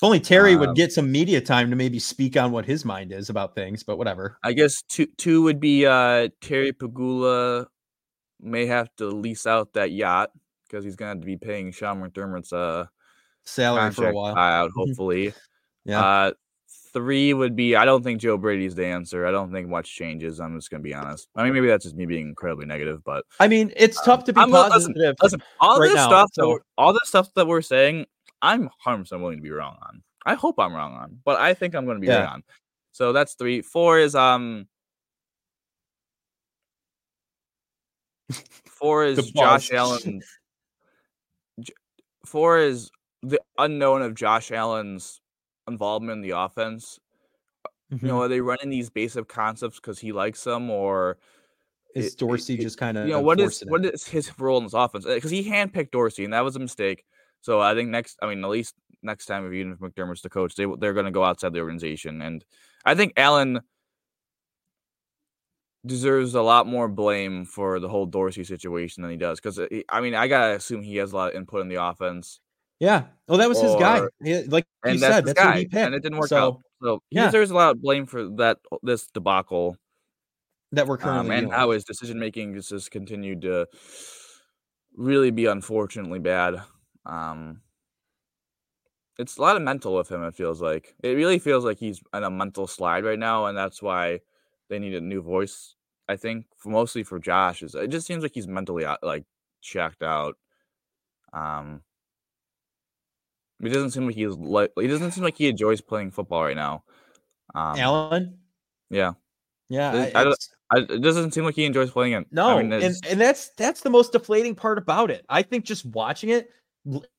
if 0.00 0.04
only 0.04 0.18
Terry 0.18 0.54
um, 0.54 0.60
would 0.60 0.76
get 0.76 0.94
some 0.94 1.12
media 1.12 1.42
time 1.42 1.68
to 1.68 1.76
maybe 1.76 1.98
speak 1.98 2.34
on 2.34 2.52
what 2.52 2.64
his 2.64 2.86
mind 2.86 3.12
is 3.12 3.28
about 3.28 3.54
things, 3.54 3.82
but 3.82 3.98
whatever. 3.98 4.38
I 4.42 4.54
guess 4.54 4.80
two 4.88 5.06
two 5.18 5.42
would 5.42 5.60
be 5.60 5.84
uh 5.84 6.28
Terry 6.40 6.72
Pegula 6.72 7.66
may 8.40 8.64
have 8.64 8.88
to 8.96 9.08
lease 9.08 9.46
out 9.46 9.74
that 9.74 9.90
yacht 9.90 10.30
because 10.66 10.86
he's 10.86 10.96
going 10.96 11.20
to 11.20 11.26
be 11.26 11.36
paying 11.36 11.70
Sean 11.70 12.00
McDermott's 12.00 12.50
uh, 12.50 12.86
salary 13.44 13.90
for 13.90 14.08
a 14.08 14.14
while. 14.14 14.38
Out, 14.38 14.70
hopefully. 14.74 15.34
yeah. 15.84 16.02
Uh, 16.02 16.30
three 16.94 17.34
would 17.34 17.54
be 17.54 17.76
I 17.76 17.84
don't 17.84 18.02
think 18.02 18.22
Joe 18.22 18.38
Brady's 18.38 18.74
the 18.74 18.86
answer. 18.86 19.26
I 19.26 19.30
don't 19.30 19.52
think 19.52 19.68
much 19.68 19.94
changes. 19.94 20.40
I'm 20.40 20.56
just 20.56 20.70
gonna 20.70 20.82
be 20.82 20.94
honest. 20.94 21.28
I 21.36 21.44
mean, 21.44 21.52
maybe 21.52 21.66
that's 21.66 21.84
just 21.84 21.94
me 21.94 22.06
being 22.06 22.28
incredibly 22.28 22.64
negative, 22.64 23.04
but 23.04 23.26
I 23.38 23.48
mean, 23.48 23.70
it's 23.76 23.98
um, 23.98 24.04
tough 24.06 24.24
to 24.24 24.32
be 24.32 24.40
I'm, 24.40 24.50
positive. 24.50 24.96
Listen, 24.96 25.14
listen, 25.22 25.42
all 25.60 25.78
right 25.78 25.88
this 25.88 25.96
now, 25.96 26.06
stuff, 26.06 26.30
so... 26.32 26.54
that 26.54 26.60
all 26.78 26.94
this 26.94 27.02
stuff 27.04 27.28
that 27.34 27.46
we're 27.46 27.60
saying, 27.60 28.06
I'm 28.42 28.62
100 28.62 28.98
percent 28.98 29.22
willing 29.22 29.38
to 29.38 29.42
be 29.42 29.50
wrong 29.50 29.76
on. 29.82 30.02
I 30.26 30.34
hope 30.34 30.58
I'm 30.58 30.74
wrong 30.74 30.94
on, 30.94 31.18
but 31.24 31.40
I 31.40 31.54
think 31.54 31.74
I'm 31.74 31.84
going 31.84 31.96
to 31.96 32.00
be 32.00 32.06
yeah. 32.06 32.20
right 32.20 32.32
on. 32.32 32.42
So 32.92 33.12
that's 33.12 33.34
three. 33.34 33.62
Four 33.62 33.98
is 33.98 34.14
um 34.14 34.66
Four 38.80 39.04
is 39.04 39.30
Josh 39.32 39.72
Allen. 39.72 40.22
Four 42.24 42.58
is 42.58 42.90
the 43.22 43.40
unknown 43.58 44.02
of 44.02 44.14
Josh 44.14 44.50
Allen's 44.50 45.20
involvement 45.68 46.16
in 46.16 46.22
the 46.22 46.38
offense. 46.38 46.98
Mm-hmm. 47.92 48.06
You 48.06 48.08
know, 48.08 48.16
mm-hmm. 48.16 48.24
are 48.24 48.28
they 48.28 48.40
running 48.40 48.70
these 48.70 48.88
basic 48.88 49.28
concepts 49.28 49.76
because 49.76 49.98
he 49.98 50.12
likes 50.12 50.42
them, 50.44 50.70
or 50.70 51.18
is 51.94 52.14
Dorsey 52.14 52.54
it, 52.54 52.60
just 52.60 52.78
kind 52.78 52.96
of 52.96 53.06
you 53.06 53.12
know 53.12 53.20
what 53.20 53.40
is 53.40 53.62
it? 53.62 53.68
what 53.68 53.84
is 53.84 54.06
his 54.06 54.38
role 54.38 54.58
in 54.58 54.64
this 54.64 54.74
offense? 54.74 55.04
Because 55.04 55.30
he 55.30 55.48
handpicked 55.48 55.90
Dorsey, 55.90 56.24
and 56.24 56.32
that 56.32 56.44
was 56.44 56.56
a 56.56 56.60
mistake. 56.60 57.04
So 57.40 57.60
I 57.60 57.74
think 57.74 57.90
next, 57.90 58.18
I 58.22 58.28
mean, 58.28 58.44
at 58.44 58.50
least 58.50 58.74
next 59.02 59.26
time, 59.26 59.46
if 59.46 59.52
even 59.52 59.72
if 59.72 59.78
McDermott's 59.78 60.22
the 60.22 60.28
coach, 60.28 60.54
they 60.54 60.66
they're 60.78 60.92
going 60.92 61.06
to 61.06 61.10
go 61.10 61.24
outside 61.24 61.52
the 61.52 61.60
organization, 61.60 62.22
and 62.22 62.44
I 62.84 62.94
think 62.94 63.14
Allen 63.16 63.60
deserves 65.86 66.34
a 66.34 66.42
lot 66.42 66.66
more 66.66 66.88
blame 66.88 67.46
for 67.46 67.80
the 67.80 67.88
whole 67.88 68.06
Dorsey 68.06 68.44
situation 68.44 69.02
than 69.02 69.10
he 69.10 69.16
does. 69.16 69.40
Because 69.40 69.58
uh, 69.58 69.66
I 69.88 70.00
mean, 70.00 70.14
I 70.14 70.28
gotta 70.28 70.56
assume 70.56 70.82
he 70.82 70.96
has 70.96 71.12
a 71.12 71.16
lot 71.16 71.30
of 71.30 71.36
input 71.36 71.62
in 71.62 71.68
the 71.68 71.82
offense. 71.82 72.40
Yeah. 72.78 73.04
Well, 73.28 73.38
that 73.38 73.48
was 73.48 73.58
or, 73.58 73.66
his 73.66 73.76
guy. 73.76 74.00
He, 74.22 74.42
like 74.44 74.64
you 74.84 74.98
that's 74.98 75.00
said, 75.00 75.26
that's 75.26 75.38
guy, 75.38 75.58
he 75.58 75.64
picked. 75.64 75.74
and 75.74 75.94
it 75.94 76.02
didn't 76.02 76.18
work 76.18 76.28
so, 76.28 76.36
out. 76.36 76.60
So 76.82 77.02
he 77.10 77.16
yeah. 77.16 77.26
deserves 77.26 77.50
a 77.50 77.54
lot 77.54 77.72
of 77.72 77.82
blame 77.82 78.06
for 78.06 78.28
that 78.36 78.58
this 78.82 79.06
debacle 79.08 79.76
that 80.72 80.86
we're 80.86 80.98
currently 80.98 81.36
um, 81.36 81.44
and 81.44 81.52
how 81.52 81.70
his 81.72 81.84
decision 81.84 82.18
making 82.18 82.54
just, 82.54 82.70
just 82.70 82.90
continued 82.90 83.42
to 83.42 83.66
really 84.96 85.30
be 85.30 85.46
unfortunately 85.46 86.18
bad. 86.18 86.62
Um, 87.10 87.60
it's 89.18 89.36
a 89.36 89.42
lot 89.42 89.56
of 89.56 89.62
mental 89.62 89.94
with 89.94 90.10
him. 90.10 90.22
It 90.24 90.34
feels 90.34 90.62
like 90.62 90.94
it 91.02 91.10
really 91.10 91.38
feels 91.38 91.64
like 91.64 91.78
he's 91.78 92.00
on 92.12 92.24
a 92.24 92.30
mental 92.30 92.66
slide 92.66 93.04
right 93.04 93.18
now, 93.18 93.46
and 93.46 93.58
that's 93.58 93.82
why 93.82 94.20
they 94.68 94.78
need 94.78 94.94
a 94.94 95.00
new 95.00 95.20
voice. 95.20 95.74
I 96.08 96.16
think 96.16 96.46
for, 96.56 96.70
mostly 96.70 97.02
for 97.02 97.18
Josh 97.18 97.62
is 97.62 97.74
it 97.74 97.88
just 97.88 98.06
seems 98.06 98.22
like 98.22 98.32
he's 98.32 98.48
mentally 98.48 98.86
like 99.02 99.24
checked 99.60 100.02
out. 100.02 100.36
Um, 101.32 101.82
it 103.62 103.68
doesn't 103.68 103.90
seem 103.90 104.06
like 104.06 104.14
he's 104.14 104.36
like 104.36 104.70
he 104.78 104.86
doesn't 104.86 105.10
seem 105.10 105.24
like 105.24 105.36
he 105.36 105.48
enjoys 105.48 105.80
playing 105.80 106.12
football 106.12 106.44
right 106.44 106.56
now. 106.56 106.84
Um, 107.54 107.78
Allen, 107.78 108.38
yeah, 108.88 109.12
yeah, 109.68 109.94
it, 109.94 110.16
I, 110.16 110.32
I, 110.70 110.78
it 110.78 111.02
doesn't 111.02 111.32
seem 111.32 111.44
like 111.44 111.56
he 111.56 111.64
enjoys 111.64 111.90
playing 111.90 112.12
it. 112.12 112.26
No, 112.30 112.58
I 112.58 112.62
mean, 112.62 112.72
and 112.72 112.96
and 113.08 113.20
that's 113.20 113.50
that's 113.56 113.80
the 113.80 113.90
most 113.90 114.12
deflating 114.12 114.54
part 114.54 114.78
about 114.78 115.10
it. 115.10 115.26
I 115.28 115.42
think 115.42 115.64
just 115.64 115.84
watching 115.84 116.30
it, 116.30 116.50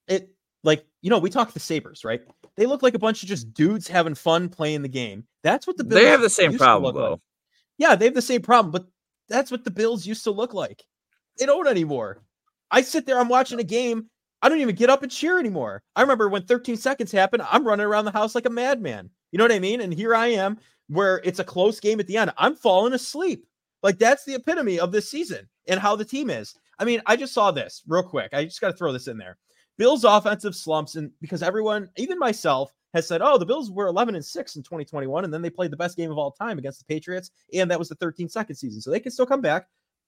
it 0.07 0.29
like 0.63 0.85
you 1.01 1.09
know 1.09 1.19
we 1.19 1.29
talk 1.29 1.53
the 1.53 1.59
Sabres, 1.59 2.03
right? 2.03 2.21
They 2.57 2.65
look 2.65 2.83
like 2.83 2.93
a 2.93 2.99
bunch 2.99 3.23
of 3.23 3.29
just 3.29 3.53
dudes 3.53 3.87
having 3.87 4.15
fun 4.15 4.49
playing 4.49 4.81
the 4.81 4.89
game. 4.89 5.25
That's 5.43 5.67
what 5.67 5.77
the 5.77 5.83
Bills 5.83 6.01
they 6.01 6.07
have 6.07 6.21
the 6.21 6.29
same 6.29 6.57
problem 6.57 6.95
though. 6.95 7.11
Like. 7.11 7.19
Yeah, 7.77 7.95
they 7.95 8.05
have 8.05 8.13
the 8.13 8.21
same 8.21 8.41
problem, 8.41 8.71
but 8.71 8.85
that's 9.29 9.51
what 9.51 9.63
the 9.63 9.71
Bills 9.71 10.05
used 10.05 10.23
to 10.25 10.31
look 10.31 10.53
like. 10.53 10.83
They 11.37 11.45
don't 11.45 11.67
anymore. 11.67 12.21
I 12.69 12.81
sit 12.81 13.05
there, 13.05 13.19
I'm 13.19 13.29
watching 13.29 13.59
a 13.59 13.63
game. 13.63 14.07
I 14.41 14.49
don't 14.49 14.59
even 14.59 14.75
get 14.75 14.89
up 14.89 15.03
and 15.03 15.11
cheer 15.11 15.39
anymore. 15.39 15.83
I 15.95 16.01
remember 16.01 16.29
when 16.29 16.43
13 16.43 16.77
seconds 16.77 17.11
happened, 17.11 17.43
I'm 17.49 17.65
running 17.65 17.85
around 17.85 18.05
the 18.05 18.11
house 18.11 18.33
like 18.35 18.45
a 18.45 18.49
madman. 18.49 19.09
You 19.31 19.37
know 19.37 19.43
what 19.43 19.51
I 19.51 19.59
mean? 19.59 19.81
And 19.81 19.93
here 19.93 20.15
I 20.15 20.27
am, 20.27 20.57
where 20.87 21.21
it's 21.23 21.39
a 21.39 21.43
close 21.43 21.79
game 21.79 21.99
at 21.99 22.07
the 22.07 22.17
end. 22.17 22.31
I'm 22.37 22.55
falling 22.55 22.93
asleep. 22.93 23.45
Like 23.83 23.97
that's 23.97 24.25
the 24.25 24.35
epitome 24.35 24.79
of 24.79 24.91
this 24.91 25.09
season 25.09 25.47
and 25.67 25.79
how 25.79 25.95
the 25.95 26.05
team 26.05 26.29
is. 26.29 26.55
I 26.79 26.85
mean, 26.85 27.01
I 27.05 27.15
just 27.15 27.33
saw 27.33 27.51
this 27.51 27.83
real 27.87 28.03
quick. 28.03 28.33
I 28.33 28.45
just 28.45 28.61
got 28.61 28.71
to 28.71 28.77
throw 28.77 28.91
this 28.91 29.07
in 29.07 29.17
there. 29.17 29.37
Bills 29.81 30.03
offensive 30.03 30.55
slumps, 30.55 30.93
and 30.93 31.09
because 31.21 31.41
everyone, 31.41 31.89
even 31.97 32.19
myself, 32.19 32.71
has 32.93 33.07
said, 33.07 33.19
oh, 33.23 33.39
the 33.39 33.47
Bills 33.47 33.71
were 33.71 33.87
11 33.87 34.13
and 34.13 34.23
6 34.23 34.55
in 34.55 34.61
2021, 34.61 35.25
and 35.25 35.33
then 35.33 35.41
they 35.41 35.49
played 35.49 35.71
the 35.71 35.75
best 35.75 35.97
game 35.97 36.11
of 36.11 36.19
all 36.19 36.29
time 36.29 36.59
against 36.59 36.77
the 36.77 36.85
Patriots, 36.85 37.31
and 37.51 37.71
that 37.71 37.79
was 37.79 37.89
the 37.89 37.95
13 37.95 38.29
second 38.29 38.55
season. 38.55 38.79
So 38.79 38.91
they 38.91 38.99
can 38.99 39.11
still 39.11 39.25
come 39.25 39.41
back. 39.41 39.65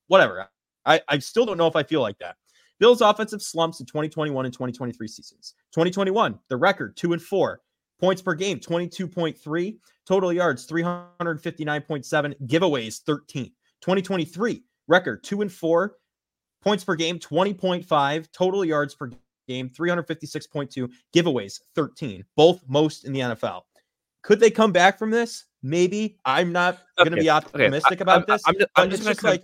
Whatever. 0.09 0.47
I, 0.85 1.01
I 1.07 1.17
still 1.17 1.47
don't 1.47 1.57
know 1.57 1.65
if 1.65 1.75
I 1.75 1.81
feel 1.81 2.01
like 2.01 2.19
that. 2.19 2.35
Bills 2.79 3.01
offensive 3.01 3.41
slumps 3.41 3.79
in 3.79 3.87
2021 3.87 4.45
and 4.45 4.53
2023 4.53 5.07
seasons. 5.07 5.55
2021, 5.71 6.37
the 6.49 6.57
record 6.57 6.95
two 6.95 7.13
and 7.13 7.21
four. 7.23 7.61
Points 7.99 8.21
per 8.21 8.35
game, 8.35 8.59
22.3. 8.59 9.77
Total 10.05 10.31
yards, 10.31 10.67
359.7. 10.67 12.35
Giveaways, 12.45 13.01
13. 13.01 13.45
2023, 13.81 14.63
record 14.87 15.23
two 15.23 15.41
and 15.41 15.51
four. 15.51 15.95
Points 16.61 16.83
per 16.83 16.93
game, 16.93 17.17
20.5. 17.17 18.31
Total 18.31 18.63
yards 18.63 18.93
per 18.93 19.09
game, 19.47 19.69
356.2 19.69 20.89
giveaways, 21.15 21.59
13, 21.75 22.23
both 22.35 22.61
most 22.67 23.05
in 23.05 23.13
the 23.13 23.19
NFL. 23.19 23.61
Could 24.21 24.39
they 24.39 24.51
come 24.51 24.71
back 24.71 24.97
from 24.97 25.11
this? 25.11 25.45
Maybe. 25.61 26.17
I'm 26.25 26.51
not 26.51 26.75
okay. 26.99 27.09
going 27.09 27.17
to 27.17 27.23
be 27.23 27.29
optimistic 27.29 27.93
okay. 27.93 28.01
about 28.01 28.29
I, 28.29 28.33
this. 28.33 28.43
I'm, 28.45 28.55
just, 28.55 28.69
I'm 28.75 28.89
just, 28.89 29.03
just 29.03 29.23
like 29.23 29.43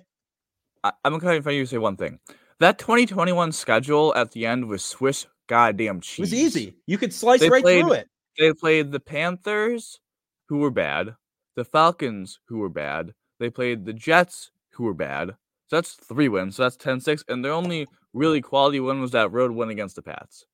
I'm 1.04 1.20
going 1.20 1.42
to 1.42 1.54
you 1.54 1.66
say 1.66 1.78
one 1.78 1.98
thing. 1.98 2.20
That 2.60 2.78
2021 2.78 3.52
schedule 3.52 4.14
at 4.16 4.32
the 4.32 4.46
end 4.46 4.68
was 4.68 4.84
Swiss 4.84 5.26
goddamn 5.48 6.02
cheese. 6.02 6.20
It 6.20 6.22
was 6.22 6.34
easy. 6.34 6.78
You 6.88 6.98
could 6.98 7.14
slice 7.14 7.40
they 7.40 7.50
right 7.50 7.64
played, 7.64 7.82
through 7.84 7.94
it. 7.94 8.08
They 8.38 8.54
played 8.54 8.92
the 8.92 9.00
Panthers, 9.00 10.00
who 10.48 10.60
were 10.60 10.72
bad, 10.72 11.16
the 11.56 11.66
Falcons, 11.66 12.40
who 12.48 12.60
were 12.60 12.70
bad. 12.70 13.14
They 13.40 13.50
played 13.50 13.86
the 13.86 13.94
Jets, 13.94 14.52
who 14.72 14.84
were 14.84 14.94
bad. 14.94 15.30
So 15.68 15.78
that's 15.78 15.94
three 15.94 16.30
wins. 16.30 16.56
So 16.56 16.64
that's 16.64 16.76
10 16.78 17.02
6. 17.02 17.26
And 17.28 17.44
their 17.44 17.54
only 17.54 17.88
really 18.14 18.42
quality 18.42 18.80
win 18.80 19.02
was 19.02 19.12
that 19.12 19.32
road 19.32 19.52
win 19.52 19.70
against 19.70 19.96
the 19.96 20.02
Pats. 20.02 20.46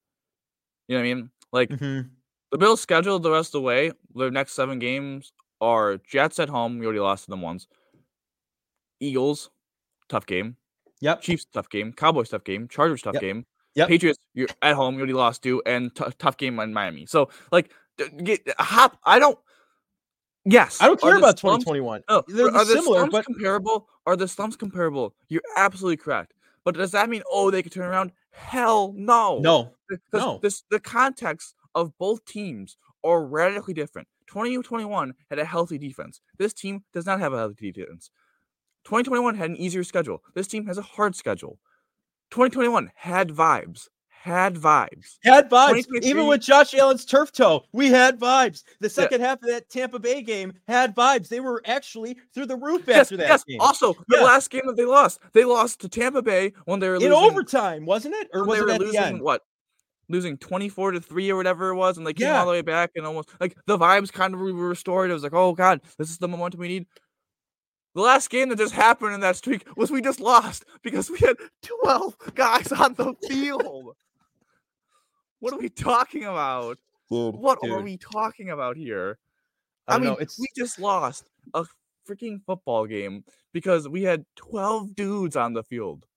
You 0.88 0.96
know 0.96 1.02
what 1.02 1.10
I 1.10 1.14
mean? 1.14 1.30
Like 1.52 1.70
mm-hmm. 1.70 2.08
the 2.52 2.58
Bills 2.58 2.82
scheduled 2.82 3.24
the 3.24 3.32
rest 3.32 3.50
of 3.50 3.60
the 3.60 3.62
way. 3.62 3.92
Their 4.14 4.32
next 4.32 4.54
seven 4.54 4.80
games 4.80 5.34
are 5.62 5.98
Jets 5.98 6.40
at 6.40 6.50
home. 6.50 6.80
We 6.80 6.86
already 6.86 7.00
lost 7.00 7.26
to 7.26 7.32
them 7.32 7.42
once. 7.42 7.68
Eagles, 9.00 9.50
tough 10.10 10.26
game. 10.26 10.58
Yep. 11.02 11.22
Chiefs, 11.22 11.46
tough 11.54 11.70
game. 11.70 11.94
Cowboys, 11.94 12.30
tough 12.30 12.44
game. 12.44 12.68
Chargers, 12.68 13.02
tough 13.02 13.16
yep. 13.16 13.22
game. 13.22 13.46
Yep. 13.76 13.88
Patriots, 13.90 14.20
you're 14.34 14.48
at 14.62 14.76
home. 14.76 14.96
You 14.96 15.02
already 15.02 15.14
lost 15.14 15.44
to, 15.44 15.62
and 15.66 15.94
t- 15.94 16.06
tough 16.18 16.38
game 16.38 16.60
in 16.60 16.74
Miami. 16.74 17.06
So 17.06 17.30
like, 17.52 17.72
get 18.24 18.42
hop. 18.58 18.98
I 19.04 19.20
don't. 19.20 19.38
Yes, 20.48 20.80
I 20.80 20.86
don't 20.86 21.02
care 21.02 21.18
about 21.18 21.38
2021. 21.38 22.04
Oh, 22.08 22.24
They're 22.28 22.48
are 22.48 22.64
the 22.64 22.66
similar, 22.66 23.08
but 23.08 23.26
comparable. 23.26 23.90
Are 24.06 24.16
the 24.16 24.28
slumps 24.28 24.56
comparable? 24.56 25.16
You're 25.28 25.42
absolutely 25.58 25.98
correct. 25.98 26.35
But 26.66 26.76
does 26.76 26.92
that 26.92 27.10
mean 27.10 27.22
oh 27.32 27.52
they 27.52 27.64
could 27.64 27.72
turn 27.72 27.86
around? 27.86 28.12
Hell 28.32 28.94
no. 28.98 29.40
No. 29.40 29.72
Because 29.88 30.22
no. 30.22 30.40
this 30.42 30.64
the 30.70 30.80
context 30.80 31.54
of 31.74 31.98
both 31.98 32.26
teams 32.26 32.78
are 33.04 33.24
radically 33.24 33.74
different. 33.74 34.08
2021 34.28 35.14
had 35.30 35.40
a 35.40 35.46
healthy 35.46 35.78
defense. 35.78 36.20
This 36.38 36.54
team 36.54 36.84
does 36.92 37.06
not 37.06 37.20
have 37.20 37.34
a 37.34 37.38
healthy 37.38 37.72
defense. 37.72 38.10
2021 38.86 39.36
had 39.36 39.52
an 39.52 39.58
easier 39.58 39.84
schedule. 39.84 40.22
This 40.34 40.48
team 40.48 40.66
has 40.66 40.78
a 40.78 40.82
hard 40.82 41.16
schedule. 41.16 41.60
2021 42.32 42.92
had 42.96 43.30
vibes 43.30 43.88
had 44.26 44.56
vibes. 44.56 45.18
Had 45.24 45.52
vibes. 45.52 45.86
Even 46.02 46.26
with 46.26 46.42
Josh 46.42 46.74
Allen's 46.74 47.06
turf 47.06 47.32
toe, 47.32 47.64
we 47.72 47.90
had 47.90 48.20
vibes. 48.20 48.64
The 48.80 48.90
second 48.90 49.22
yeah. 49.22 49.28
half 49.28 49.44
of 49.44 49.50
that 49.50 49.70
Tampa 49.70 50.00
Bay 50.00 50.24
game 50.24 50.54
had 50.68 50.96
vibes. 50.96 51.30
They 51.30 51.40
were 51.40 51.62
actually 51.64 52.18
through 52.34 52.48
the 52.48 52.56
roof 52.56 52.86
yes, 52.88 53.02
after 53.02 53.18
that 53.18 53.28
yes. 53.28 53.44
game. 53.44 53.62
Also, 53.62 53.94
the 54.08 54.18
yeah. 54.18 54.24
last 54.24 54.50
game 54.50 54.64
that 54.66 54.78
they 54.78 54.86
lost, 54.86 55.20
they 55.34 55.46
lost 55.46 55.80
to 55.82 55.90
Tampa 55.90 56.24
Bay 56.24 56.54
when 56.66 56.80
they 56.80 56.90
were 56.90 56.96
losing, 56.96 57.12
in 57.12 57.14
overtime, 57.14 57.86
wasn't 57.86 58.16
it? 58.16 58.30
Or 58.34 58.46
was 58.46 58.60
it 58.60 58.70
at 58.70 58.80
losing? 58.80 59.24
What? 59.24 59.44
Losing 60.10 60.38
24 60.40 60.94
to 60.94 61.02
3 61.02 61.30
or 61.30 61.36
whatever 61.36 61.70
it 61.70 61.76
was, 61.76 62.00
and 62.00 62.08
they 62.08 62.14
came 62.14 62.28
yeah. 62.28 62.40
all 62.40 62.48
the 62.48 62.52
way 62.52 62.64
back 62.64 62.92
and 62.96 63.06
almost 63.06 63.30
like 63.40 63.56
the 63.68 63.78
vibes 63.78 64.12
kind 64.12 64.34
of 64.34 64.40
were 64.40 64.54
restored. 64.54 65.12
It 65.12 65.14
was 65.14 65.24
like, 65.24 65.34
oh 65.34 65.54
God, 65.54 65.82
this 66.00 66.10
is 66.10 66.18
the 66.18 66.28
momentum 66.28 66.62
we 66.62 66.68
need. 66.68 66.88
The 67.94 68.02
last 68.02 68.32
game 68.32 68.50
that 68.50 68.58
just 68.58 68.74
happened 68.74 69.14
in 69.14 69.22
that 69.22 69.36
streak 69.38 69.66
was 69.78 69.92
we 69.92 70.02
just 70.02 70.20
lost 70.20 70.66
because 70.82 71.12
we 71.12 71.20
had 71.20 71.38
12 71.84 72.16
guys 72.34 72.72
on 72.72 72.96
the 72.96 73.14
field. 73.28 73.96
What 75.46 75.54
are 75.54 75.60
we 75.60 75.70
talking 75.70 76.24
about? 76.24 76.80
Dude, 77.08 77.36
what 77.36 77.62
dude. 77.62 77.70
are 77.70 77.82
we 77.82 77.98
talking 77.98 78.50
about 78.50 78.78
here? 78.78 79.20
I, 79.88 79.94
I 79.94 79.98
mean, 80.00 80.08
know, 80.08 80.16
it's... 80.16 80.40
we 80.40 80.48
just 80.58 80.80
lost 80.80 81.30
a 81.54 81.68
freaking 82.10 82.42
football 82.48 82.88
game 82.88 83.24
because 83.54 83.88
we 83.88 84.02
had 84.02 84.26
12 84.38 84.96
dudes 84.96 85.36
on 85.36 85.54
the 85.54 85.62
field. 85.62 86.08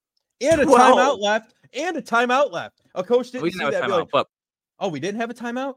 And 0.41 0.63
12. 0.63 0.67
a 0.67 0.81
timeout 0.81 1.19
left. 1.19 1.53
And 1.75 1.95
a 1.95 2.01
timeout 2.01 2.51
left. 2.51 2.81
A 2.95 3.03
coach 3.03 3.29
didn't 3.29 3.43
we 3.43 3.51
didn't 3.51 3.67
see 3.67 3.71
that. 3.79 3.83
Timeout, 3.83 3.99
like, 3.99 4.07
but... 4.11 4.25
Oh, 4.79 4.87
we 4.87 4.99
didn't 4.99 5.21
have 5.21 5.29
a 5.29 5.35
timeout? 5.35 5.75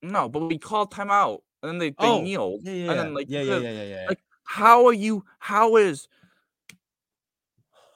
No, 0.00 0.28
but 0.28 0.46
we 0.46 0.56
called 0.56 0.92
timeout. 0.92 1.40
And 1.64 1.72
then 1.72 1.78
they, 1.78 1.90
they 1.90 1.96
oh, 1.98 2.20
kneeled. 2.20 2.60
Yeah, 2.62 2.72
yeah, 2.74 2.90
and 2.92 3.00
then 3.00 3.14
like 3.14 3.26
yeah, 3.28 3.40
yeah, 3.40 3.58
yeah, 3.58 3.70
yeah, 3.72 3.82
yeah. 3.82 4.06
Like, 4.08 4.20
how 4.44 4.86
are 4.86 4.92
you? 4.92 5.24
How 5.40 5.78
is? 5.78 6.06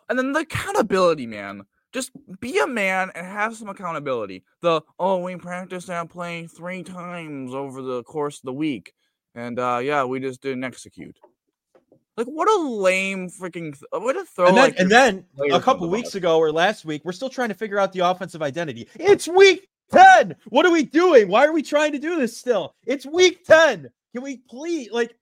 And 0.09 0.19
then 0.19 0.33
the 0.33 0.41
accountability, 0.41 1.29
man 1.29 1.67
just 1.93 2.11
be 2.41 2.59
a 2.59 2.67
man 2.67 3.11
and 3.15 3.27
have 3.27 3.57
some 3.57 3.69
accountability. 3.69 4.45
The 4.61 4.83
oh, 4.99 5.19
we 5.23 5.37
practiced 5.37 5.87
that 5.87 6.11
play 6.11 6.47
three 6.47 6.83
times 6.83 7.55
over 7.55 7.83
the 7.83 8.03
course 8.03 8.39
of 8.39 8.43
the 8.45 8.53
week, 8.53 8.93
and 9.35 9.59
uh 9.59 9.81
yeah, 9.83 10.05
we 10.05 10.21
just 10.21 10.43
didn't 10.43 10.65
execute. 10.65 11.19
Like 12.17 12.27
what 12.27 12.49
a 12.49 12.63
lame 12.63 13.31
freaking 13.31 13.73
th- 13.73 14.03
what 14.03 14.17
a 14.17 14.25
throw! 14.25 14.49
And 14.49 14.57
then, 14.57 14.65
like, 14.65 14.79
and 14.79 14.91
then 14.91 15.25
a 15.53 15.61
couple 15.61 15.89
weeks 15.89 16.15
ago 16.15 16.39
or 16.39 16.53
last 16.53 16.85
week, 16.85 17.03
we're 17.05 17.13
still 17.13 17.31
trying 17.31 17.49
to 17.49 17.55
figure 17.55 17.79
out 17.79 17.93
the 17.93 18.01
offensive 18.01 18.43
identity. 18.43 18.89
It's 18.97 19.29
week 19.29 19.69
ten. 19.91 20.35
What 20.49 20.67
are 20.67 20.73
we 20.73 20.83
doing? 20.83 21.29
Why 21.29 21.47
are 21.47 21.53
we 21.53 21.63
trying 21.63 21.93
to 21.93 21.99
do 21.99 22.19
this 22.19 22.37
still? 22.37 22.75
It's 22.87 23.07
week 23.07 23.45
ten. 23.45 23.89
Can 24.13 24.23
we 24.23 24.39
please 24.51 24.91
like? 24.91 25.15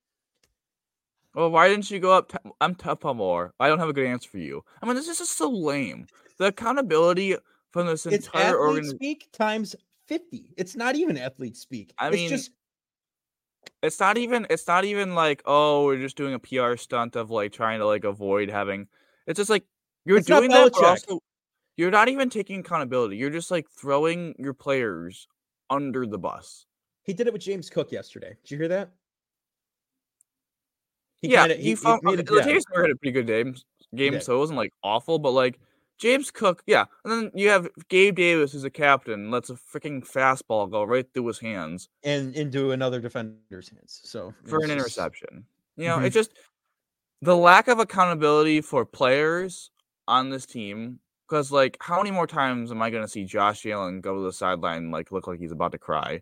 Well, 1.35 1.51
why 1.51 1.69
didn't 1.69 1.91
you 1.91 1.99
go 1.99 2.13
up? 2.13 2.33
i 2.35 2.51
I'm 2.63 2.75
tough 2.75 3.05
more. 3.05 3.53
I 3.61 3.69
don't 3.69 3.79
have 3.79 3.91
a 3.91 3.93
good 3.93 4.07
answer 4.07 4.31
for 4.31 4.39
you. 4.39 4.65
I 4.83 4.87
mean, 4.87 4.95
this 4.95 5.07
is 5.07 5.19
just 5.19 5.37
so 5.37 5.51
lame 5.51 6.07
the 6.39 6.47
accountability 6.47 7.37
from 7.71 7.87
this 7.87 8.07
it's 8.07 8.27
entire 8.27 8.69
athlete 8.69 8.85
speak 8.87 9.29
times 9.33 9.77
50 10.07 10.55
it's 10.57 10.77
not 10.77 10.95
even 10.97 11.17
athlete 11.17 11.57
speak. 11.57 11.93
I 11.99 12.09
it's 12.09 12.17
mean 12.17 12.29
just 12.29 12.51
it's 13.83 13.99
not 13.99 14.17
even 14.17 14.47
it's 14.49 14.67
not 14.67 14.85
even 14.85 15.15
like 15.15 15.43
oh 15.45 15.85
we're 15.85 16.01
just 16.01 16.17
doing 16.17 16.35
a 16.35 16.39
pr 16.39 16.77
stunt 16.77 17.17
of 17.17 17.31
like 17.31 17.53
trying 17.53 17.81
to 17.81 17.87
like 17.87 18.05
avoid 18.05 18.49
having 18.49 18.87
it's 19.27 19.39
just 19.39 19.51
like 19.51 19.65
you're 20.05 20.19
it's 20.19 20.27
doing 20.27 20.51
that 20.51 20.73
also 20.75 21.21
you're 21.77 21.91
not 21.91 22.09
even 22.09 22.31
taking 22.31 22.61
accountability. 22.61 23.17
You're 23.17 23.31
just 23.31 23.51
like 23.51 23.69
throwing 23.71 24.35
your 24.39 24.55
players 24.55 25.29
under 25.69 26.07
the 26.07 26.19
bus. 26.19 26.67
He 27.03 27.13
did 27.13 27.27
it 27.27 27.33
with 27.33 27.43
james 27.43 27.71
cook 27.71 27.93
yesterday. 27.93 28.37
Did 28.43 28.51
you 28.51 28.59
hear 28.59 28.69
that? 28.69 28.91
He 31.21 31.29
yeah, 31.29 31.43
kinda, 31.43 31.57
he, 31.57 31.71
he, 31.71 31.75
found, 31.75 32.01
he 32.05 32.17
made, 32.17 32.29
yeah. 32.31 32.43
had 32.43 32.91
a 32.91 32.97
pretty 32.97 33.13
good 33.13 33.27
game, 33.27 33.55
game 33.95 34.21
so 34.21 34.37
it 34.37 34.39
wasn't 34.39 34.59
like 34.59 34.73
awful, 34.83 35.19
but 35.19 35.31
like 35.31 35.59
James 35.99 36.31
Cook, 36.31 36.63
yeah. 36.67 36.85
And 37.05 37.13
then 37.13 37.31
you 37.35 37.49
have 37.49 37.69
Gabe 37.89 38.17
Davis 38.17 38.53
who's 38.53 38.65
a 38.65 38.71
captain, 38.71 39.31
lets 39.31 39.51
a 39.51 39.55
freaking 39.55 40.07
fastball 40.07 40.71
go 40.71 40.85
right 40.85 41.07
through 41.15 41.27
his 41.27 41.39
hands. 41.39 41.89
And 42.05 42.35
into 42.35 42.73
another 42.73 43.01
defender's 43.01 43.71
hands. 43.71 44.01
So 44.05 44.35
for 44.45 44.57
an 44.57 44.63
just... 44.63 44.73
interception. 44.73 45.45
You 45.77 45.89
know, 45.89 45.97
mm-hmm. 45.97 46.07
it's 46.07 46.15
just 46.15 46.33
the 47.23 47.37
lack 47.37 47.69
of 47.69 47.79
accountability 47.79 48.61
for 48.61 48.85
players 48.85 49.71
on 50.07 50.31
this 50.31 50.47
team. 50.47 51.01
Because 51.29 51.51
like 51.51 51.77
how 51.81 51.97
many 51.97 52.13
more 52.13 52.27
times 52.27 52.71
am 52.71 52.81
I 52.83 52.91
gonna 52.91 53.09
see 53.09 53.25
Josh 53.25 53.67
Allen 53.67 54.01
go 54.01 54.15
to 54.15 54.21
the 54.21 54.33
sideline 54.33 54.93
like 54.93 55.11
look 55.11 55.27
like 55.27 55.41
he's 55.41 55.51
about 55.51 55.73
to 55.73 55.79
cry? 55.79 56.21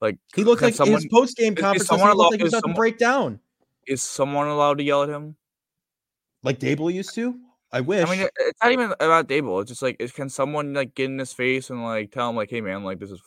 Like 0.00 0.18
he 0.34 0.44
looked 0.44 0.62
like 0.62 0.74
someone, 0.74 1.02
his 1.02 1.08
post 1.10 1.36
game 1.36 1.54
conference. 1.56 1.88
He 1.88 1.96
looked 1.96 2.30
like 2.30 2.38
he 2.38 2.44
was 2.44 2.52
about 2.52 2.62
someone, 2.62 2.74
to 2.74 2.78
break 2.78 2.98
down. 2.98 3.40
Is 3.88 4.02
someone 4.02 4.46
allowed 4.46 4.78
to 4.78 4.84
yell 4.84 5.02
at 5.02 5.08
him? 5.08 5.36
Like 6.44 6.60
Daboll 6.60 6.92
used 6.92 7.14
to? 7.16 7.36
I 7.72 7.80
wish. 7.80 8.06
I 8.06 8.10
mean, 8.10 8.28
it's 8.36 8.62
not 8.62 8.72
even 8.72 8.92
about 9.00 9.28
Daboll. 9.28 9.60
It's 9.60 9.70
just 9.70 9.82
like, 9.82 9.98
can 10.14 10.28
someone 10.28 10.72
like 10.74 10.94
get 10.94 11.10
in 11.10 11.18
his 11.18 11.32
face 11.32 11.70
and 11.70 11.82
like 11.82 12.12
tell 12.12 12.30
him 12.30 12.36
like, 12.36 12.50
"Hey, 12.50 12.60
man, 12.60 12.84
like 12.84 12.98
this 12.98 13.10
is 13.10 13.20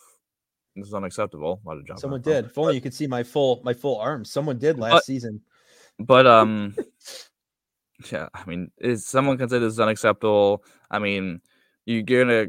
this 0.76 0.88
is 0.88 0.94
unacceptable." 0.94 1.62
A 1.68 1.84
job. 1.84 2.00
Someone 2.00 2.22
did. 2.22 2.46
If 2.46 2.58
only 2.58 2.76
you 2.76 2.82
could 2.82 2.94
see 2.94 3.08
my 3.08 3.24
full 3.24 3.62
my 3.64 3.74
full 3.74 3.98
arms. 3.98 4.32
Someone 4.32 4.58
did 4.58 4.80
last 4.80 4.92
but, 4.92 5.06
season. 5.06 5.42
But 6.00 6.26
um, 6.26 6.76
yeah. 8.12 8.30
I 8.34 8.46
mean, 8.46 8.72
is 8.78 9.06
someone 9.06 9.38
consider 9.38 9.66
this 9.66 9.74
is 9.74 9.80
unacceptable? 9.80 10.64
I 10.90 11.00
mean, 11.00 11.42
you're 11.86 12.04
gonna. 12.04 12.48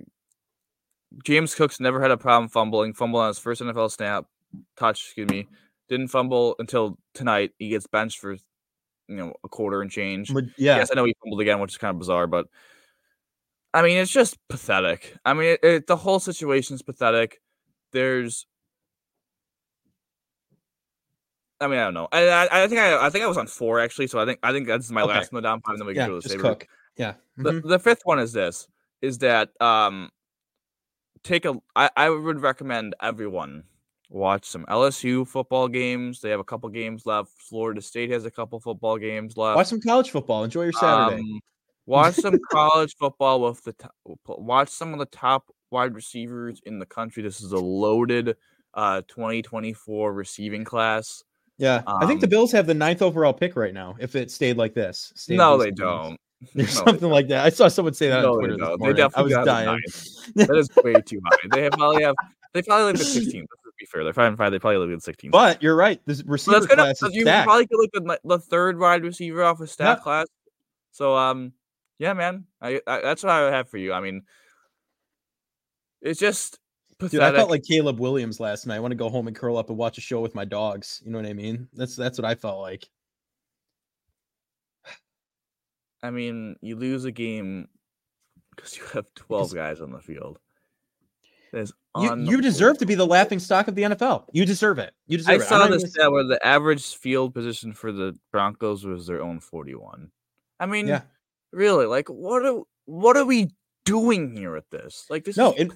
James 1.24 1.56
Cook's 1.56 1.80
never 1.80 2.00
had 2.00 2.12
a 2.12 2.16
problem 2.16 2.48
fumbling. 2.48 2.94
Fumble 2.94 3.18
on 3.18 3.28
his 3.28 3.38
first 3.40 3.60
NFL 3.60 3.90
snap, 3.90 4.26
touch. 4.76 5.02
Excuse 5.06 5.28
me. 5.28 5.48
Didn't 5.88 6.08
fumble 6.08 6.54
until 6.60 6.98
tonight. 7.14 7.50
He 7.58 7.68
gets 7.68 7.88
benched 7.88 8.20
for 8.20 8.36
you 9.10 9.16
know 9.16 9.34
a 9.44 9.48
quarter 9.48 9.82
and 9.82 9.90
change. 9.90 10.32
But, 10.32 10.44
yeah, 10.56 10.76
yes, 10.76 10.90
I 10.90 10.94
know 10.94 11.04
he 11.04 11.14
fumbled 11.22 11.40
again, 11.40 11.60
which 11.60 11.72
is 11.72 11.78
kind 11.78 11.94
of 11.94 11.98
bizarre, 11.98 12.26
but 12.26 12.46
I 13.74 13.82
mean 13.82 13.98
it's 13.98 14.10
just 14.10 14.38
pathetic. 14.48 15.16
I 15.24 15.34
mean 15.34 15.48
it, 15.48 15.60
it, 15.62 15.86
the 15.86 15.96
whole 15.96 16.20
situation 16.20 16.74
is 16.74 16.82
pathetic. 16.82 17.42
There's, 17.92 18.46
I 21.60 21.66
mean 21.66 21.78
I 21.78 21.84
don't 21.84 21.94
know. 21.94 22.08
I, 22.12 22.28
I, 22.28 22.64
I 22.64 22.68
think 22.68 22.80
I 22.80 23.06
I 23.06 23.10
think 23.10 23.24
I 23.24 23.28
was 23.28 23.36
on 23.36 23.48
four 23.48 23.80
actually, 23.80 24.06
so 24.06 24.18
I 24.18 24.24
think 24.24 24.38
I 24.42 24.52
think 24.52 24.66
that's 24.66 24.90
my 24.90 25.02
okay. 25.02 25.12
last 25.12 25.32
one 25.32 25.42
down 25.42 25.60
five. 25.60 25.74
And 25.74 25.80
then 25.80 25.86
we 25.88 25.96
yeah, 25.96 26.06
can 26.06 26.14
go 26.14 26.20
to 26.20 26.28
the 26.28 26.38
Cook. 26.38 26.68
Yeah. 26.96 27.12
Mm-hmm. 27.38 27.42
The 27.42 27.68
the 27.68 27.78
fifth 27.78 28.02
one 28.04 28.18
is 28.18 28.32
this: 28.32 28.68
is 29.02 29.18
that 29.18 29.50
um 29.60 30.10
take 31.22 31.44
a 31.44 31.60
I, 31.76 31.90
I 31.96 32.08
would 32.10 32.40
recommend 32.40 32.94
everyone 33.02 33.64
watch 34.10 34.44
some 34.44 34.66
LSU 34.66 35.26
football 35.26 35.68
games. 35.68 36.20
They 36.20 36.30
have 36.30 36.40
a 36.40 36.44
couple 36.44 36.68
games 36.68 37.06
left. 37.06 37.30
Florida 37.38 37.80
State 37.80 38.10
has 38.10 38.26
a 38.26 38.30
couple 38.30 38.60
football 38.60 38.98
games 38.98 39.36
left. 39.36 39.56
Watch 39.56 39.68
some 39.68 39.80
college 39.80 40.10
football. 40.10 40.44
Enjoy 40.44 40.64
your 40.64 40.72
Saturday. 40.72 41.22
Um, 41.22 41.40
watch 41.86 42.14
some 42.16 42.38
college 42.50 42.94
football 42.98 43.40
with 43.40 43.62
the 43.64 43.72
top, 43.72 43.94
watch 44.26 44.68
some 44.68 44.92
of 44.92 44.98
the 44.98 45.06
top 45.06 45.50
wide 45.70 45.94
receivers 45.94 46.60
in 46.66 46.78
the 46.78 46.86
country. 46.86 47.22
This 47.22 47.40
is 47.40 47.52
a 47.52 47.58
loaded 47.58 48.36
uh 48.74 49.02
2024 49.08 50.12
receiving 50.12 50.64
class. 50.64 51.24
Yeah, 51.58 51.82
um, 51.86 52.02
I 52.02 52.06
think 52.06 52.20
the 52.20 52.26
um, 52.26 52.30
Bills 52.30 52.52
have 52.52 52.66
the 52.66 52.74
ninth 52.74 53.02
overall 53.02 53.32
pick 53.32 53.54
right 53.54 53.74
now. 53.74 53.94
If 53.98 54.16
it 54.16 54.30
stayed 54.30 54.56
like 54.56 54.74
this, 54.74 55.12
stayed 55.14 55.36
no, 55.36 55.58
they 55.58 55.70
don't. 55.70 56.18
no, 56.54 56.64
something 56.64 57.10
like 57.10 57.28
that. 57.28 57.44
I 57.44 57.50
saw 57.50 57.68
someone 57.68 57.92
say 57.92 58.08
that 58.08 58.22
no, 58.22 58.32
on 58.32 58.38
Twitter. 58.38 58.56
They, 58.56 58.86
they 58.86 58.92
definitely 58.94 59.34
I 59.34 59.38
was 59.38 59.46
dying. 59.46 59.80
that 60.36 60.56
is 60.56 60.70
way 60.82 60.94
too 61.02 61.20
high. 61.26 61.36
They 61.52 61.64
have 61.64 61.72
probably 61.72 62.02
have 62.02 62.14
they 62.52 62.62
probably 62.62 62.92
like 62.92 62.96
the 62.96 63.04
16th 63.20 63.44
be 63.80 63.86
fair. 63.86 64.04
They're 64.04 64.12
five 64.12 64.28
and 64.28 64.38
five. 64.38 64.52
They 64.52 64.58
probably 64.58 64.78
live 64.78 64.90
in 64.90 65.00
16. 65.00 65.30
But 65.30 65.62
you're 65.62 65.74
right. 65.74 66.00
This 66.06 66.22
receiver 66.24 66.60
so 66.60 66.66
gonna, 66.66 66.82
class 66.82 67.02
is 67.02 67.14
you 67.14 67.22
stacked. 67.22 67.46
probably 67.46 67.66
get 67.66 67.78
like 67.78 67.90
the, 67.92 68.20
the 68.24 68.38
third 68.38 68.78
wide 68.78 69.02
receiver 69.02 69.42
off 69.42 69.60
a 69.60 69.64
of 69.64 69.70
stat 69.70 70.02
class. 70.02 70.26
So 70.92 71.16
um, 71.16 71.52
yeah, 71.98 72.12
man, 72.12 72.44
I, 72.60 72.80
I, 72.86 73.00
that's 73.00 73.22
what 73.22 73.30
I 73.30 73.44
would 73.44 73.52
have 73.52 73.68
for 73.68 73.78
you. 73.78 73.92
I 73.92 74.00
mean, 74.00 74.22
it's 76.02 76.20
just 76.20 76.58
pathetic. 76.98 77.20
Dude, 77.20 77.22
I 77.22 77.36
felt 77.36 77.50
like 77.50 77.64
Caleb 77.64 77.98
Williams 77.98 78.38
last 78.40 78.66
night. 78.66 78.76
I 78.76 78.80
want 78.80 78.92
to 78.92 78.96
go 78.96 79.08
home 79.08 79.26
and 79.26 79.36
curl 79.36 79.56
up 79.56 79.68
and 79.70 79.78
watch 79.78 79.98
a 79.98 80.00
show 80.00 80.20
with 80.20 80.34
my 80.34 80.44
dogs. 80.44 81.02
You 81.04 81.10
know 81.10 81.18
what 81.18 81.26
I 81.26 81.32
mean? 81.32 81.68
That's 81.74 81.96
that's 81.96 82.18
what 82.18 82.24
I 82.24 82.34
felt 82.34 82.60
like. 82.60 82.88
I 86.02 86.10
mean, 86.10 86.56
you 86.62 86.76
lose 86.76 87.04
a 87.04 87.10
game 87.10 87.68
because 88.56 88.76
you 88.76 88.84
have 88.94 89.06
12 89.14 89.54
guys 89.54 89.80
on 89.80 89.92
the 89.92 90.00
field. 90.00 90.38
You, 91.96 92.16
you 92.18 92.40
deserve 92.40 92.78
to 92.78 92.86
be 92.86 92.94
the 92.94 93.06
laughing 93.06 93.40
stock 93.40 93.66
of 93.66 93.74
the 93.74 93.82
NFL. 93.82 94.26
You 94.32 94.46
deserve 94.46 94.78
it. 94.78 94.94
You 95.08 95.18
deserve 95.18 95.40
I 95.40 95.44
it. 95.44 95.48
saw 95.48 95.66
this 95.66 95.90
stat 95.90 96.12
where 96.12 96.22
the 96.22 96.44
average 96.46 96.94
field 96.94 97.34
position 97.34 97.72
for 97.72 97.90
the 97.90 98.16
Broncos 98.30 98.84
was 98.84 99.08
their 99.08 99.22
own 99.22 99.40
41. 99.40 100.10
I 100.60 100.66
mean, 100.66 100.86
yeah. 100.86 101.02
really, 101.52 101.86
like 101.86 102.08
what 102.08 102.46
are 102.46 102.60
what 102.84 103.16
are 103.16 103.24
we 103.24 103.50
doing 103.84 104.36
here 104.36 104.54
with 104.54 104.70
this? 104.70 105.06
Like 105.10 105.24
this 105.24 105.36
No, 105.36 105.52
and 105.58 105.72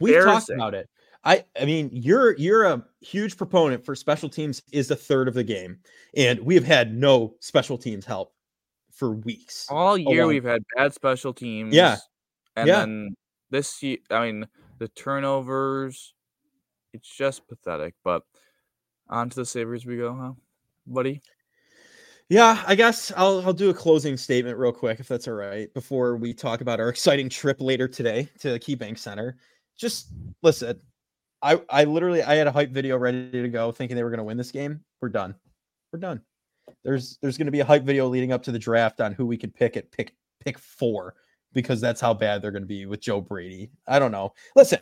we've 0.00 0.24
talked 0.24 0.48
about 0.48 0.74
it. 0.74 0.88
I 1.24 1.44
I 1.60 1.66
mean, 1.66 1.90
you're 1.92 2.36
you're 2.36 2.64
a 2.64 2.82
huge 3.00 3.36
proponent 3.36 3.84
for 3.84 3.94
special 3.94 4.30
teams 4.30 4.62
is 4.72 4.90
a 4.90 4.96
third 4.96 5.28
of 5.28 5.34
the 5.34 5.44
game. 5.44 5.78
And 6.16 6.40
we 6.40 6.54
have 6.54 6.64
had 6.64 6.94
no 6.94 7.34
special 7.40 7.76
teams 7.76 8.06
help 8.06 8.32
for 8.92 9.12
weeks. 9.12 9.66
All 9.68 9.98
year 9.98 10.26
we've 10.26 10.44
had 10.44 10.62
bad 10.76 10.94
special 10.94 11.34
teams. 11.34 11.74
Yeah. 11.74 11.96
And 12.56 12.68
yeah. 12.68 12.80
then 12.80 13.16
this 13.50 13.82
year, 13.82 13.98
I 14.10 14.26
mean, 14.26 14.46
the 14.78 14.88
turnovers, 14.88 16.14
it's 16.92 17.08
just 17.08 17.46
pathetic. 17.48 17.94
But 18.04 18.22
on 19.08 19.30
to 19.30 19.36
the 19.36 19.44
Sabres 19.44 19.86
we 19.86 19.96
go, 19.96 20.14
huh, 20.14 20.32
buddy? 20.86 21.20
Yeah, 22.30 22.62
I 22.66 22.74
guess 22.74 23.12
I'll 23.16 23.42
I'll 23.44 23.52
do 23.52 23.70
a 23.70 23.74
closing 23.74 24.16
statement 24.16 24.56
real 24.56 24.72
quick 24.72 24.98
if 24.98 25.08
that's 25.08 25.28
all 25.28 25.34
right 25.34 25.72
before 25.74 26.16
we 26.16 26.32
talk 26.32 26.62
about 26.62 26.80
our 26.80 26.88
exciting 26.88 27.28
trip 27.28 27.60
later 27.60 27.86
today 27.86 28.28
to 28.38 28.50
the 28.50 28.58
KeyBank 28.58 28.98
Center. 28.98 29.36
Just 29.76 30.08
listen, 30.42 30.80
I 31.42 31.60
I 31.68 31.84
literally 31.84 32.22
I 32.22 32.34
had 32.34 32.46
a 32.46 32.52
hype 32.52 32.70
video 32.70 32.96
ready 32.96 33.30
to 33.30 33.48
go 33.48 33.70
thinking 33.72 33.94
they 33.94 34.02
were 34.02 34.10
going 34.10 34.18
to 34.18 34.24
win 34.24 34.38
this 34.38 34.50
game. 34.50 34.80
We're 35.02 35.10
done. 35.10 35.34
We're 35.92 35.98
done. 35.98 36.22
There's 36.82 37.18
there's 37.20 37.36
going 37.36 37.46
to 37.46 37.52
be 37.52 37.60
a 37.60 37.64
hype 37.64 37.82
video 37.82 38.08
leading 38.08 38.32
up 38.32 38.42
to 38.44 38.52
the 38.52 38.58
draft 38.58 39.02
on 39.02 39.12
who 39.12 39.26
we 39.26 39.36
can 39.36 39.50
pick 39.50 39.76
at 39.76 39.90
pick 39.92 40.14
pick 40.40 40.58
4 40.58 41.14
because 41.54 41.80
that's 41.80 42.00
how 42.00 42.12
bad 42.12 42.42
they're 42.42 42.50
going 42.50 42.62
to 42.62 42.68
be 42.68 42.86
with 42.86 43.00
Joe 43.00 43.20
Brady. 43.20 43.70
I 43.88 43.98
don't 43.98 44.12
know. 44.12 44.34
Listen, 44.56 44.80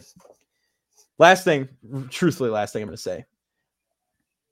last 1.18 1.44
thing, 1.44 1.68
truthfully, 2.10 2.50
last 2.50 2.72
thing 2.72 2.82
I'm 2.82 2.88
going 2.88 2.96
to 2.96 3.02
say. 3.02 3.24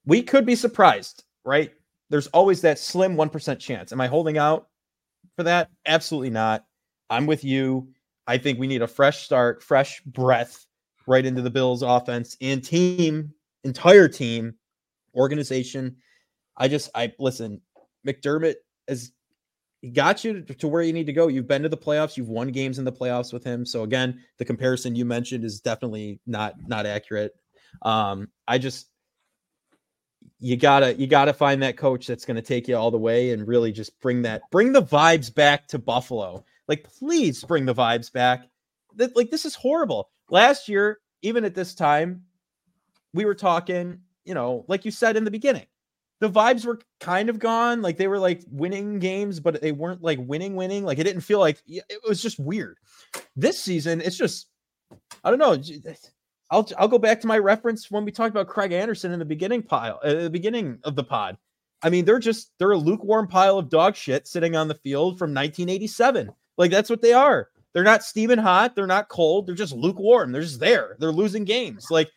We 0.07 0.23
could 0.23 0.47
be 0.47 0.55
surprised, 0.55 1.25
right? 1.45 1.73
There's 2.11 2.29
always 2.29 2.61
that 2.63 2.79
slim 2.79 3.17
1% 3.17 3.59
chance. 3.59 3.93
Am 3.93 4.01
I 4.01 4.07
holding 4.07 4.39
out 4.39 4.69
for 5.37 5.43
that? 5.45 5.71
Absolutely 5.87 6.31
not. 6.31 6.65
I'm 7.09 7.27
with 7.27 7.45
you. 7.45 7.89
I 8.27 8.39
think 8.39 8.59
we 8.59 8.67
need 8.67 8.83
a 8.83 8.87
fresh 8.87 9.25
start, 9.25 9.63
fresh 9.63 10.01
breath 10.03 10.67
right 11.07 11.27
into 11.27 11.43
the 11.43 11.51
Bills 11.51 11.83
offense 11.83 12.37
and 12.41 12.63
team, 12.63 13.33
entire 13.65 14.09
team, 14.09 14.55
organization. 15.15 15.97
I 16.57 16.69
just, 16.69 16.91
I 16.95 17.13
listen, 17.19 17.61
McDermott 18.07 18.57
is 18.87 19.13
he 19.81 19.91
got 19.91 20.25
you 20.25 20.43
to 20.43 20.69
where 20.69 20.83
you 20.83 20.93
need 20.93 21.07
to 21.07 21.13
go. 21.13 21.29
You've 21.29 21.47
been 21.49 21.63
to 21.63 21.69
the 21.69 21.77
playoffs. 21.77 22.17
You've 22.17 22.29
won 22.29 22.49
games 22.49 22.79
in 22.79 22.85
the 22.85 22.93
playoffs 22.93 23.33
with 23.33 23.45
him. 23.45 23.65
So 23.65 23.83
again, 23.83 24.23
the 24.37 24.45
comparison 24.45 24.95
you 24.95 25.05
mentioned 25.05 25.45
is 25.45 25.61
definitely 25.61 26.21
not 26.27 26.55
not 26.67 26.85
accurate. 26.85 27.35
Um, 27.83 28.29
I 28.47 28.59
just 28.59 28.89
you 30.39 30.57
gotta 30.57 30.95
you 30.95 31.07
gotta 31.07 31.33
find 31.33 31.63
that 31.63 31.79
coach 31.79 32.07
that's 32.07 32.27
gonna 32.27 32.43
take 32.43 32.69
you 32.69 32.77
all 32.77 32.91
the 32.91 32.99
way 32.99 33.31
and 33.31 33.49
really 33.49 33.73
just 33.73 33.99
bring 34.01 34.23
that 34.23 34.43
bring 34.51 34.73
the 34.73 34.83
vibes 34.83 35.35
back 35.35 35.67
to 35.69 35.79
Buffalo. 35.79 36.45
Like, 36.69 36.85
please 36.85 37.43
bring 37.43 37.65
the 37.65 37.75
vibes 37.75 38.13
back. 38.13 38.49
That 38.97 39.17
like 39.17 39.31
this 39.31 39.47
is 39.47 39.55
horrible. 39.55 40.11
Last 40.29 40.69
year, 40.69 40.99
even 41.23 41.45
at 41.45 41.55
this 41.55 41.75
time, 41.75 42.25
we 43.15 43.25
were 43.25 43.35
talking. 43.35 44.01
You 44.25 44.35
know, 44.35 44.67
like 44.69 44.85
you 44.85 44.91
said 44.91 45.17
in 45.17 45.25
the 45.25 45.31
beginning, 45.31 45.67
the 46.21 46.31
vibes 46.31 46.65
were 46.65 46.81
kind 47.01 47.29
of 47.29 47.39
gone. 47.39 47.83
Like 47.83 47.97
they 47.97 48.09
were 48.09 48.19
like 48.19 48.43
winning 48.51 48.99
games, 48.99 49.41
but 49.41 49.61
they 49.61 49.73
weren't 49.73 50.03
like 50.03 50.19
winning, 50.21 50.55
winning. 50.55 50.85
Like 50.85 50.99
it 50.99 51.05
didn't 51.05 51.23
feel 51.23 51.41
like 51.41 51.63
it 51.67 52.01
was 52.07 52.23
just 52.23 52.39
weird. 52.39 52.77
This 53.37 53.59
season, 53.59 54.01
it's 54.01 54.17
just 54.17 54.49
I 55.25 55.31
don't 55.31 55.39
know. 55.39 55.57
I'll 56.51 56.69
I'll 56.79 56.89
go 56.89 56.99
back 56.99 57.21
to 57.23 57.27
my 57.27 57.39
reference 57.39 57.91
when 57.91 58.05
we 58.05 58.13
talked 58.13 58.31
about 58.31 58.49
Craig 58.49 58.73
Anderson 58.73 59.13
in 59.13 59.19
the 59.19 59.25
beginning 59.25 59.63
pile 59.63 59.99
at 60.05 60.19
the 60.19 60.31
beginning 60.31 60.79
of 60.85 60.95
the 60.95 61.05
pod. 61.05 61.39
I 61.83 61.89
mean, 61.89 62.05
they're 62.05 62.19
just 62.19 62.53
they're 62.59 62.73
a 62.73 62.77
lukewarm 62.77 63.27
pile 63.27 63.59
of 63.59 63.71
dog 63.71 63.97
shit 63.97 64.29
sitting 64.29 64.55
on 64.55 64.69
the 64.69 64.75
field 64.75 65.19
from 65.19 65.31
1987. 65.31 66.31
Like 66.59 66.71
that's 66.71 66.91
what 66.91 67.01
they 67.01 67.15
are. 67.15 67.49
They're 67.73 67.83
not 67.85 68.03
steaming 68.03 68.39
hot. 68.39 68.75
They're 68.75 68.87
not 68.87 69.09
cold. 69.09 69.47
They're 69.47 69.55
just 69.55 69.73
lukewarm. 69.73 70.33
They're 70.33 70.43
just 70.43 70.61
there. 70.61 70.97
They're 70.99 71.13
losing 71.13 71.45
games. 71.45 71.87
Like, 71.91 72.11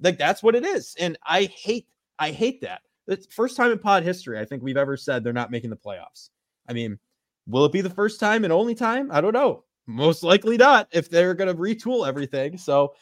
like 0.00 0.18
that's 0.18 0.42
what 0.42 0.54
it 0.54 0.64
is. 0.64 0.94
And 1.00 1.18
I 1.24 1.44
hate 1.44 1.86
I 2.18 2.30
hate 2.30 2.60
that. 2.60 2.82
It's 3.10 3.26
first 3.34 3.56
time 3.56 3.72
in 3.72 3.78
pod 3.78 4.02
history 4.02 4.38
I 4.38 4.44
think 4.44 4.62
we've 4.62 4.76
ever 4.76 4.96
said 4.96 5.22
they're 5.22 5.32
not 5.32 5.50
making 5.50 5.70
the 5.70 5.76
playoffs. 5.76 6.30
I 6.68 6.72
mean, 6.72 6.98
will 7.46 7.64
it 7.64 7.72
be 7.72 7.80
the 7.80 7.90
first 7.90 8.20
time 8.20 8.44
and 8.44 8.52
only 8.52 8.74
time? 8.74 9.10
I 9.10 9.20
don't 9.20 9.34
know. 9.34 9.64
Most 9.86 10.22
likely 10.22 10.56
not 10.56 10.88
if 10.92 11.10
they're 11.10 11.34
going 11.34 11.54
to 11.54 11.60
retool 11.60 12.06
everything. 12.06 12.56
So, 12.56 12.94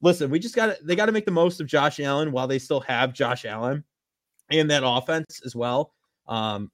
listen, 0.00 0.30
we 0.30 0.38
just 0.38 0.54
got 0.54 0.66
to 0.66 0.78
they 0.84 0.94
got 0.94 1.06
to 1.06 1.12
make 1.12 1.24
the 1.24 1.32
most 1.32 1.60
of 1.60 1.66
Josh 1.66 1.98
Allen 2.00 2.32
while 2.32 2.46
they 2.46 2.58
still 2.58 2.80
have 2.80 3.12
Josh 3.12 3.44
Allen 3.44 3.82
and 4.50 4.70
that 4.70 4.84
offense 4.86 5.40
as 5.44 5.56
well. 5.56 5.92
Um, 6.26 6.70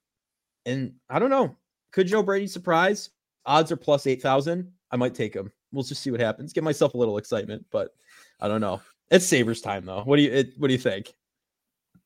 and 0.67 0.95
I 1.09 1.19
don't 1.19 1.31
know. 1.31 1.57
Could 1.93 2.09
Joe 2.09 2.23
Brady 2.23 2.47
surprise? 2.47 3.11
Odds 3.47 3.71
are 3.73 3.77
plus 3.77 4.07
8,000. 4.07 4.71
I 4.91 4.97
might 4.97 5.15
take 5.15 5.35
him. 5.35 5.51
We'll 5.73 5.85
just 5.85 6.03
see 6.03 6.11
what 6.11 6.21
happens. 6.21 6.53
Give 6.53 6.65
myself 6.65 6.95
a 6.95 6.97
little 6.97 7.19
excitement, 7.19 7.65
but 7.71 7.91
I 8.41 8.49
don't 8.49 8.61
know. 8.61 8.81
It's 9.11 9.27
Sabres 9.27 9.61
time 9.61 9.85
though. 9.85 10.03
What 10.03 10.17
do 10.17 10.23
you 10.23 10.31
it, 10.31 10.55
what 10.59 10.69
do 10.69 10.75
you 10.75 10.79
think? 10.79 11.15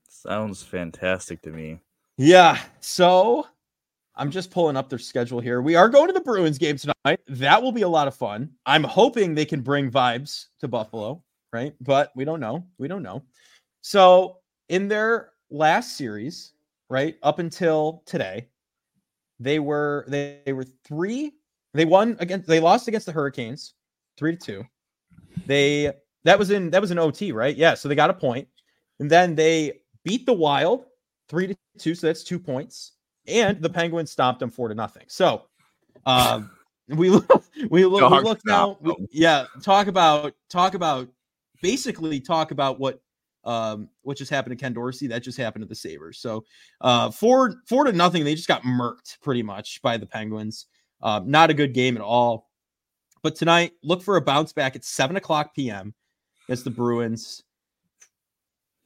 Sounds 0.09 0.63
fantastic 0.63 1.43
to 1.43 1.51
me. 1.51 1.81
Yeah. 2.17 2.59
So 2.81 3.47
I'm 4.17 4.31
just 4.31 4.51
pulling 4.51 4.77
up 4.77 4.89
their 4.89 4.99
schedule 4.99 5.39
here. 5.39 5.63
We 5.63 5.77
are 5.77 5.89
going 5.89 6.09
to 6.09 6.13
the 6.13 6.21
Bruins 6.21 6.59
game 6.59 6.77
tonight. 6.77 7.21
That 7.29 7.63
will 7.63 7.73
be 7.73 7.83
a 7.83 7.89
lot 7.89 8.09
of 8.09 8.15
fun. 8.17 8.51
I'm 8.67 8.83
hoping 8.83 9.35
they 9.35 9.45
can 9.45 9.61
bring 9.61 9.91
vibes 9.91 10.47
to 10.61 10.69
Buffalo, 10.69 11.23
right? 11.53 11.75
But 11.81 12.11
we 12.17 12.25
don't 12.25 12.41
know. 12.41 12.65
We 12.79 12.89
don't 12.89 13.03
know. 13.03 13.23
So 13.83 14.39
in 14.69 14.89
their 14.89 15.31
last 15.51 15.97
series, 15.97 16.53
right 16.91 17.17
up 17.23 17.39
until 17.39 18.03
today, 18.07 18.49
they 19.39 19.61
were 19.61 20.05
they, 20.09 20.41
they 20.45 20.53
were 20.53 20.67
three. 20.85 21.33
They 21.75 21.85
won 21.85 22.17
against. 22.19 22.49
They 22.49 22.61
lost 22.61 22.89
against 22.89 23.07
the 23.07 23.13
Hurricanes, 23.13 23.75
three 24.17 24.37
to 24.37 24.39
two. 24.39 24.65
They 25.47 25.93
that 26.25 26.39
was 26.39 26.51
in 26.51 26.71
that 26.71 26.81
was 26.81 26.91
an 26.91 26.99
OT, 26.99 27.31
right? 27.31 27.57
Yeah. 27.57 27.75
So 27.75 27.89
they 27.89 27.95
got 27.95 28.11
a 28.11 28.15
point, 28.15 28.49
and 28.99 29.09
then 29.09 29.37
they 29.37 29.81
beat 30.05 30.27
the 30.27 30.33
Wild 30.33 30.85
three 31.29 31.49
to 31.49 31.57
two, 31.79 31.95
so 31.95 32.07
that's 32.07 32.25
two 32.25 32.39
points, 32.39 32.93
and 33.27 33.61
the 33.61 33.71
Penguins 33.71 34.11
stopped 34.11 34.41
them 34.41 34.51
four 34.51 34.69
to 34.69 34.75
nothing. 34.75 35.05
So, 35.07 35.45
um, 36.07 36.51
we 36.89 37.11
look, 37.11 37.45
we 37.71 37.85
look, 37.85 38.11
we 38.11 38.21
look 38.21 38.41
now. 38.45 38.79
We, 38.81 38.95
yeah, 39.13 39.47
talk 39.63 39.87
about 39.87 40.35
talk 40.49 40.75
about 40.75 41.09
basically 41.63 42.21
talk 42.21 42.51
about 42.51 42.79
what 42.79 43.01
um 43.45 43.89
what 44.03 44.17
just 44.17 44.31
happened 44.31 44.59
to 44.59 44.63
Ken 44.63 44.73
Dorsey. 44.73 45.07
That 45.07 45.23
just 45.23 45.39
happened 45.39 45.63
to 45.63 45.69
the 45.69 45.75
Sabres. 45.75 46.19
So, 46.19 46.45
uh, 46.81 47.11
four 47.11 47.57
four 47.69 47.85
to 47.85 47.93
nothing. 47.93 48.25
They 48.25 48.35
just 48.35 48.49
got 48.49 48.63
murked 48.63 49.21
pretty 49.23 49.43
much 49.43 49.81
by 49.83 49.97
the 49.97 50.07
Penguins. 50.07 50.67
Um, 51.03 51.31
not 51.31 51.51
a 51.51 51.55
good 51.55 51.75
game 51.75 51.97
at 51.97 52.03
all. 52.03 52.49
But 53.23 53.37
tonight, 53.37 53.73
look 53.83 54.03
for 54.03 54.17
a 54.17 54.21
bounce 54.21 54.53
back 54.53 54.77
at 54.77 54.85
seven 54.85 55.17
o'clock 55.17 55.55
p.m. 55.55 55.95
It's 56.49 56.63
the 56.63 56.71
Bruins. 56.71 57.43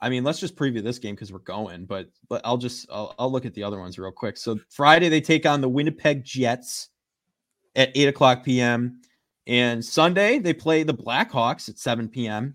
I 0.02 0.08
mean, 0.08 0.24
let's 0.24 0.40
just 0.40 0.56
preview 0.56 0.82
this 0.82 0.98
game 0.98 1.14
because 1.14 1.32
we're 1.32 1.38
going, 1.38 1.84
but 1.84 2.08
but 2.28 2.40
I'll 2.44 2.58
just 2.58 2.88
I'll, 2.90 3.14
I'll 3.20 3.30
look 3.30 3.46
at 3.46 3.54
the 3.54 3.62
other 3.62 3.78
ones 3.78 3.98
real 4.00 4.10
quick. 4.10 4.36
So 4.36 4.58
Friday 4.68 5.08
they 5.08 5.20
take 5.20 5.46
on 5.46 5.60
the 5.60 5.68
Winnipeg 5.68 6.24
Jets 6.24 6.88
at 7.76 7.92
8 7.94 8.08
o'clock 8.08 8.44
p.m. 8.44 9.00
And 9.46 9.82
Sunday 9.84 10.40
they 10.40 10.54
play 10.54 10.82
the 10.82 10.92
Blackhawks 10.92 11.68
at 11.68 11.78
7 11.78 12.08
p.m. 12.08 12.54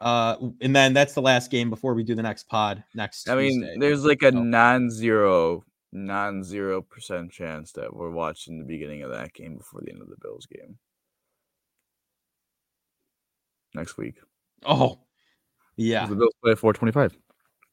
Uh, 0.00 0.36
and 0.62 0.74
then 0.74 0.94
that's 0.94 1.12
the 1.12 1.22
last 1.22 1.50
game 1.50 1.68
before 1.68 1.92
we 1.92 2.02
do 2.02 2.14
the 2.14 2.22
next 2.22 2.48
pod 2.48 2.82
next. 2.94 3.28
I 3.28 3.34
Tuesday. 3.34 3.60
mean, 3.60 3.78
there's 3.78 4.04
like 4.04 4.22
a 4.22 4.32
non-zero, 4.32 5.64
non-zero 5.92 6.80
percent 6.80 7.30
chance 7.30 7.72
that 7.72 7.94
we're 7.94 8.10
watching 8.10 8.58
the 8.58 8.64
beginning 8.64 9.02
of 9.02 9.10
that 9.10 9.34
game 9.34 9.58
before 9.58 9.82
the 9.84 9.92
end 9.92 10.00
of 10.00 10.08
the 10.08 10.16
Bills 10.22 10.46
game 10.46 10.78
next 13.74 13.98
week. 13.98 14.16
Oh, 14.64 15.00
yeah. 15.76 16.06
The 16.06 16.16
Bills 16.16 16.34
play 16.42 16.54
425. 16.54 17.18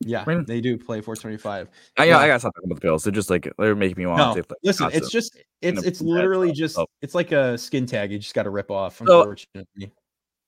Yeah, 0.04 0.24
I 0.26 0.34
mean, 0.34 0.46
they 0.46 0.62
do 0.62 0.78
play 0.78 1.00
425. 1.00 1.70
I, 1.98 2.06
yeah, 2.06 2.18
I 2.18 2.28
got 2.28 2.42
something 2.42 2.64
about 2.66 2.76
the 2.76 2.82
Bills. 2.82 3.04
They're 3.04 3.12
just 3.12 3.30
like 3.30 3.52
they're 3.60 3.76
making 3.76 3.98
me 4.00 4.08
want 4.08 4.36
no, 4.36 4.42
to. 4.42 4.56
listen, 4.64 4.90
it's 4.92 5.12
just 5.12 5.38
it's 5.62 5.84
it's 5.84 6.02
literally 6.02 6.52
just 6.52 6.80
it's 7.04 7.14
like 7.14 7.32
a 7.32 7.56
skin 7.56 7.86
tag. 7.86 8.12
You 8.12 8.18
just 8.18 8.34
got 8.34 8.44
to 8.44 8.50
rip 8.50 8.72
off. 8.72 9.00
Unfortunately, 9.00 9.68
so, 9.80 9.90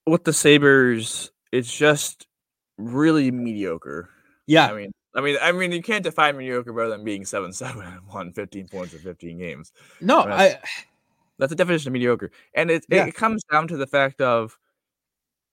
with 0.07 0.23
the 0.23 0.33
Sabres, 0.33 1.31
it's 1.51 1.71
just 1.71 2.25
really 2.79 3.29
mediocre. 3.29 4.09
Yeah, 4.47 4.71
I 4.71 4.75
mean, 4.75 4.91
I 5.13 5.21
mean, 5.21 5.37
I 5.39 5.51
mean, 5.51 5.71
you 5.71 5.83
can't 5.83 6.03
define 6.03 6.35
mediocre 6.35 6.73
better 6.73 6.89
than 6.89 7.03
being 7.03 7.23
seven 7.23 7.53
seven 7.53 7.83
and 7.85 8.07
won 8.07 8.33
15 8.33 8.67
points 8.69 8.93
in 8.93 8.99
15 8.99 9.37
games. 9.37 9.71
No, 10.01 10.21
I, 10.21 10.25
mean, 10.25 10.33
I 10.33 10.59
that's 11.37 11.49
the 11.51 11.55
definition 11.55 11.89
of 11.89 11.93
mediocre, 11.93 12.31
and 12.55 12.71
it 12.71 12.85
yeah. 12.89 13.05
it 13.05 13.13
comes 13.13 13.43
down 13.51 13.67
to 13.67 13.77
the 13.77 13.87
fact 13.87 14.19
of 14.19 14.57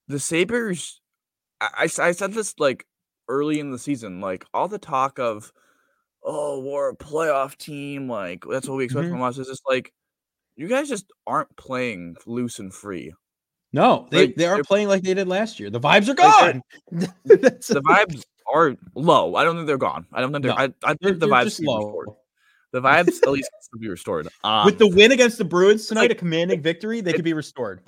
the 0.09 0.19
Sabres 0.19 1.01
I, 1.61 1.89
I 1.99 2.13
said 2.13 2.33
this 2.33 2.55
like 2.59 2.87
early 3.29 3.61
in 3.61 3.71
the 3.71 3.79
season, 3.79 4.21
like 4.21 4.45
all 4.53 4.69
the 4.69 4.79
talk 4.79 5.19
of 5.19 5.53
oh, 6.23 6.61
we're 6.61 6.91
a 6.91 6.97
playoff 6.97 7.57
team. 7.57 8.09
Like 8.09 8.45
that's 8.51 8.69
what 8.69 8.77
we 8.77 8.85
expect 8.85 9.05
mm-hmm. 9.05 9.15
from 9.15 9.23
us. 9.23 9.39
It's 9.39 9.49
just 9.49 9.63
like 9.69 9.93
you 10.57 10.69
guys 10.69 10.89
just 10.89 11.07
aren't 11.27 11.55
playing 11.57 12.17
loose 12.27 12.59
and 12.59 12.73
free. 12.73 13.13
No, 13.73 14.09
they, 14.11 14.27
like, 14.27 14.35
they 14.35 14.47
aren't 14.47 14.67
playing 14.67 14.89
like 14.89 15.03
they 15.03 15.15
did 15.15 15.29
last 15.29 15.61
year. 15.61 15.71
The 15.71 15.81
vibes 15.81 16.09
are 16.09 16.15
gone. 16.15 16.63
Like 16.93 17.61
the 17.61 17.83
vibes 17.83 18.25
are 18.53 18.77
low. 18.95 19.37
I 19.37 19.45
don't 19.45 19.55
think 19.55 19.69
they're 19.69 19.79
gone. 19.79 20.07
I 20.13 20.21
don't 20.21 20.33
think 20.33 20.43
they're. 20.43 20.55
No, 20.55 20.59
I, 20.59 20.91
I 20.91 20.95
think 20.95 21.21
the 21.21 21.29
vibes 21.29 21.57
can 21.57 21.67
restored. 21.67 22.09
The 22.73 22.81
vibes 22.81 23.23
at 23.23 23.31
least 23.31 23.51
can 23.73 23.81
be 23.81 23.89
restored. 23.89 24.29
Um, 24.43 24.65
With 24.65 24.79
the 24.79 24.89
win 24.89 25.13
against 25.13 25.39
the 25.39 25.45
Bruins 25.45 25.87
tonight, 25.87 26.03
like, 26.03 26.13
a 26.13 26.15
commanding 26.17 26.61
victory, 26.61 27.01
they 27.01 27.13
it, 27.13 27.15
could 27.15 27.25
be 27.25 27.33
restored. 27.33 27.81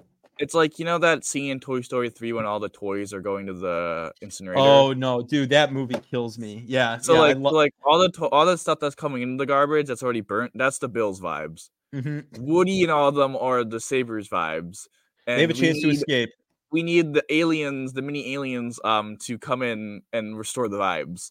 It's 0.43 0.55
like 0.55 0.80
you 0.80 0.84
know 0.84 0.99
that 0.99 1.24
scene 1.24 1.53
in 1.53 1.61
Toy 1.61 1.82
Story 1.82 2.11
three 2.11 2.32
when 2.32 2.45
all 2.45 2.59
the 2.59 2.68
toys 2.68 3.12
are 3.12 3.20
going 3.20 3.47
to 3.47 3.53
the 3.53 4.12
incinerator. 4.22 4.59
Oh 4.59 4.93
no, 4.93 5.22
dude, 5.22 5.51
that 5.51 5.72
movie 5.72 6.01
kills 6.11 6.36
me. 6.36 6.64
Yeah. 6.66 6.99
So 6.99 7.14
yeah, 7.14 7.20
like, 7.20 7.36
lo- 7.36 7.53
like 7.53 7.72
all 7.86 8.01
the 8.01 8.09
to- 8.09 8.26
all 8.26 8.45
the 8.45 8.59
stuff 8.59 8.80
that's 8.80 8.97
coming 8.97 9.22
into 9.22 9.36
the 9.36 9.47
garbage 9.47 9.86
that's 9.86 10.03
already 10.03 10.20
burnt. 10.20 10.51
That's 10.57 10.78
the 10.78 10.88
Bills 10.88 11.20
vibes. 11.20 11.70
Mm-hmm. 11.95 12.45
Woody 12.45 12.82
and 12.82 12.90
all 12.90 13.07
of 13.07 13.14
them 13.14 13.36
are 13.36 13.62
the 13.62 13.78
Sabres 13.78 14.28
vibes. 14.28 14.88
And 15.28 15.38
they 15.38 15.43
have 15.43 15.51
a 15.51 15.55
chance 15.55 15.76
need, 15.76 15.82
to 15.82 15.90
escape. 15.90 16.30
We 16.72 16.82
need 16.82 17.14
the 17.14 17.24
aliens, 17.32 17.93
the 17.93 18.03
mini 18.03 18.34
aliens, 18.34 18.80
um, 18.82 19.18
to 19.18 19.38
come 19.38 19.62
in 19.62 20.03
and 20.12 20.36
restore 20.36 20.68
the 20.68 20.78
vibes. 20.78 21.30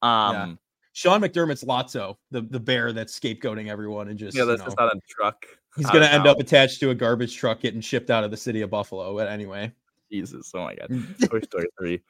Um, 0.00 0.32
yeah. 0.32 0.54
Sean 0.92 1.22
McDermott's 1.22 1.64
Lotso, 1.64 2.18
the, 2.30 2.42
the 2.42 2.60
bear 2.60 2.92
that's 2.92 3.18
scapegoating 3.18 3.68
everyone 3.68 4.06
and 4.06 4.16
just 4.16 4.36
yeah, 4.36 4.44
that's 4.44 4.62
just 4.62 4.78
not 4.78 4.94
a 4.94 5.00
truck. 5.08 5.44
He's 5.76 5.86
gonna 5.86 6.06
end 6.06 6.26
up 6.26 6.38
attached 6.38 6.80
to 6.80 6.90
a 6.90 6.94
garbage 6.94 7.36
truck 7.36 7.60
getting 7.60 7.80
shipped 7.80 8.10
out 8.10 8.24
of 8.24 8.30
the 8.30 8.36
city 8.36 8.60
of 8.60 8.70
Buffalo. 8.70 9.14
But 9.16 9.28
anyway, 9.28 9.72
Jesus, 10.10 10.52
oh 10.54 10.64
my 10.64 10.74
god, 10.74 10.88
Toy 11.28 11.40
Story 11.40 11.66
three. 11.78 12.02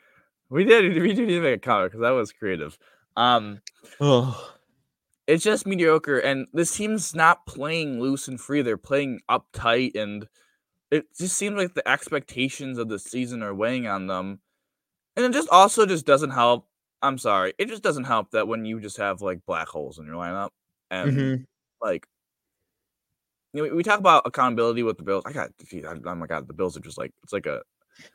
We 0.50 0.64
did 0.64 1.00
we 1.00 1.14
did 1.14 1.26
need 1.26 1.36
to 1.36 1.40
make 1.40 1.56
a 1.56 1.58
comment 1.58 1.92
because 1.92 2.02
that 2.02 2.10
was 2.10 2.32
creative. 2.32 2.78
Um, 3.16 3.60
oh. 4.00 4.54
it's 5.26 5.44
just 5.44 5.66
mediocre, 5.66 6.18
and 6.18 6.46
this 6.52 6.76
team's 6.76 7.14
not 7.14 7.46
playing 7.46 8.00
loose 8.00 8.28
and 8.28 8.40
free. 8.40 8.60
They're 8.60 8.76
playing 8.76 9.20
uptight, 9.30 9.96
and 9.96 10.28
it 10.90 11.06
just 11.16 11.36
seems 11.36 11.56
like 11.56 11.74
the 11.74 11.88
expectations 11.88 12.78
of 12.78 12.88
the 12.88 12.98
season 12.98 13.42
are 13.42 13.54
weighing 13.54 13.86
on 13.86 14.06
them. 14.06 14.40
And 15.16 15.24
it 15.24 15.32
just 15.32 15.48
also 15.48 15.86
just 15.86 16.04
doesn't 16.04 16.30
help. 16.30 16.66
I'm 17.00 17.18
sorry, 17.18 17.54
it 17.58 17.68
just 17.68 17.82
doesn't 17.82 18.04
help 18.04 18.32
that 18.32 18.48
when 18.48 18.64
you 18.64 18.80
just 18.80 18.98
have 18.98 19.22
like 19.22 19.46
black 19.46 19.68
holes 19.68 19.98
in 19.98 20.06
your 20.06 20.16
lineup, 20.16 20.50
and 20.90 21.12
mm-hmm. 21.12 21.42
like 21.80 22.06
you 23.55 23.66
know, 23.66 23.74
we 23.74 23.82
talk 23.82 24.00
about 24.00 24.22
accountability 24.26 24.82
with 24.82 24.98
the 24.98 25.05
Bills. 25.05 25.24
I 25.26 25.32
got, 25.32 25.50
oh 25.84 26.14
my 26.14 26.26
god, 26.26 26.48
the 26.48 26.55
Bills 26.55 26.76
are 26.76 26.80
just 26.80 26.98
like 26.98 27.12
it's 27.22 27.32
like 27.32 27.46
a 27.46 27.62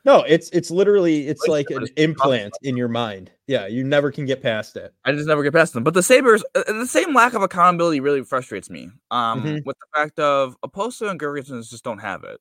no, 0.04 0.22
it's 0.22 0.50
it's 0.50 0.70
literally 0.70 1.26
it's 1.28 1.46
like 1.46 1.70
an 1.70 1.86
implant 1.96 2.52
in 2.62 2.76
your 2.76 2.88
mind. 2.88 3.30
Yeah, 3.46 3.66
you 3.66 3.84
never 3.84 4.12
can 4.12 4.26
get 4.26 4.42
past 4.42 4.76
it. 4.76 4.92
I 5.04 5.12
just 5.12 5.26
never 5.26 5.42
get 5.42 5.54
past 5.54 5.72
them. 5.72 5.84
But 5.84 5.94
the 5.94 6.02
Sabres, 6.02 6.44
uh, 6.54 6.62
the 6.66 6.86
same 6.86 7.14
lack 7.14 7.34
of 7.34 7.42
accountability 7.42 8.00
really 8.00 8.22
frustrates 8.22 8.70
me. 8.70 8.90
Um, 9.10 9.42
mm-hmm. 9.42 9.58
with 9.64 9.76
the 9.78 9.98
fact 9.98 10.18
of 10.18 10.56
Okposo 10.64 11.10
and 11.10 11.18
Girgensons 11.18 11.70
just 11.70 11.84
don't 11.84 11.98
have 11.98 12.24
it, 12.24 12.40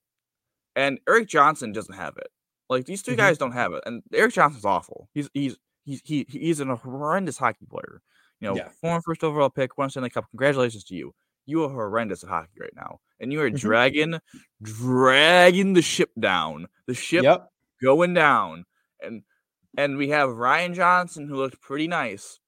and 0.76 1.00
Erik 1.08 1.28
Johnson 1.28 1.72
doesn't 1.72 1.96
have 1.96 2.18
it. 2.18 2.28
Like 2.70 2.86
these 2.86 3.02
2 3.02 3.12
mm-hmm. 3.12 3.18
guys 3.18 3.38
don't 3.38 3.54
have 3.54 3.74
it, 3.74 3.84
and 3.86 4.04
Erik 4.14 4.34
Johnson's 4.34 4.66
awful. 4.66 5.10
He's 5.14 5.30
he's 5.34 5.58
he's 5.86 6.02
he, 6.04 6.26
he's 6.30 6.60
an 6.60 6.70
horrendous 6.70 7.38
hockey 7.38 7.66
player. 7.70 8.02
You 8.42 8.50
know, 8.50 8.56
yeah. 8.56 8.70
former 8.82 9.02
first 9.02 9.24
overall 9.24 9.50
pick, 9.50 9.78
one 9.78 9.90
Stanley 9.90 10.10
Cup. 10.10 10.26
Congratulations 10.32 10.84
to 10.86 10.96
you 10.96 11.14
you 11.50 11.64
are 11.64 11.70
horrendous 11.70 12.24
at 12.24 12.30
hockey 12.30 12.60
right 12.62 12.76
now, 12.76 13.00
and 13.20 13.34
you 13.34 13.42
are 13.42 13.48
mm-hmm. 13.50 13.58
dragging, 13.58 14.20
dragging 14.62 15.74
the 15.74 15.82
ship 15.82 16.12
down. 16.20 16.68
The 16.88 16.94
ship 16.94 17.24
yep. 17.24 17.50
going 17.82 18.14
down, 18.14 18.66
and 19.02 19.24
and 19.78 19.98
we 19.98 20.10
have 20.10 20.30
Ryan 20.30 20.74
Johnson 20.74 21.28
who 21.28 21.36
looked 21.36 21.62
pretty 21.62 21.88
nice. 21.88 22.40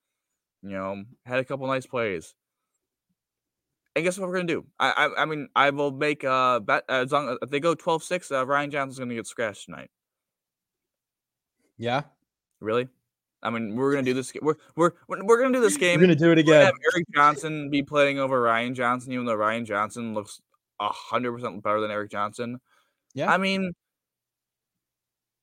You 0.62 0.72
know, 0.72 1.04
had 1.26 1.40
a 1.40 1.46
couple 1.46 1.68
nice 1.68 1.86
plays. 1.86 2.34
And 3.96 4.06
guess 4.06 4.18
what 4.18 4.30
we're 4.30 4.36
gonna 4.36 4.48
do? 4.48 4.66
I 4.80 4.92
I, 4.92 5.24
I 5.24 5.26
mean 5.26 5.50
I 5.56 5.72
will 5.72 5.92
make 5.92 6.24
uh 6.24 6.60
bet 6.60 6.84
as 6.88 7.12
long 7.12 7.38
if 7.42 7.50
they 7.50 7.60
go 7.60 7.76
12-6, 7.76 8.32
uh, 8.32 8.46
Ryan 8.46 8.72
Johnson's 8.72 9.00
gonna 9.00 9.16
get 9.16 9.28
scratched 9.28 9.66
tonight. 9.66 9.90
Yeah. 11.78 12.04
Really? 12.60 12.88
I 13.44 13.50
mean, 13.50 13.76
we're 13.76 13.92
gonna 13.92 14.04
do 14.04 14.14
this. 14.14 14.32
We're 14.42 14.56
we're 14.76 14.92
we're 15.08 15.42
gonna 15.42 15.54
do 15.54 15.62
this 15.62 15.78
game. 15.78 16.00
We're 16.00 16.08
gonna 16.08 16.16
do 16.16 16.32
it 16.32 16.38
again. 16.38 16.66
Have 16.66 16.74
Erik 16.94 17.06
Johnson 17.14 17.70
be 17.70 17.82
playing 17.82 18.20
over 18.20 18.40
Ryan 18.42 18.76
Johnson, 18.76 19.14
even 19.14 19.26
though 19.26 19.36
Ryan 19.36 19.66
Johnson 19.66 20.14
looks 20.14 20.40
hundred 20.80 21.32
percent 21.34 21.64
better 21.64 21.82
than 21.82 21.92
Erik 21.92 22.12
Johnson. 22.12 22.60
Yeah, 23.14 23.32
I 23.32 23.38
mean, 23.38 23.74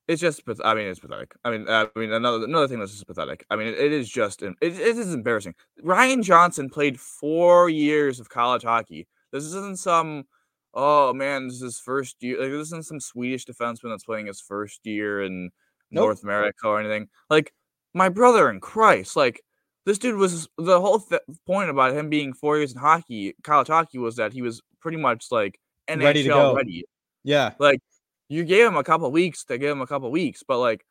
it's 0.06 0.22
just. 0.22 0.42
I 0.64 0.74
mean, 0.74 0.86
it's 0.86 1.00
pathetic. 1.00 1.34
I 1.44 1.50
mean, 1.50 1.68
I 1.68 1.86
mean, 1.94 2.12
another 2.12 2.44
another 2.44 2.66
thing 2.66 2.78
that's 2.78 2.92
just 2.92 3.06
pathetic. 3.06 3.44
I 3.50 3.56
mean, 3.56 3.66
it, 3.68 3.78
it 3.78 3.92
is 3.92 4.08
just. 4.08 4.42
It, 4.42 4.54
it 4.60 4.78
is 4.78 5.12
embarrassing. 5.12 5.54
Ryan 5.82 6.22
Johnson 6.22 6.70
played 6.70 6.98
four 6.98 7.68
years 7.68 8.20
of 8.20 8.28
college 8.28 8.62
hockey. 8.62 9.06
This 9.32 9.44
isn't 9.44 9.78
some. 9.78 10.24
Oh 10.72 11.12
man, 11.12 11.48
this 11.48 11.56
is 11.56 11.62
his 11.62 11.78
first 11.80 12.22
year. 12.22 12.40
Like 12.40 12.50
this 12.50 12.68
isn't 12.68 12.86
some 12.86 13.00
Swedish 13.00 13.44
defenseman 13.44 13.90
that's 13.90 14.04
playing 14.04 14.26
his 14.26 14.40
first 14.40 14.80
year 14.84 15.22
in 15.22 15.50
nope. 15.90 16.04
North 16.04 16.22
America 16.22 16.68
or 16.68 16.80
anything. 16.80 17.08
Like 17.28 17.52
my 17.98 18.08
brother 18.08 18.48
in 18.48 18.60
Christ, 18.60 19.16
like 19.16 19.42
this 19.84 19.98
dude 19.98 20.16
was 20.16 20.48
the 20.56 20.80
whole 20.80 21.00
th- 21.00 21.20
point 21.46 21.68
about 21.68 21.94
him 21.94 22.08
being 22.08 22.32
four 22.32 22.56
years 22.56 22.72
in 22.72 22.78
hockey, 22.78 23.34
college 23.42 23.68
hockey, 23.68 23.98
was 23.98 24.16
that 24.16 24.32
he 24.32 24.40
was 24.40 24.62
pretty 24.80 24.96
much 24.96 25.26
like 25.30 25.58
NHL 25.88 26.04
ready. 26.04 26.22
To 26.22 26.28
go. 26.28 26.54
ready. 26.54 26.84
Yeah, 27.24 27.52
like 27.58 27.80
you 28.28 28.44
gave 28.44 28.66
him 28.66 28.76
a 28.76 28.84
couple 28.84 29.10
weeks 29.10 29.44
to 29.46 29.58
give 29.58 29.70
him 29.70 29.80
a 29.80 29.86
couple 29.86 30.10
weeks, 30.10 30.42
but 30.46 30.58
like, 30.58 30.86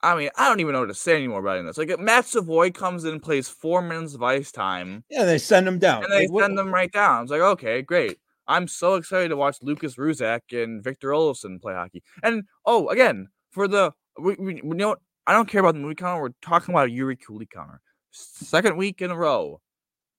I 0.00 0.14
mean, 0.14 0.30
I 0.36 0.48
don't 0.48 0.60
even 0.60 0.72
know 0.72 0.80
what 0.80 0.86
to 0.86 0.94
say 0.94 1.16
anymore 1.16 1.40
about 1.40 1.64
this. 1.64 1.76
Like, 1.76 1.98
Matt 1.98 2.26
Savoy 2.26 2.70
comes 2.70 3.04
in 3.04 3.14
and 3.14 3.22
plays 3.22 3.48
four 3.48 3.82
minutes 3.82 4.14
of 4.14 4.22
ice 4.22 4.52
time. 4.52 5.04
Yeah, 5.10 5.24
they 5.24 5.38
send 5.38 5.66
him 5.66 5.78
down. 5.78 6.04
And 6.04 6.12
they 6.12 6.28
like, 6.28 6.28
send 6.28 6.54
what? 6.54 6.56
them 6.56 6.72
right 6.72 6.92
down. 6.92 7.22
It's 7.24 7.32
like, 7.32 7.40
okay, 7.40 7.82
great. 7.82 8.18
I'm 8.46 8.68
so 8.68 8.94
excited 8.94 9.28
to 9.28 9.36
watch 9.36 9.58
Lukas 9.60 9.96
Rousek 9.96 10.40
and 10.52 10.82
Victor 10.82 11.08
Olofsson 11.08 11.60
play 11.60 11.74
hockey. 11.74 12.02
And 12.22 12.44
oh, 12.64 12.88
again, 12.88 13.28
for 13.50 13.66
the 13.66 13.92
we, 14.18 14.36
we, 14.38 14.56
you 14.56 14.62
know 14.74 14.88
what? 14.90 15.00
I 15.28 15.34
don't 15.34 15.46
care 15.46 15.60
about 15.60 15.74
the 15.74 15.80
movie 15.80 15.94
counter. 15.94 16.22
We're 16.22 16.30
talking 16.40 16.74
about 16.74 16.88
Jiri 16.88 17.18
Kulich 17.20 17.50
counter. 17.50 17.82
Second 18.12 18.78
week 18.78 19.02
in 19.02 19.10
a 19.10 19.16
row, 19.16 19.60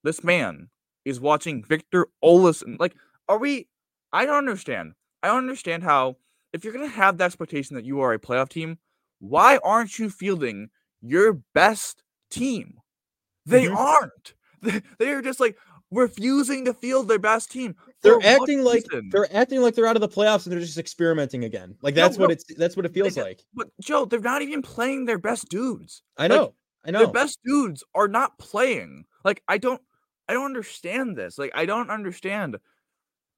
this 0.03 0.23
man 0.23 0.69
is 1.03 1.19
watching 1.19 1.63
Victor 1.63 2.07
Olofsson. 2.23 2.79
Like, 2.79 2.95
are 3.27 3.39
we? 3.39 3.67
I 4.13 4.27
don't 4.27 4.37
understand. 4.37 4.93
I 5.23 5.29
don't 5.29 5.39
understand 5.39 5.81
how, 5.81 6.17
if 6.53 6.63
you're 6.63 6.73
gonna 6.73 6.87
have 6.87 7.17
the 7.17 7.23
expectation 7.23 7.75
that 7.75 7.85
you 7.85 8.01
are 8.01 8.13
a 8.13 8.19
playoff 8.19 8.49
team, 8.49 8.77
why 9.17 9.57
aren't 9.63 9.97
you 9.97 10.11
fielding 10.11 10.69
your 11.01 11.33
best 11.55 12.03
team? 12.29 12.75
They 13.47 13.65
mm-hmm. 13.65 13.77
aren't. 13.77 14.33
They, 14.99 15.11
are 15.11 15.21
just 15.21 15.39
like 15.39 15.57
refusing 15.91 16.65
to 16.65 16.73
field 16.73 17.07
their 17.07 17.19
best 17.19 17.51
team. 17.51 17.75
They're 18.01 18.19
acting 18.23 18.63
like 18.63 18.85
they're 19.11 19.33
acting 19.35 19.61
like 19.61 19.75
they're 19.75 19.87
out 19.87 19.95
of 19.95 20.01
the 20.01 20.09
playoffs 20.09 20.45
and 20.45 20.53
they're 20.53 20.59
just 20.59 20.77
experimenting 20.77 21.43
again. 21.43 21.75
Like 21.81 21.95
that's 21.95 22.17
no, 22.17 22.23
what 22.23 22.27
no. 22.29 22.33
it's 22.33 22.45
that's 22.55 22.75
what 22.77 22.85
it 22.85 22.93
feels 22.93 23.17
like, 23.17 23.25
like. 23.25 23.43
But 23.53 23.67
Joe, 23.81 24.05
they're 24.05 24.19
not 24.19 24.41
even 24.41 24.61
playing 24.61 25.05
their 25.05 25.17
best 25.17 25.49
dudes. 25.49 26.01
I 26.17 26.27
know. 26.27 26.41
Like, 26.41 26.53
I 26.85 26.91
know. 26.91 26.99
Their 26.99 27.13
best 27.13 27.39
dudes 27.43 27.83
are 27.93 28.07
not 28.07 28.37
playing. 28.39 29.05
Like 29.25 29.43
I 29.47 29.57
don't 29.57 29.81
I 30.27 30.33
don't 30.33 30.45
understand 30.45 31.17
this. 31.17 31.37
Like 31.37 31.51
I 31.53 31.65
don't 31.65 31.89
understand. 31.89 32.57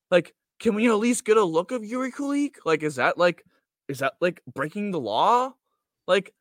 Like 0.09 0.33
can 0.59 0.75
we 0.75 0.87
at 0.87 0.95
least 0.95 1.25
get 1.25 1.37
a 1.37 1.43
look 1.43 1.71
of 1.71 1.81
Jiri 1.81 2.11
Kulich? 2.11 2.55
Like 2.65 2.83
is 2.83 2.95
that 2.95 3.17
like 3.17 3.43
is 3.87 3.99
that 3.99 4.13
like 4.21 4.41
breaking 4.53 4.91
the 4.91 4.99
law? 4.99 5.53
Like 6.07 6.33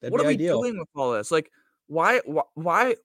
That'd 0.00 0.12
what 0.12 0.22
are 0.22 0.26
we 0.26 0.36
doing 0.36 0.78
with 0.78 0.88
all 0.96 1.12
this? 1.12 1.30
Like 1.30 1.52
why 1.86 2.20
why, 2.24 2.42
why 2.54 2.96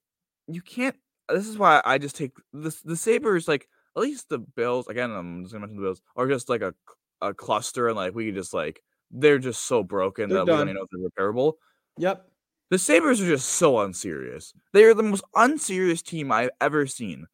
you 0.48 0.62
can't 0.62 0.96
this 1.30 1.48
is 1.48 1.58
why 1.58 1.82
I 1.86 1.98
just 1.98 2.16
take 2.16 2.32
the 2.54 2.76
the 2.84 2.96
Sabres 2.96 3.48
like 3.48 3.68
at 3.96 4.04
least 4.04 4.30
the 4.30 4.40
Bills 4.40 4.88
again. 4.88 5.12
I'm 5.12 5.44
just 5.44 5.54
gonna 5.54 5.66
mention 5.66 5.78
the 5.78 5.88
Bills 5.88 6.02
are 6.16 6.28
just 6.28 6.50
like 6.50 6.62
a 6.62 6.74
a 7.22 7.34
cluster 7.34 7.88
and 7.88 7.96
like 7.96 8.14
we 8.14 8.32
just 8.32 8.54
like 8.54 8.82
they're 9.12 9.40
just 9.40 9.64
so 9.64 9.84
broken 9.84 10.30
they're 10.30 10.40
that 10.40 10.46
done. 10.46 10.54
we 10.54 10.60
don't 10.60 10.70
even 10.70 10.76
know 10.76 10.84
if 10.84 11.12
they're 11.16 11.32
repairable. 11.32 11.54
Yep. 11.98 12.28
The 12.72 12.80
Sabres 12.80 13.22
are 13.22 13.28
just 13.28 13.50
so 13.50 13.80
unserious. 13.80 14.54
They 14.74 14.84
are 14.86 14.94
the 14.94 15.04
most 15.04 15.24
unserious 15.36 16.02
team 16.02 16.32
I've 16.32 16.50
ever 16.60 16.88
seen. 16.88 17.28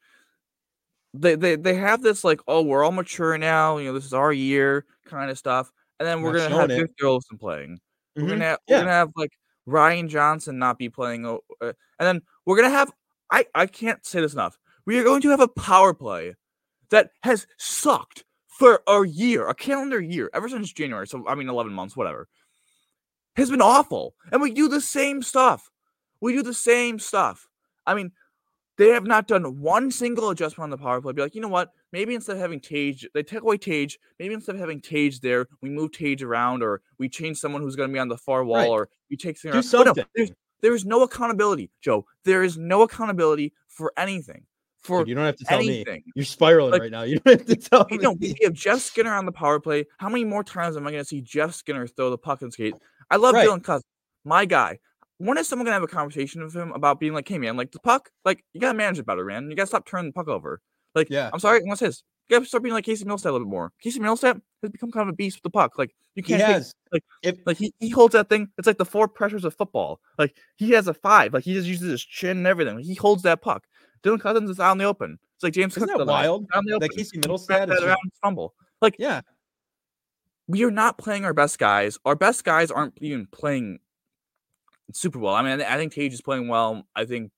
They 1.13 1.35
they 1.35 1.55
they 1.55 1.75
have 1.75 2.01
this 2.01 2.23
like, 2.23 2.41
oh, 2.47 2.61
we're 2.61 2.83
all 2.83 2.91
mature 2.91 3.37
now, 3.37 3.77
you 3.77 3.87
know, 3.87 3.93
this 3.93 4.05
is 4.05 4.13
our 4.13 4.31
year 4.31 4.85
kind 5.05 5.31
of 5.31 5.37
stuff. 5.37 5.71
And 5.99 6.07
then 6.07 6.21
we're 6.21 6.37
gonna 6.37 6.55
have 6.55 6.69
Victor 6.69 7.05
Olofsson 7.05 7.39
playing. 7.39 7.79
Mm-hmm. 8.17 8.23
We're 8.23 8.29
gonna 8.29 8.45
have, 8.45 8.59
yeah. 8.67 8.75
we're 8.75 8.81
gonna 8.81 8.91
have 8.91 9.11
like 9.15 9.31
Ryan 9.65 10.09
Johnson 10.09 10.59
not 10.59 10.77
be 10.77 10.89
playing, 10.89 11.25
uh, 11.25 11.37
and 11.61 11.75
then 11.99 12.21
we're 12.45 12.55
gonna 12.57 12.69
have 12.69 12.91
I, 13.31 13.45
I 13.55 13.65
can't 13.65 14.05
say 14.05 14.21
this 14.21 14.33
enough. 14.33 14.57
We 14.85 14.99
are 14.99 15.03
going 15.03 15.21
to 15.21 15.29
have 15.29 15.39
a 15.39 15.47
power 15.47 15.93
play 15.93 16.35
that 16.89 17.11
has 17.23 17.47
sucked 17.57 18.25
for 18.47 18.83
a 18.87 19.07
year, 19.07 19.47
a 19.47 19.55
calendar 19.55 19.99
year, 19.99 20.29
ever 20.33 20.49
since 20.49 20.71
January. 20.71 21.07
So, 21.07 21.23
I 21.27 21.35
mean, 21.35 21.49
11 21.49 21.73
months, 21.73 21.95
whatever. 21.95 22.27
Has 23.37 23.49
been 23.49 23.61
awful. 23.61 24.13
And 24.31 24.41
we 24.41 24.51
do 24.51 24.67
the 24.67 24.81
same 24.81 25.23
stuff. 25.23 25.71
We 26.19 26.33
do 26.33 26.43
the 26.43 26.53
same 26.53 26.99
stuff. 26.99 27.47
I 27.87 27.95
mean, 27.95 28.11
they 28.77 28.89
have 28.89 29.05
not 29.05 29.27
done 29.27 29.61
one 29.61 29.91
single 29.91 30.29
adjustment 30.29 30.65
on 30.65 30.69
the 30.69 30.77
power 30.77 31.01
play. 31.01 31.13
Be 31.13 31.21
like, 31.21 31.35
you 31.35 31.41
know 31.41 31.47
what? 31.47 31.71
Maybe 31.91 32.15
instead 32.15 32.35
of 32.35 32.41
having 32.41 32.59
Tage, 32.59 33.07
they 33.13 33.23
take 33.23 33.41
away 33.41 33.57
Tage. 33.57 33.99
Maybe 34.19 34.33
instead 34.33 34.55
of 34.55 34.61
having 34.61 34.81
Tage 34.81 35.19
there, 35.21 35.47
we 35.61 35.69
move 35.69 35.91
Tage 35.91 36.23
around, 36.23 36.63
or 36.63 36.81
we 36.97 37.09
change 37.09 37.37
someone 37.37 37.61
who's 37.61 37.75
going 37.75 37.89
to 37.89 37.93
be 37.93 37.99
on 37.99 38.07
the 38.07 38.17
far 38.17 38.43
wall, 38.43 38.57
right. 38.57 38.69
or 38.69 38.89
we 39.09 39.17
take 39.17 39.37
something. 39.37 39.59
do 39.59 39.67
something. 39.67 40.03
No, 40.17 40.25
there 40.61 40.73
is 40.73 40.85
no 40.85 41.03
accountability, 41.03 41.71
Joe. 41.81 42.05
There 42.25 42.43
is 42.43 42.57
no 42.57 42.81
accountability 42.83 43.53
for 43.67 43.91
anything. 43.97 44.43
For 44.79 44.99
Dude, 45.01 45.09
you 45.09 45.15
don't 45.15 45.25
have 45.25 45.35
to 45.37 45.45
tell 45.45 45.59
anything. 45.59 46.03
me. 46.07 46.11
You're 46.15 46.25
spiraling 46.25 46.71
Like, 46.71 46.81
right 46.81 46.91
now. 46.91 47.03
You 47.03 47.19
don't 47.19 47.39
have 47.39 47.47
to 47.47 47.55
tell 47.55 47.85
You 47.91 47.97
me. 47.97 48.03
know, 48.03 48.11
we 48.13 48.35
have 48.41 48.53
Jeff 48.53 48.79
Skinner 48.79 49.13
on 49.13 49.25
the 49.27 49.31
power 49.31 49.59
play. 49.59 49.85
How 49.99 50.09
many 50.09 50.23
more 50.25 50.43
times 50.43 50.75
am 50.75 50.87
I 50.87 50.91
going 50.91 51.03
to 51.03 51.07
see 51.07 51.21
Jeff 51.21 51.53
Skinner 51.53 51.85
throw 51.85 52.09
the 52.09 52.17
puck 52.17 52.41
and 52.41 52.51
skate? 52.51 52.73
I 53.11 53.17
love 53.17 53.35
Right. 53.35 53.47
Dylan 53.47 53.63
Cozens, 53.63 53.85
my 54.25 54.45
guy. 54.45 54.79
When 55.19 55.37
is 55.37 55.47
someone 55.47 55.65
going 55.65 55.73
to 55.73 55.81
have 55.81 55.83
a 55.83 55.87
conversation 55.87 56.43
with 56.43 56.55
him 56.55 56.71
about 56.71 56.99
being 56.99 57.13
like, 57.13 57.27
hey, 57.27 57.37
man, 57.37 57.57
like 57.57 57.71
the 57.71 57.79
puck, 57.79 58.09
like 58.25 58.43
you 58.53 58.59
got 58.59 58.71
to 58.71 58.77
manage 58.77 58.97
it 58.97 59.05
better, 59.05 59.23
man. 59.23 59.51
You 59.51 59.55
got 59.55 59.63
to 59.63 59.67
stop 59.67 59.85
turning 59.85 60.07
the 60.09 60.13
puck 60.13 60.27
over. 60.27 60.61
Like, 60.95 61.11
Yeah. 61.11 61.29
I'm 61.31 61.39
sorry, 61.39 61.61
what's 61.63 61.81
his? 61.81 62.03
You 62.31 62.37
got 62.37 62.43
to 62.43 62.47
start 62.47 62.63
being 62.63 62.73
like 62.73 62.85
Casey 62.85 63.03
Mittelstadt 63.03 63.25
a 63.25 63.31
little 63.33 63.39
bit 63.45 63.51
more. 63.51 63.73
Casey 63.81 63.99
Mittelstadt 63.99 64.39
has 64.61 64.71
become 64.71 64.89
kind 64.89 65.09
of 65.09 65.13
a 65.13 65.15
beast 65.17 65.35
with 65.37 65.43
the 65.43 65.49
puck. 65.49 65.77
Like, 65.77 65.93
you 66.15 66.23
can't 66.23 66.39
take 66.41 66.49
has. 66.49 66.73
like- 66.93 67.03
if, 67.23 67.35
like 67.45 67.57
he, 67.57 67.73
he 67.81 67.89
holds 67.89 68.13
that 68.13 68.29
thing. 68.29 68.47
It's 68.57 68.67
like 68.67 68.77
the 68.77 68.85
four 68.85 69.09
pressures 69.09 69.43
of 69.43 69.53
football. 69.55 69.99
Like 70.17 70.37
he 70.55 70.71
has 70.71 70.87
a 70.87 70.93
five. 70.93 71.33
Like 71.33 71.43
he 71.43 71.53
just 71.53 71.67
uses 71.67 71.91
his 71.91 72.05
chin 72.05 72.37
and 72.37 72.47
everything. 72.47 72.79
He 72.79 72.95
holds 72.95 73.23
that 73.23 73.41
puck. 73.41 73.65
Dylan 74.01 74.21
Cozens 74.21 74.49
is 74.49 74.59
out 74.61 74.71
in 74.71 74.77
the 74.77 74.85
open. 74.85 75.19
It's 75.35 75.43
like 75.43 75.51
James 75.53 75.75
Isn't 75.75 75.89
Cook 75.89 75.97
that 75.97 76.05
the 76.05 76.09
wild? 76.11 76.47
Out 76.53 76.63
in 76.63 76.65
the 76.67 76.79
that 76.79 76.85
open. 76.85 76.97
Casey 76.97 77.09
He 77.17 77.19
Mittelstadt 77.19 77.69
is 77.69 77.79
that 77.79 77.83
around 77.85 77.97
fumble. 78.21 78.53
Like 78.81 78.95
yeah. 78.97 79.21
we 80.47 80.63
are 80.63 80.71
not 80.71 80.97
playing 80.97 81.25
our 81.25 81.33
best 81.33 81.59
guys. 81.59 81.97
Our 82.05 82.15
best 82.15 82.43
guys 82.45 82.71
aren't 82.71 82.97
even 83.01 83.27
playing 83.27 83.79
super 84.93 85.19
well. 85.19 85.33
I 85.35 85.41
mean, 85.41 85.51
I, 85.53 85.57
thi- 85.57 85.73
I 85.73 85.77
think 85.77 85.91
Tage 85.93 86.13
is 86.13 86.21
playing 86.21 86.47
well. 86.47 86.87
I 86.95 87.03
think 87.05 87.31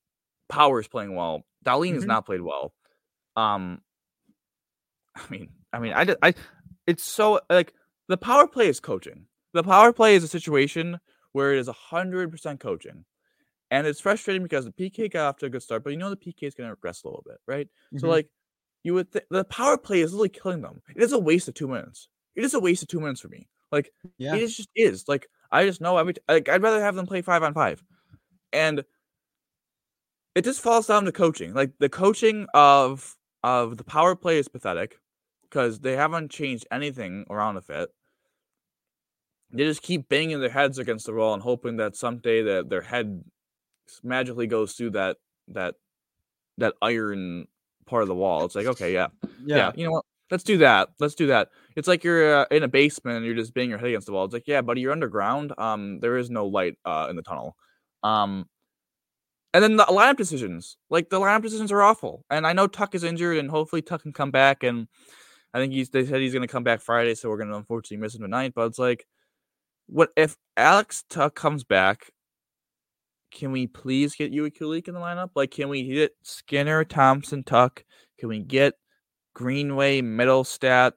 Power 0.50 0.80
is 0.80 0.88
playing 0.88 1.16
well. 1.16 1.42
Dahlin 1.66 1.94
has 1.96 2.04
Mhm. 2.04 2.08
not 2.08 2.26
played 2.26 2.42
well. 2.42 2.74
Um, 3.36 3.82
I 5.16 5.22
mean, 5.30 5.50
I 5.72 5.80
mean, 5.80 5.94
I, 5.94 6.16
I, 6.22 6.34
it's 6.88 7.04
so 7.04 7.40
like 7.50 7.74
the 8.08 8.18
power 8.18 8.48
play 8.48 8.68
is 8.68 8.80
coaching. 8.80 9.26
The 9.54 9.64
power 9.64 9.94
play 9.94 10.16
is 10.16 10.24
a 10.24 10.28
situation 10.28 11.00
where 11.32 11.54
it 11.54 11.60
is 11.60 11.68
a 11.68 11.74
hundred 11.74 12.32
percent 12.32 12.60
coaching, 12.60 13.06
and 13.72 13.86
it's 13.88 14.00
frustrating 14.00 14.44
because 14.44 14.66
the 14.66 14.72
PK 14.72 15.12
got 15.12 15.28
off 15.28 15.38
to 15.38 15.46
a 15.48 15.50
good 15.50 15.64
start, 15.64 15.84
but 15.84 15.92
you 15.92 15.98
know 15.98 16.10
the 16.10 16.18
PK 16.18 16.44
is 16.44 16.56
going 16.56 16.68
to 16.68 16.72
regress 16.74 17.04
a 17.04 17.08
little 17.08 17.24
bit, 17.26 17.38
right? 17.48 17.68
So 17.98 18.08
Mhm. 18.08 18.10
like, 18.12 18.30
you 18.84 18.94
would 18.96 19.12
th- 19.12 19.26
the 19.30 19.44
power 19.46 19.78
play 19.78 20.02
is 20.02 20.12
literally 20.14 20.30
killing 20.30 20.62
them. 20.62 20.82
It 20.96 21.02
is 21.04 21.14
a 21.14 21.20
waste 21.20 21.48
of 21.48 21.54
two 21.54 21.68
minutes. 21.68 22.08
It 22.36 22.44
is 22.44 22.54
a 22.54 22.60
waste 22.60 22.82
of 22.82 22.88
two 22.90 23.00
minutes 23.00 23.22
for 23.22 23.30
me. 23.30 23.48
Like 23.72 23.92
yeah. 24.18 24.36
it 24.36 24.42
is 24.42 24.56
just 24.58 24.70
is 24.76 25.06
like 25.08 25.28
I 25.52 25.66
just 25.66 25.82
know 25.82 25.98
every 25.98 26.14
t- 26.16 26.22
like 26.28 26.50
I'd 26.50 26.62
rather 26.64 26.82
have 26.82 26.96
them 26.96 27.06
play 27.08 27.22
five 27.22 27.44
on 27.44 27.54
five, 27.54 27.84
and 28.52 28.84
it 30.36 30.44
just 30.44 30.62
falls 30.62 30.88
down 30.88 31.06
to 31.06 31.12
coaching. 31.12 31.54
Like 31.54 31.72
the 31.80 31.90
coaching 31.90 32.48
of 32.54 33.16
of 33.44 33.78
the 33.78 33.84
power 33.84 34.16
play 34.16 34.38
is 34.38 34.48
pathetic 34.48 34.98
because 35.54 35.80
they 35.80 35.96
haven't 35.96 36.32
changed 36.32 36.66
anything 36.72 37.26
around 37.30 37.56
the 37.56 37.62
fit. 37.62 37.90
They 39.52 39.66
just 39.66 39.84
keep 39.84 40.10
banging 40.10 40.40
their 40.40 40.50
heads 40.50 40.80
against 40.80 41.06
the 41.06 41.14
wall 41.14 41.36
and 41.36 41.44
hoping 41.44 41.78
that 41.78 41.96
someday 41.96 42.42
that 42.42 42.70
their 42.70 42.82
head 42.82 43.24
magically 44.04 44.48
goes 44.48 44.74
through 44.74 44.92
that 44.92 45.18
that 45.50 45.76
that 46.58 46.74
iron 46.82 47.48
part 47.86 48.02
of 48.02 48.08
the 48.08 48.16
wall. 48.16 48.46
It's 48.46 48.56
like 48.56 48.66
okay, 48.66 48.94
yeah, 48.94 49.08
yeah, 49.46 49.58
yeah. 49.58 49.72
you 49.76 49.86
know 49.86 49.92
what? 49.92 50.06
Let's 50.32 50.44
do 50.44 50.58
that. 50.58 50.90
Let's 51.00 51.14
do 51.14 51.28
that. 51.28 51.50
It's 51.76 51.88
like 51.88 52.04
you're 52.04 52.36
uh, 52.42 52.46
in 52.50 52.64
a 52.64 52.68
basement 52.68 53.18
and 53.18 53.26
you're 53.26 53.36
just 53.36 53.54
banging 53.54 53.70
your 53.70 53.78
head 53.78 53.90
against 53.90 54.08
the 54.08 54.14
wall. 54.14 54.26
It's 54.26 54.34
like, 54.34 54.48
yeah, 54.48 54.62
buddy, 54.62 54.82
you're 54.82 54.92
underground. 54.92 55.54
Um, 55.60 56.00
there 56.00 56.18
is 56.18 56.32
no 56.32 56.48
light 56.48 56.78
uh 56.84 57.08
in 57.12 57.16
the 57.16 57.22
tunnel. 57.22 57.56
Um, 58.02 58.48
and 59.54 59.64
then 59.64 59.76
the 59.76 59.84
lineup 59.84 60.18
decisions, 60.18 60.78
like 60.90 61.12
the 61.12 61.20
lineup 61.20 61.44
decisions 61.44 61.72
are 61.72 61.84
awful. 61.84 62.26
And 62.32 62.48
I 62.48 62.54
know 62.54 62.66
Tuch 62.66 62.96
is 62.96 63.04
injured, 63.04 63.38
and 63.38 63.52
hopefully 63.52 63.84
Tuch 63.84 64.02
can 64.02 64.14
come 64.14 64.32
back. 64.32 64.64
And 64.64 64.88
I 65.54 65.60
think 65.60 65.74
he's 65.74 65.90
they 65.90 66.06
said 66.06 66.22
he's 66.22 66.34
gonna 66.34 66.48
come 66.48 66.64
back 66.64 66.82
Friday, 66.82 67.16
so 67.16 67.30
we're 67.30 67.38
gonna 67.38 67.58
unfortunately 67.58 67.98
miss 67.98 68.16
him 68.16 68.22
tonight. 68.22 68.54
But 68.56 68.68
it's 68.68 68.80
like, 68.80 69.06
what 69.88 70.10
if 70.16 70.36
Alex 70.58 71.04
Tuch 71.10 71.36
comes 71.36 71.64
back? 71.64 72.12
Can 73.32 73.52
we 73.52 73.68
please 73.68 74.16
get 74.16 74.32
Jiri 74.32 74.56
Kulich 74.56 74.88
in 74.88 74.94
the 74.94 75.00
lineup? 75.00 75.32
Like, 75.36 75.52
can 75.52 75.70
we 75.70 75.84
hit 75.84 76.14
Skinner, 76.24 76.84
Thompson, 76.84 77.44
Tuch? 77.44 77.84
Can 78.20 78.30
we 78.30 78.40
get 78.40 78.76
Greenway, 79.34 80.02
Mittelstadt, 80.02 80.94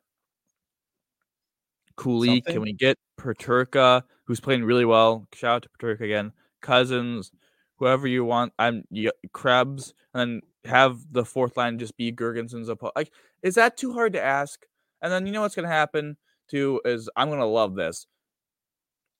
Cooley? 1.97 2.43
Can 2.43 2.61
we 2.61 2.73
get 2.75 2.99
Peterka, 3.19 4.03
who's 4.25 4.41
playing 4.41 4.65
really 4.65 4.85
well? 4.85 5.27
Shout 5.35 5.57
out 5.57 5.63
to 5.63 5.69
Peterka 5.71 6.03
again. 6.03 6.33
Cozens, 6.61 7.33
whoever 7.77 8.07
you 8.07 8.25
want. 8.25 8.53
I'm 8.59 8.85
Krebs, 9.33 9.95
and 10.13 10.21
then 10.21 10.71
have 10.71 10.99
the 11.13 11.25
fourth 11.25 11.57
line 11.57 11.79
just 11.79 11.97
be 11.97 12.13
Girgensons 12.13 12.67
oppo- 12.67 12.93
Like, 12.97 13.13
is 13.47 13.55
that 13.55 13.77
too 13.77 13.93
hard 13.93 14.13
to 14.15 14.23
ask? 14.23 14.67
And 15.01 15.13
then 15.13 15.25
you 15.25 15.33
know 15.33 15.43
what's 15.43 15.55
gonna 15.55 15.69
happen 15.69 16.17
too 16.51 16.81
is 16.85 17.09
I'm 17.17 17.31
gonna 17.31 17.47
love 17.47 17.77
this. 17.77 18.09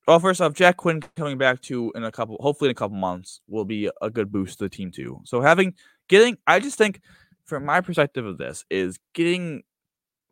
Well, 0.09 0.19
first 0.19 0.41
off, 0.41 0.53
Jack 0.53 0.77
Quinn 0.79 1.01
coming 1.17 1.39
back 1.39 1.63
to 1.63 1.93
in 1.95 2.03
a 2.03 2.11
couple, 2.11 2.37
hopefully 2.41 2.71
in 2.71 2.73
a 2.73 2.75
couple 2.75 2.97
months, 2.97 3.41
will 3.49 3.65
be 3.65 3.89
a 4.03 4.11
good 4.11 4.33
boost 4.33 4.59
to 4.59 4.65
the 4.65 4.69
team 4.69 4.91
too. 4.91 5.21
So 5.25 5.41
having 5.41 5.75
getting, 6.09 6.39
I 6.47 6.59
just 6.59 6.77
think, 6.77 7.01
from 7.45 7.65
my 7.65 7.81
perspective 7.81 8.27
of 8.27 8.37
this, 8.37 8.65
is 8.69 8.99
getting 9.15 9.63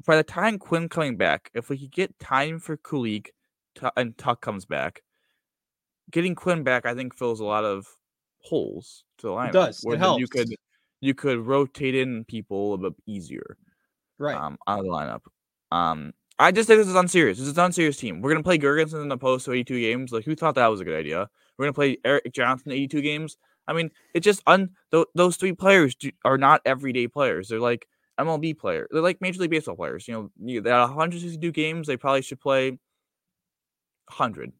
by 0.04 0.16
the 0.16 0.24
time 0.24 0.58
Quinn 0.58 0.88
coming 0.88 1.16
back, 1.16 1.50
if 1.54 1.68
we 1.68 1.78
could 1.78 1.92
get 1.92 2.18
time 2.18 2.58
for 2.58 2.76
Kulich 2.76 3.28
and 3.96 4.18
Tuch 4.18 4.40
comes 4.40 4.64
back, 4.64 5.02
getting 6.10 6.34
Quinn 6.34 6.64
back, 6.64 6.84
I 6.84 6.94
think 6.94 7.14
fills 7.14 7.38
a 7.38 7.44
lot 7.44 7.64
of 7.64 7.86
holes 8.40 9.04
to 9.18 9.28
the 9.28 9.32
lineup. 9.32 9.52
does. 9.52 9.84
It 9.84 9.86
Where 9.86 9.96
then 9.96 10.18
you 10.18 10.26
could 10.26 10.48
you 11.00 11.14
could 11.14 11.38
rotate 11.38 11.94
in 11.94 12.24
people 12.24 12.74
a 12.74 12.78
bit 12.78 12.94
easier 13.06 13.56
Right. 14.18 14.36
um, 14.36 14.58
out 14.66 14.80
of 14.80 14.84
the 14.84 14.90
lineup. 14.90 15.20
Um, 15.70 16.12
I 16.38 16.50
just 16.52 16.66
think 16.68 16.78
this 16.78 16.88
is 16.88 16.94
unserious. 16.94 17.38
This 17.38 17.48
is 17.48 17.56
an 17.58 17.64
unserious 17.64 17.96
team. 17.96 18.20
We're 18.20 18.30
gonna 18.32 18.42
play 18.42 18.58
Gergensen 18.58 19.02
in 19.02 19.08
the 19.08 19.16
post 19.18 19.48
82 19.48 19.80
games. 19.80 20.12
Like, 20.12 20.24
who 20.24 20.34
thought 20.34 20.54
that 20.56 20.66
was 20.68 20.80
a 20.80 20.84
good 20.84 20.98
idea? 20.98 21.28
We're 21.58 21.66
gonna 21.66 21.72
play 21.74 21.98
Erik 22.04 22.32
Johnson 22.32 22.72
82 22.72 23.00
games. 23.02 23.36
I 23.66 23.72
mean, 23.72 23.90
it's 24.14 24.24
just 24.24 24.42
un 24.46 24.70
th- 24.90 25.06
those 25.14 25.36
three 25.36 25.52
players 25.52 25.94
do, 25.94 26.10
are 26.24 26.36
not 26.38 26.60
everyday 26.64 27.06
players. 27.08 27.48
They're 27.48 27.60
like 27.60 27.86
MLB 28.20 28.58
players. 28.58 28.88
They're 28.90 29.00
like 29.02 29.20
Major 29.20 29.40
League 29.40 29.50
Baseball 29.50 29.76
players. 29.76 30.06
You 30.06 30.14
know, 30.14 30.30
you, 30.40 30.60
they 30.60 30.70
had 30.70 30.80
162 30.82 31.50
games. 31.52 31.86
They 31.86 31.96
probably 31.96 32.22
should 32.22 32.40
play 32.40 32.70
100. 34.08 34.52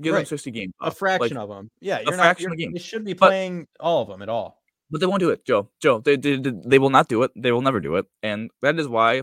Give 0.00 0.14
them 0.14 0.24
60 0.24 0.50
games. 0.52 0.72
a 0.80 0.90
fraction 0.92 1.36
Like, 1.36 1.42
of 1.44 1.48
them. 1.48 1.70
Yeah, 1.80 2.00
you're 2.00 2.12
not. 2.16 2.22
fraction 2.22 2.42
You're, 2.44 2.52
of 2.52 2.56
the 2.58 2.64
game. 2.64 2.72
They 2.72 2.78
should 2.78 3.04
be 3.04 3.14
But- 3.14 3.28
playing 3.28 3.66
all 3.80 4.02
of 4.02 4.08
them 4.08 4.22
at 4.22 4.28
all. 4.28 4.61
But 4.92 5.00
they 5.00 5.06
won't 5.06 5.20
do 5.20 5.30
it, 5.30 5.46
Joe. 5.46 5.70
Joe, 5.80 6.00
they, 6.00 6.16
they 6.16 6.36
they 6.36 6.78
will 6.78 6.90
not 6.90 7.08
do 7.08 7.22
it. 7.22 7.30
They 7.34 7.50
will 7.50 7.62
never 7.62 7.80
do 7.80 7.96
it, 7.96 8.04
and 8.22 8.50
that 8.60 8.78
is 8.78 8.86
why 8.86 9.22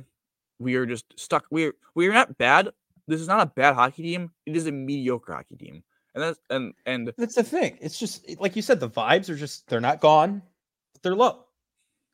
we 0.57 0.73
are 0.75 0.87
just 0.87 1.05
stuck. 1.15 1.45
We're 1.51 1.73
we're 1.93 2.11
not 2.11 2.39
bad. 2.39 2.69
This 3.07 3.21
is 3.21 3.27
not 3.27 3.41
a 3.41 3.51
bad 3.55 3.75
hockey 3.75 4.01
team. 4.01 4.31
It 4.47 4.57
is 4.57 4.65
a 4.65 4.71
mediocre 4.71 5.31
hockey 5.31 5.55
team, 5.57 5.83
and 6.15 6.23
that's 6.23 6.39
and 6.49 6.73
and 6.87 7.13
That's 7.19 7.35
the 7.35 7.43
thing. 7.43 7.77
It's 7.81 7.99
just 7.99 8.27
like 8.39 8.55
you 8.55 8.63
said. 8.63 8.79
The 8.79 8.89
vibes 8.89 9.29
are 9.29 9.35
just 9.35 9.67
they're 9.67 9.79
not 9.79 10.01
gone. 10.01 10.41
They're 11.03 11.15
low. 11.15 11.45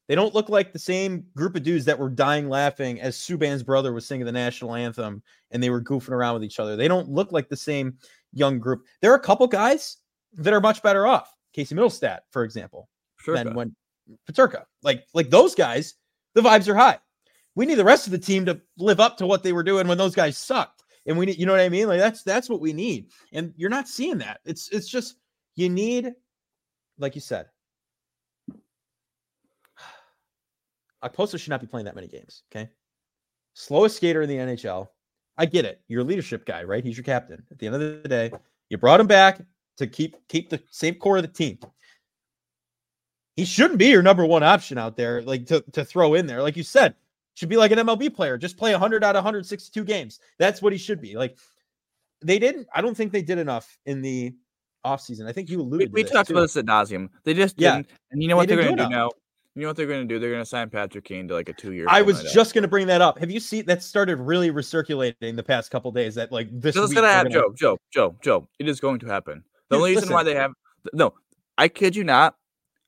They 0.10 0.16
don't 0.16 0.36
look 0.36 0.50
like 0.50 0.74
the 0.74 0.80
same 0.80 1.26
group 1.36 1.56
of 1.56 1.64
dudes 1.64 1.86
that 1.86 1.98
were 1.98 2.10
dying 2.10 2.50
laughing 2.50 3.00
as 3.00 3.18
Subban's 3.18 3.64
brother 3.64 3.94
was 3.94 4.06
singing 4.06 4.26
the 4.26 4.32
national 4.32 4.76
anthem 4.76 5.24
and 5.50 5.64
they 5.64 5.72
were 5.72 5.82
goofing 5.82 6.12
around 6.12 6.36
with 6.36 6.44
each 6.44 6.60
other. 6.60 6.76
They 6.76 6.88
don't 6.88 7.10
look 7.10 7.32
like 7.32 7.50
the 7.50 7.58
same 7.58 7.98
young 8.32 8.60
group. 8.60 8.84
There 9.02 9.12
are 9.12 9.16
a 9.16 9.20
couple 9.20 9.48
guys 9.48 9.98
that 10.34 10.54
are 10.54 10.62
much 10.62 10.84
better 10.84 11.08
off. 11.08 11.34
Casey 11.54 11.74
Mittelstadt, 11.74 12.20
for 12.30 12.44
example, 12.44 12.88
sure. 13.26 13.36
than 13.36 13.54
when 13.54 13.76
Peterka. 14.30 14.64
Like 14.84 15.06
like 15.14 15.30
those 15.30 15.56
guys, 15.56 15.96
the 16.34 16.42
vibes 16.42 16.68
are 16.68 16.76
high. 16.76 17.00
We 17.56 17.66
need 17.66 17.76
the 17.76 17.86
rest 17.86 18.06
of 18.06 18.12
the 18.12 18.20
team 18.20 18.46
to 18.46 18.60
live 18.78 19.00
up 19.00 19.18
to 19.18 19.26
what 19.26 19.44
they 19.44 19.54
were 19.54 19.64
doing 19.64 19.88
when 19.88 19.98
those 19.98 20.16
guys 20.16 20.38
sucked. 20.38 20.84
And 21.08 21.18
we 21.18 21.28
need, 21.28 21.38
you 21.38 21.46
know 21.46 21.54
what 21.54 21.62
I 21.62 21.70
mean? 21.70 21.88
Like 21.88 22.00
that's 22.00 22.24
that's 22.24 22.50
what 22.50 22.62
we 22.62 22.74
need. 22.74 23.12
And 23.32 23.54
you're 23.56 23.70
not 23.70 23.88
seeing 23.88 24.18
that. 24.20 24.42
It's 24.46 24.70
it's 24.70 24.88
just 24.88 25.16
you 25.56 25.70
need, 25.70 26.14
like 26.98 27.16
you 27.16 27.22
said. 27.22 27.48
Okposo 31.04 31.40
should 31.40 31.52
not 31.52 31.62
be 31.62 31.68
playing 31.68 31.86
that 31.86 31.96
many 31.96 32.08
games. 32.08 32.44
Okay. 32.52 32.70
Slowest 33.54 33.98
skater 33.98 34.22
in 34.22 34.30
the 34.30 34.38
NHL. 34.38 34.88
I 35.38 35.46
get 35.46 35.66
it. 35.66 35.82
You're 35.88 36.02
a 36.02 36.06
leadership 36.06 36.46
guy, 36.46 36.64
right? 36.64 36.84
He's 36.84 36.98
your 36.98 37.04
captain. 37.04 37.44
At 37.52 37.60
the 37.60 37.68
end 37.68 37.76
of 37.76 37.82
the 37.82 38.10
day, 38.10 38.32
you 38.70 38.78
brought 38.78 39.00
him 39.00 39.08
back 39.08 39.42
to 39.78 39.88
keep 39.88 40.16
keep 40.28 40.50
the 40.50 40.62
same 40.72 40.96
core 40.96 41.18
of 41.18 41.24
the 41.24 41.30
team 41.30 41.60
he 43.36 43.46
shouldn't 43.46 43.80
be 43.80 43.88
your 43.88 44.02
number 44.02 44.26
one 44.26 44.44
option 44.44 44.78
out 44.78 44.96
there, 44.96 45.22
like 45.22 45.46
to, 45.48 45.62
to 45.74 45.84
throw 45.84 46.14
in 46.14 46.26
there. 46.26 46.42
Like 46.42 46.56
you 46.56 46.64
said, 46.64 46.96
should 47.34 47.50
be 47.50 47.58
like 47.58 47.72
an 47.72 47.80
MLB 47.80 48.14
player, 48.14 48.38
just 48.38 48.58
play 48.58 48.72
100 48.72 49.04
out 49.04 49.16
of 49.16 49.20
162 49.24 49.84
games. 49.84 50.20
That's 50.40 50.62
what 50.62 50.72
he 50.72 50.80
should 50.80 51.02
be. 51.02 51.16
Like 51.16 51.38
they 52.22 52.40
didn't, 52.40 52.68
I 52.74 52.82
don't 52.82 52.96
think 52.96 53.12
they 53.12 53.22
did 53.22 53.38
enough 53.38 53.78
in 53.86 54.02
the 54.02 54.34
offseason. 54.86 55.28
I 55.28 55.34
think 55.34 55.50
you 55.50 55.58
we, 55.58 55.64
alluded 55.64 55.94
we 55.94 56.02
to 56.02 56.04
this 56.06 56.14
talked 56.14 56.28
too. 56.30 56.34
about 56.36 56.44
this 56.44 56.58
at 56.58 56.66
nauseum. 56.66 57.10
They 57.24 57.34
just 57.34 57.60
Yeah. 57.60 57.78
didn't. 57.78 57.90
And 58.12 58.22
you 58.24 58.30
know 58.30 58.38
what 58.38 58.48
They 58.48 58.54
are 58.54 58.64
going 58.64 58.78
to 58.78 58.84
do 58.84 58.90
now? 58.90 59.10
You 59.56 59.62
know 59.62 59.68
what 59.70 59.78
they're 59.78 59.88
going 59.88 60.08
to 60.08 60.14
do? 60.14 60.20
They're 60.20 60.32
going 60.32 60.42
to 60.44 60.50
sign 60.50 60.70
Patrick 60.70 61.06
Kane 61.06 61.28
to 61.30 61.34
like 61.34 61.48
a 61.50 61.54
two 61.54 61.72
year. 61.74 61.86
I 61.90 62.02
was 62.02 62.24
just 62.34 62.54
going 62.54 62.64
to 62.64 62.68
bring 62.68 62.88
that 62.88 63.02
up. 63.02 63.18
Have 63.20 63.32
you 63.32 63.40
seen 63.40 63.66
that 63.68 63.82
started 63.84 64.18
really 64.20 64.52
recirculating 64.52 65.36
the 65.36 65.44
past 65.44 65.72
couple 65.72 65.92
days 65.92 66.14
that 66.16 66.32
like 66.32 66.50
this 66.52 66.76
This 66.76 66.84
is 66.84 66.94
gonna 66.94 67.08
happen, 67.08 67.32
Joe. 67.32 67.54
Joe. 67.58 67.78
Joe. 67.92 68.16
Joe. 68.22 68.48
It 68.60 68.68
is 68.68 68.82
going 68.82 69.00
to 69.00 69.08
happen. 69.08 69.44
The 69.70 69.76
Dude, 69.76 69.82
only 69.82 69.96
reason 69.96 70.14
why 70.14 70.24
they 70.24 70.36
have 70.36 70.52
no, 70.94 71.14
I 71.58 71.68
kid 71.70 71.96
you 71.96 72.04
not. 72.04 72.36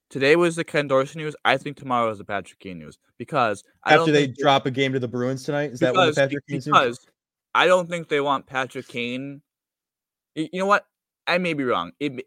Today 0.10 0.38
was 0.38 0.56
the 0.56 0.64
Ken 0.64 0.88
Dorsey 0.88 1.20
news. 1.20 1.36
I 1.44 1.58
think 1.58 1.78
tomorrow 1.78 2.10
is 2.10 2.18
the 2.18 2.24
Patrick 2.24 2.60
Kane 2.60 2.80
news 2.80 2.98
because 3.18 3.64
I 3.84 3.96
after 3.96 4.12
they 4.12 4.28
drop 4.28 4.66
a 4.66 4.72
game 4.72 4.94
to 4.94 5.00
the 5.00 5.08
Bruins 5.08 5.44
tonight. 5.44 5.72
Is 5.72 5.80
that 5.82 5.94
what 5.94 6.08
the 6.08 6.22
Patrick 6.22 6.48
Kane 6.48 6.56
news? 6.58 6.66
because 6.66 7.08
I 7.54 7.68
don't 7.68 7.90
think 7.90 8.08
they 8.08 8.22
want 8.22 8.46
Patrick 8.46 8.88
Kane. 8.88 9.42
You 10.36 10.50
know 10.54 10.66
what? 10.66 10.86
I 11.26 11.40
may 11.40 11.54
be 11.54 11.66
wrong. 11.66 11.92
It, 12.00 12.26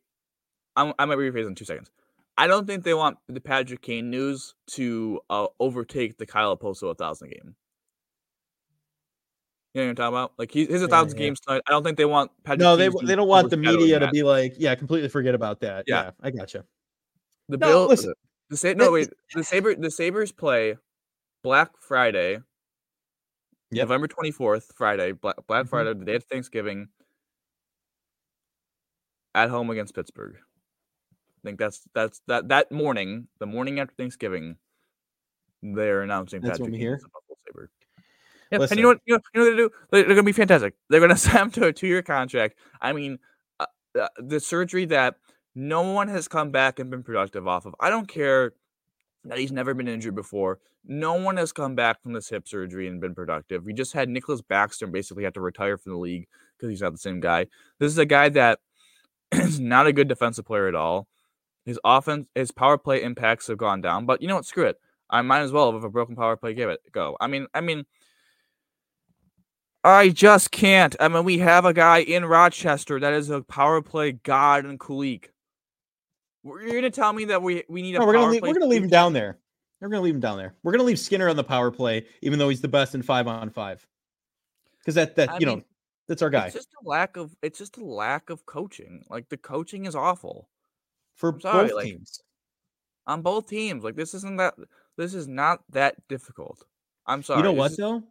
I'm, 0.76 0.92
I 0.98 1.06
might 1.06 1.16
rephrase 1.16 1.46
in 1.46 1.54
two 1.54 1.64
seconds. 1.64 1.90
I 2.36 2.46
don't 2.46 2.66
think 2.66 2.84
they 2.84 2.94
want 2.94 3.18
the 3.28 3.40
Patrick 3.40 3.80
Kane 3.80 4.10
news 4.10 4.54
to 4.72 5.20
uh, 5.30 5.46
overtake 5.58 6.18
the 6.18 6.26
Kyle 6.26 6.56
Okposo 6.56 6.90
a 6.90 6.94
thousand 6.94 7.30
game. 7.30 7.54
You 9.72 9.82
know 9.82 9.86
what 9.86 9.90
I'm 9.90 9.96
talking 9.96 10.14
about? 10.14 10.32
Like 10.38 10.50
he, 10.50 10.66
his 10.66 10.82
a 10.82 10.88
thousand 10.88 11.16
yeah, 11.16 11.22
yeah. 11.22 11.28
games 11.28 11.40
tonight. 11.40 11.62
I 11.66 11.70
don't 11.70 11.84
think 11.84 11.96
they 11.96 12.04
want 12.04 12.30
Patrick. 12.44 12.60
Kane 12.60 12.64
No, 12.64 12.76
they 12.76 12.88
they 13.06 13.14
don't 13.14 13.28
want 13.28 13.50
the 13.50 13.56
media 13.56 14.00
to 14.00 14.08
be 14.08 14.22
like, 14.22 14.54
yeah, 14.58 14.74
completely 14.74 15.08
forget 15.08 15.34
about 15.34 15.60
that. 15.60 15.84
Yeah, 15.86 16.02
yeah 16.04 16.10
I 16.20 16.30
gotcha. 16.30 16.64
The 17.50 17.56
no, 17.56 17.66
bill. 17.66 17.86
Listen, 17.88 18.14
the, 18.48 18.56
the 18.56 18.74
no 18.74 18.92
wait. 18.92 19.10
The 19.34 19.42
saber 19.42 19.74
the 19.74 19.90
Sabres 19.90 20.30
play 20.30 20.76
Black 21.42 21.70
Friday, 21.80 22.38
yep. 23.70 23.88
November 23.88 24.06
twenty 24.06 24.30
fourth, 24.30 24.72
Friday, 24.76 25.12
Black, 25.12 25.34
Black 25.48 25.62
mm-hmm. 25.62 25.68
Friday, 25.68 25.94
the 25.94 26.04
day 26.04 26.14
of 26.14 26.24
Thanksgiving, 26.24 26.88
at 29.34 29.50
home 29.50 29.70
against 29.70 29.94
Pittsburgh. 29.94 30.36
I 30.36 31.48
think 31.48 31.58
that's 31.58 31.82
that's 31.92 32.20
that 32.28 32.48
that 32.48 32.70
morning, 32.70 33.26
the 33.40 33.46
morning 33.46 33.80
after 33.80 33.94
Thanksgiving, 33.96 34.56
they're 35.62 36.02
announcing 36.02 36.40
that's 36.40 36.58
Patrick 36.58 36.76
here. 36.76 37.00
Saber. 37.46 37.70
Yeah, 38.52 38.58
and 38.62 38.70
you 38.76 38.82
know 38.82 38.88
what? 38.88 39.00
You 39.06 39.14
know, 39.14 39.20
you 39.34 39.40
know 39.40 39.50
what 39.50 39.56
they're 39.56 39.56
do? 39.56 39.70
They're, 39.90 40.02
they're 40.02 40.14
going 40.14 40.16
to 40.18 40.22
be 40.24 40.32
fantastic. 40.32 40.74
They're 40.88 41.00
going 41.00 41.10
to 41.14 41.16
sign 41.16 41.42
him 41.42 41.50
to 41.52 41.66
a 41.66 41.72
two-year 41.72 42.02
contract. 42.02 42.56
I 42.80 42.92
mean, 42.92 43.18
uh, 43.58 43.66
uh, 43.98 44.08
the 44.18 44.40
surgery 44.40 44.84
that 44.86 45.16
no 45.60 45.82
one 45.82 46.08
has 46.08 46.26
come 46.26 46.50
back 46.50 46.78
and 46.78 46.90
been 46.90 47.02
productive 47.02 47.46
off 47.46 47.66
of. 47.66 47.74
I 47.78 47.90
don't 47.90 48.08
care 48.08 48.54
that 49.24 49.38
he's 49.38 49.52
never 49.52 49.74
been 49.74 49.88
injured 49.88 50.14
before. 50.14 50.58
No 50.86 51.12
one 51.14 51.36
has 51.36 51.52
come 51.52 51.74
back 51.74 52.02
from 52.02 52.14
this 52.14 52.30
hip 52.30 52.48
surgery 52.48 52.88
and 52.88 52.98
been 52.98 53.14
productive. 53.14 53.66
We 53.66 53.74
just 53.74 53.92
had 53.92 54.08
Nicklas 54.08 54.40
Backstrom 54.40 54.90
basically 54.90 55.24
have 55.24 55.34
to 55.34 55.42
retire 55.42 55.76
from 55.76 55.92
the 55.92 55.98
league 55.98 56.26
because 56.56 56.70
he's 56.70 56.80
not 56.80 56.92
the 56.92 56.98
same 56.98 57.20
guy. 57.20 57.46
This 57.78 57.92
is 57.92 57.98
a 57.98 58.06
guy 58.06 58.30
that 58.30 58.60
is 59.32 59.60
not 59.60 59.86
a 59.86 59.92
good 59.92 60.08
defensive 60.08 60.46
player 60.46 60.66
at 60.66 60.74
all. 60.74 61.06
His 61.66 61.78
offense, 61.84 62.26
his 62.34 62.50
power 62.50 62.78
play 62.78 63.02
impacts 63.02 63.48
have 63.48 63.58
gone 63.58 63.82
down. 63.82 64.06
But 64.06 64.22
you 64.22 64.28
know 64.28 64.36
what? 64.36 64.46
Screw 64.46 64.64
it. 64.64 64.78
I 65.10 65.20
might 65.20 65.40
as 65.40 65.52
well, 65.52 65.74
with 65.74 65.84
a 65.84 65.90
broken 65.90 66.16
power 66.16 66.38
play, 66.38 66.54
give 66.54 66.70
it 66.70 66.80
go. 66.90 67.18
I 67.20 67.26
mean, 67.26 67.48
I 67.52 67.60
mean, 67.60 67.84
I 69.84 70.08
just 70.08 70.52
can't. 70.52 70.96
I 70.98 71.08
mean, 71.08 71.24
we 71.24 71.38
have 71.38 71.66
a 71.66 71.74
guy 71.74 71.98
in 71.98 72.24
Rochester 72.24 72.98
that 72.98 73.12
is 73.12 73.28
a 73.28 73.42
power 73.42 73.82
play 73.82 74.12
god 74.12 74.64
in 74.64 74.78
Kulich. 74.78 75.26
You're 76.44 76.74
gonna 76.74 76.90
tell 76.90 77.12
me 77.12 77.26
that 77.26 77.42
we 77.42 77.64
we 77.68 77.82
need 77.82 77.94
a. 77.96 77.98
No, 77.98 78.06
we're 78.06 78.14
gonna 78.14 78.30
leave, 78.30 78.42
we're 78.42 78.54
gonna 78.54 78.66
leave 78.66 78.82
him 78.82 78.88
down 78.88 79.12
there. 79.12 79.38
We're 79.80 79.88
gonna 79.88 80.02
leave 80.02 80.14
him 80.14 80.20
down 80.20 80.38
there. 80.38 80.54
We're 80.62 80.72
gonna 80.72 80.84
leave 80.84 80.98
Skinner 80.98 81.28
on 81.28 81.36
the 81.36 81.44
power 81.44 81.70
play, 81.70 82.06
even 82.22 82.38
though 82.38 82.48
he's 82.48 82.60
the 82.60 82.68
best 82.68 82.94
in 82.94 83.02
five 83.02 83.26
on 83.26 83.50
five. 83.50 83.86
Because 84.78 84.94
that 84.94 85.16
that 85.16 85.30
I 85.30 85.38
you 85.38 85.46
mean, 85.46 85.58
know 85.58 85.64
that's 86.08 86.22
our 86.22 86.30
guy. 86.30 86.46
It's 86.46 86.54
just 86.54 86.70
a 86.82 86.88
lack 86.88 87.16
of 87.16 87.34
it's 87.42 87.58
just 87.58 87.76
a 87.76 87.84
lack 87.84 88.30
of 88.30 88.46
coaching. 88.46 89.04
Like 89.10 89.28
the 89.28 89.36
coaching 89.36 89.86
is 89.86 89.94
awful 89.94 90.48
for 91.16 91.38
sorry, 91.40 91.68
both 91.68 91.76
like, 91.76 91.84
teams. 91.86 92.22
On 93.06 93.22
both 93.22 93.48
teams, 93.48 93.84
like 93.84 93.96
this 93.96 94.14
isn't 94.14 94.36
that. 94.36 94.54
This 94.96 95.14
is 95.14 95.28
not 95.28 95.60
that 95.70 95.96
difficult. 96.08 96.64
I'm 97.06 97.22
sorry. 97.22 97.38
You 97.38 97.44
know 97.44 97.52
what 97.52 97.76
though? 97.76 98.02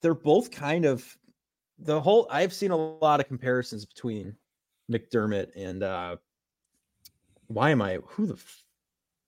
they're 0.00 0.14
both 0.14 0.50
kind 0.50 0.84
of 0.84 1.16
the 1.78 2.00
whole 2.00 2.26
I've 2.30 2.52
seen 2.52 2.70
a 2.70 2.76
lot 2.76 3.20
of 3.20 3.28
comparisons 3.28 3.84
between 3.84 4.34
McDermott 4.90 5.48
and 5.56 5.82
uh 5.82 6.16
why 7.48 7.70
am 7.70 7.82
I 7.82 7.98
who 8.06 8.26
the 8.26 8.34
f- 8.34 8.62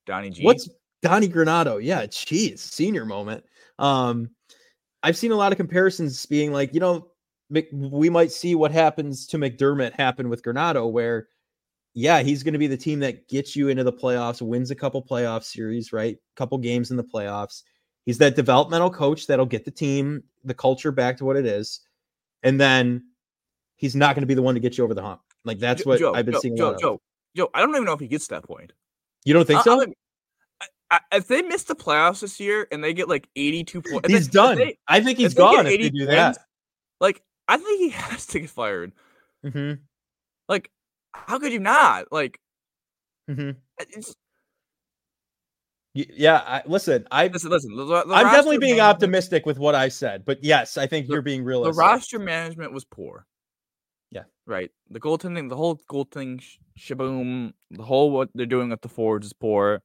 Donnie 0.07 0.31
G? 0.31 0.45
What's 0.45 0.69
Donnie 1.03 1.29
Granato? 1.29 1.83
Yeah, 1.83 2.07
geez, 2.07 2.61
senior 2.61 3.05
moment. 3.05 3.45
Um 3.79 4.31
I've 5.03 5.17
seen 5.17 5.33
a 5.33 5.37
lot 5.37 5.53
of 5.53 5.57
comparisons 5.57 6.27
being 6.27 6.53
like, 6.53 6.75
you 6.75 6.81
know, 6.81 7.09
we 7.73 8.11
might 8.11 8.31
see 8.31 8.55
what 8.55 8.71
happens 8.71 9.27
to 9.29 9.39
McDermott 9.39 9.95
happen 9.95 10.29
with 10.29 10.43
Granato, 10.43 10.91
where 10.91 11.29
yeah, 11.95 12.23
he's 12.23 12.43
going 12.43 12.53
to 12.53 12.59
be 12.59 12.69
the 12.69 12.77
team 12.77 13.01
that 13.01 13.29
gets 13.29 13.57
you 13.57 13.69
into 13.69 13.83
the 13.83 13.93
playoffs, 13.93 14.41
wins 14.41 14.71
a 14.71 14.77
couple 14.77 15.03
playoff 15.03 15.43
series, 15.43 15.93
right? 15.93 16.17
Couple 16.37 16.57
games 16.59 16.91
in 16.91 16.97
the 16.97 17.05
playoffs. 17.05 17.63
He's 18.07 18.19
that 18.19 18.37
developmental 18.37 18.91
coach 18.91 19.27
that'll 19.27 19.47
get 19.47 19.65
the 19.65 19.71
team, 19.71 20.23
the 20.45 20.55
culture 20.55 20.93
back 20.93 21.17
to 21.19 21.25
what 21.25 21.37
it 21.37 21.47
is. 21.47 21.81
And 22.43 22.61
then 22.61 23.03
he's 23.77 23.97
not 23.97 24.15
going 24.15 24.23
to 24.23 24.27
be 24.27 24.35
the 24.35 24.43
one 24.43 24.55
to 24.55 24.61
get 24.61 24.79
you 24.79 24.85
over 24.85 24.95
the 24.95 25.03
hump. 25.03 25.21
Like 25.45 25.59
that's 25.59 25.85
what 25.85 25.99
Joe, 25.99 26.15
I've 26.15 26.27
been 26.27 26.35
Joe, 26.35 26.41
seeing. 26.41 26.57
Joe, 26.57 26.77
Joe, 26.79 27.01
Joe, 27.37 27.51
I 27.55 27.61
don't 27.61 27.71
even 27.71 27.85
know 27.85 27.93
if 27.93 28.01
he 28.01 28.09
gets 28.09 28.29
that 28.29 28.45
point. 28.45 28.73
You 29.25 29.35
don't 29.35 29.47
think 29.47 29.63
so? 29.63 29.85
I, 30.61 30.67
I, 30.91 31.01
if 31.13 31.29
they 31.29 31.43
miss 31.43 31.65
the 31.65 31.77
playoffs 31.77 32.21
this 32.21 32.41
year 32.41 32.67
and 32.73 32.83
they 32.83 32.93
get 32.93 33.09
like 33.09 33.29
82 33.37 33.83
points, 33.83 34.09
he's 34.09 34.29
done. 34.29 34.59
They, 34.59 34.79
I 34.89 35.01
think 35.01 35.19
he's 35.19 35.35
gone 35.35 35.67
if 35.67 35.81
they 35.81 35.91
do 35.91 36.07
that. 36.07 36.39
Like, 37.01 37.23
I 37.47 37.57
think 37.57 37.79
he 37.81 37.89
has 37.91 38.27
to 38.27 38.41
get 38.41 38.51
fired. 38.51 38.93
Mm-hmm. 39.45 39.81
Like, 40.49 40.71
how 41.13 41.39
could 41.39 41.53
you 41.53 41.61
not? 41.61 42.11
Like, 42.11 42.41
mm-hmm. 43.29 43.53
it's 43.79 44.15
yeah, 45.93 46.43
I, 46.47 46.63
listen, 46.67 47.07
I 47.11 47.27
listen. 47.27 47.51
Listen, 47.51 47.75
the, 47.75 47.85
the 47.85 48.15
I'm 48.15 48.27
definitely 48.27 48.59
being 48.59 48.79
optimistic 48.79 49.45
with 49.45 49.59
what 49.59 49.75
I 49.75 49.89
said, 49.89 50.25
but 50.25 50.43
yes, 50.45 50.79
I 50.79 50.87
think 50.87 51.09
the, 51.09 51.15
you're 51.15 51.23
being 51.23 51.43
realistic. 51.43 51.75
The 51.75 51.79
roster 51.79 52.19
management 52.21 52.73
was 52.73 52.85
poor. 52.85 53.27
Right. 54.51 54.73
The 54.91 54.99
goaltending, 54.99 55.49
the 55.49 55.55
whole 55.55 55.77
goaltending 55.89 56.41
sh- 56.41 56.57
shaboom, 56.77 57.53
the 57.71 57.85
whole 57.85 58.11
what 58.11 58.31
they're 58.35 58.47
doing 58.47 58.73
at 58.73 58.83
the 58.83 58.89
Forge 58.89 59.25
is 59.25 59.33
poor. 59.33 59.81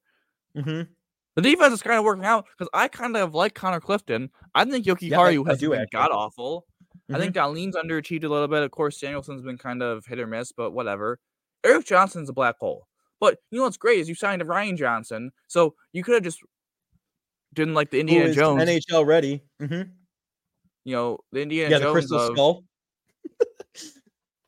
Mm-hmm. 0.57 0.91
The 1.35 1.41
defense 1.41 1.75
is 1.75 1.83
kind 1.83 1.99
of 1.99 2.03
working 2.03 2.25
out 2.25 2.47
because 2.57 2.67
I 2.73 2.87
kind 2.87 3.15
of 3.15 3.35
like 3.35 3.53
Connor 3.53 3.79
Clifton. 3.79 4.31
I 4.55 4.65
think 4.65 4.87
Yoki 4.87 5.09
yeah, 5.09 5.17
Haru 5.17 5.43
has 5.43 5.59
been 5.59 5.85
god 5.91 6.09
awful. 6.11 6.65
Mm-hmm. 6.81 7.15
I 7.15 7.19
think 7.19 7.35
mm-hmm. 7.35 7.77
Underachieved 7.77 8.23
a 8.23 8.27
little 8.27 8.47
bit. 8.47 8.63
Of 8.63 8.71
course, 8.71 8.99
Danielson's 8.99 9.43
been 9.43 9.59
kind 9.59 9.83
of 9.83 10.03
hit 10.07 10.19
or 10.19 10.25
miss, 10.25 10.51
but 10.51 10.71
whatever. 10.71 11.19
Erik 11.63 11.85
Johnson's 11.85 12.29
a 12.29 12.33
black 12.33 12.55
hole. 12.59 12.87
But 13.19 13.37
you 13.51 13.59
know 13.59 13.65
what's 13.65 13.77
great 13.77 13.99
is 13.99 14.09
you 14.09 14.15
signed 14.15 14.41
a 14.41 14.45
Ryan 14.45 14.77
Johnson, 14.77 15.29
so 15.47 15.75
you 15.93 16.03
could 16.03 16.15
have 16.15 16.23
just 16.23 16.39
didn't 17.53 17.75
like 17.75 17.91
the 17.91 17.99
Indiana 17.99 18.33
Jones 18.33 18.63
NHL 18.63 19.05
ready. 19.05 19.43
Mm-hmm. 19.61 19.91
You 20.85 20.95
know 20.95 21.19
the 21.31 21.43
Indiana 21.43 21.69
yeah, 21.69 21.79
Jones 21.79 21.85
the 21.85 21.91
crystal 21.91 22.19
of, 22.19 22.33
skull 22.33 22.63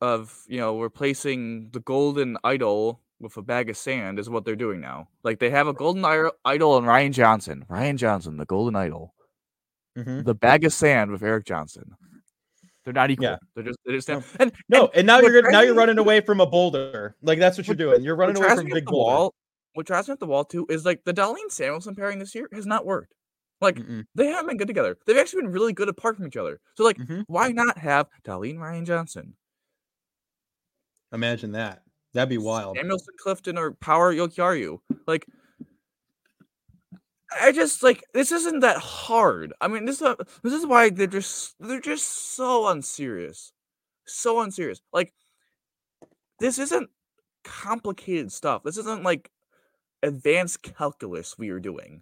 of 0.02 0.44
you 0.48 0.58
know 0.58 0.80
replacing 0.80 1.70
the 1.72 1.80
golden 1.80 2.38
idol 2.44 3.02
with 3.20 3.36
a 3.38 3.42
bag 3.42 3.70
of 3.70 3.78
sand 3.78 4.20
is 4.20 4.30
what 4.30 4.46
they're 4.46 4.56
doing 4.56 4.80
now. 4.80 5.08
Like 5.24 5.40
they 5.40 5.50
have 5.50 5.68
a 5.68 5.74
golden 5.74 6.06
idol 6.46 6.78
and 6.78 6.88
Ryan 6.88 7.12
Johnson, 7.12 7.66
Ryan 7.68 7.98
Johnson, 7.98 8.38
the 8.38 8.46
golden 8.46 8.76
idol, 8.76 9.14
mm-hmm. 9.98 10.24
the 10.24 10.36
bag 10.36 10.66
of 10.66 10.74
sand 10.74 11.12
with 11.12 11.24
Erik 11.24 11.46
Johnson. 11.46 11.96
They're 12.84 12.94
not 12.94 13.12
equal. 13.12 13.26
Yeah. 13.26 13.38
They're 13.56 13.66
just 13.66 13.80
they're 13.86 13.96
just 13.96 14.08
no. 14.08 14.24
and 14.40 14.52
no, 14.70 14.86
and, 14.88 14.92
and 14.96 15.08
now 15.08 15.20
you're 15.20 15.52
now 15.52 15.62
you're 15.62 15.76
running 15.76 15.98
away 15.98 16.22
from 16.22 16.40
a 16.40 16.46
boulder. 16.46 17.16
Like 17.22 17.40
that's 17.40 17.58
what 17.58 17.68
you're 17.68 17.76
doing. 17.76 18.04
You're 18.04 18.16
running 18.16 18.38
away 18.38 18.56
from 18.56 18.66
big 18.66 18.86
the 18.86 18.92
boulder. 18.92 19.14
Wall, 19.14 19.34
what 19.74 19.86
drives 19.86 20.08
me 20.08 20.14
at 20.14 20.20
the 20.20 20.26
wall 20.26 20.46
too 20.46 20.66
is 20.70 20.86
like 20.86 21.04
the 21.04 21.14
Dahlin 21.14 21.50
Samuelsson 21.50 21.96
pairing 21.96 22.20
this 22.20 22.34
year 22.34 22.48
has 22.54 22.66
not 22.66 22.86
worked. 22.86 23.14
Like 23.60 23.76
Mm-mm. 23.76 24.06
they 24.16 24.28
haven't 24.28 24.48
been 24.48 24.58
good 24.58 24.68
together. 24.68 24.98
They've 25.06 25.18
actually 25.18 25.44
been 25.44 25.52
really 25.52 25.74
good 25.74 25.90
apart 25.90 26.16
from 26.16 26.28
each 26.28 26.38
other. 26.38 26.60
So 26.76 26.84
like, 26.84 26.98
mm-hmm. 26.98 27.22
why 27.28 27.52
not 27.52 27.78
have 27.78 28.08
Dahlin 28.24 28.60
Ryan 28.60 28.86
Johnson? 28.86 29.34
Imagine 31.14 31.54
that. 31.54 31.84
That'd 32.14 32.30
be 32.30 32.38
wild. 32.38 32.78
Samuelsson, 32.78 33.16
Clifton, 33.20 33.58
or 33.58 33.74
Power 33.74 34.14
Jokiharju. 34.14 34.80
Like 35.06 35.28
I 37.40 37.52
just 37.52 37.84
like 37.84 38.04
this 38.14 38.32
isn't 38.32 38.62
that 38.62 38.78
hard. 38.78 39.54
I 39.60 39.68
mean, 39.68 39.86
this 39.86 40.02
is 40.02 40.16
this 40.44 40.54
is 40.54 40.66
why 40.66 40.90
they're 40.90 41.08
just 41.08 41.56
they're 41.60 41.82
just 41.82 42.36
so 42.36 42.68
unserious, 42.68 43.52
so 44.06 44.42
unserious. 44.42 44.82
Like 44.94 45.14
this 46.40 46.58
isn't 46.58 46.90
complicated 47.44 48.32
stuff. 48.32 48.64
This 48.64 48.78
isn't 48.78 49.04
like 49.04 49.30
advanced 50.04 50.64
calculus 50.64 51.38
we 51.38 51.50
are 51.50 51.60
doing 51.60 52.02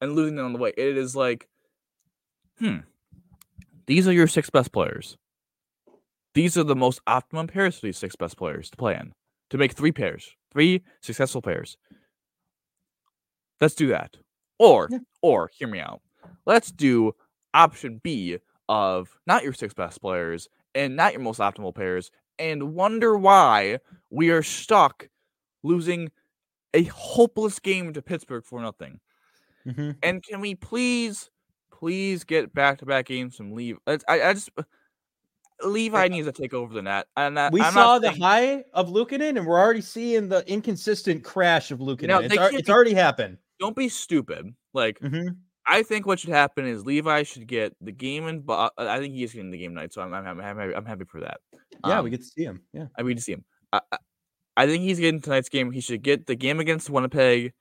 and 0.00 0.14
losing 0.14 0.38
it 0.38 0.42
on 0.42 0.52
the 0.52 0.58
way. 0.58 0.72
It 0.76 0.96
is 0.96 1.14
like, 1.14 1.48
hmm, 2.58 2.78
these 3.86 4.08
are 4.08 4.12
your 4.12 4.28
six 4.28 4.48
best 4.48 4.72
players. 4.72 5.18
These 6.34 6.56
are 6.58 6.64
the 6.64 6.76
most 6.76 7.00
optimum 7.06 7.46
pairs 7.46 7.78
for 7.78 7.86
these 7.86 7.98
six 7.98 8.16
best 8.16 8.36
players 8.36 8.70
to 8.70 8.76
play 8.76 8.96
in 8.96 9.12
to 9.50 9.58
make 9.58 9.72
three 9.72 9.92
pairs, 9.92 10.34
three 10.52 10.82
successful 11.00 11.40
pairs. 11.40 11.76
Let's 13.60 13.74
do 13.74 13.86
that. 13.88 14.16
Or, 14.58 14.88
yeah. 14.90 14.98
or 15.22 15.50
hear 15.56 15.68
me 15.68 15.80
out. 15.80 16.00
Let's 16.44 16.70
do 16.70 17.12
option 17.52 18.00
B 18.02 18.38
of 18.68 19.16
not 19.26 19.44
your 19.44 19.52
six 19.52 19.74
best 19.74 20.00
players 20.00 20.48
and 20.74 20.96
not 20.96 21.12
your 21.12 21.22
most 21.22 21.38
optimal 21.38 21.74
pairs 21.74 22.10
and 22.38 22.74
wonder 22.74 23.16
why 23.16 23.78
we 24.10 24.30
are 24.30 24.42
stuck 24.42 25.08
losing 25.62 26.10
a 26.72 26.84
hopeless 26.84 27.58
game 27.60 27.92
to 27.92 28.02
Pittsburgh 28.02 28.44
for 28.44 28.60
nothing. 28.60 28.98
Mm-hmm. 29.66 29.92
And 30.02 30.22
can 30.22 30.40
we 30.40 30.56
please, 30.56 31.30
please 31.72 32.24
get 32.24 32.52
back 32.52 32.78
to 32.78 32.86
back 32.86 33.06
games 33.06 33.36
from 33.36 33.52
leave? 33.52 33.78
I, 33.86 33.98
I 34.08 34.34
just 34.34 34.50
Levi 35.62 36.08
needs 36.08 36.26
to 36.26 36.32
take 36.32 36.54
over 36.54 36.74
the 36.74 36.82
net. 36.82 37.06
And 37.16 37.36
that, 37.36 37.52
we 37.52 37.60
I'm 37.60 37.72
saw 37.72 37.98
the 37.98 38.10
high 38.10 38.64
of 38.72 38.88
Luukkonen, 38.88 39.38
and 39.38 39.46
we're 39.46 39.60
already 39.60 39.80
seeing 39.80 40.28
the 40.28 40.46
inconsistent 40.50 41.22
crash 41.22 41.70
of 41.70 41.78
Luukkonen. 41.78 42.08
Now, 42.08 42.20
it's, 42.20 42.36
ar- 42.36 42.52
it's 42.52 42.68
already 42.68 42.94
happened 42.94 43.38
don't 43.58 43.76
be 43.76 43.88
stupid. 43.88 44.54
Like 44.72 44.98
mm-hmm. 45.00 45.28
I 45.66 45.82
think 45.82 46.06
what 46.06 46.20
should 46.20 46.30
happen 46.30 46.66
is 46.66 46.84
Levi 46.84 47.22
should 47.22 47.46
get 47.46 47.74
the 47.80 47.92
game 47.92 48.26
and 48.26 48.44
but 48.44 48.72
I 48.76 48.98
think 48.98 49.14
he's 49.14 49.32
getting 49.32 49.50
the 49.50 49.58
game 49.58 49.74
night, 49.74 49.92
so 49.92 50.02
I'm 50.02 50.12
I'm, 50.12 50.26
I'm, 50.26 50.38
happy, 50.40 50.74
I'm 50.74 50.84
happy 50.84 51.04
for 51.04 51.20
that. 51.20 51.40
Yeah, 51.86 51.98
um, 51.98 52.04
we 52.04 52.10
get 52.10 52.20
to 52.20 52.26
see 52.26 52.44
him. 52.44 52.62
Yeah, 52.72 52.86
I 52.96 53.02
we 53.02 53.12
get 53.12 53.18
to 53.18 53.24
see 53.24 53.32
him. 53.32 53.44
I, 53.72 53.80
I, 53.90 53.98
I 54.56 54.66
think 54.66 54.82
he's 54.82 55.00
getting 55.00 55.20
tonight's 55.20 55.48
game. 55.48 55.72
He 55.72 55.80
should 55.80 56.02
get 56.02 56.26
the 56.26 56.36
game 56.36 56.60
against 56.60 56.90
Winnipeg, 56.90 57.52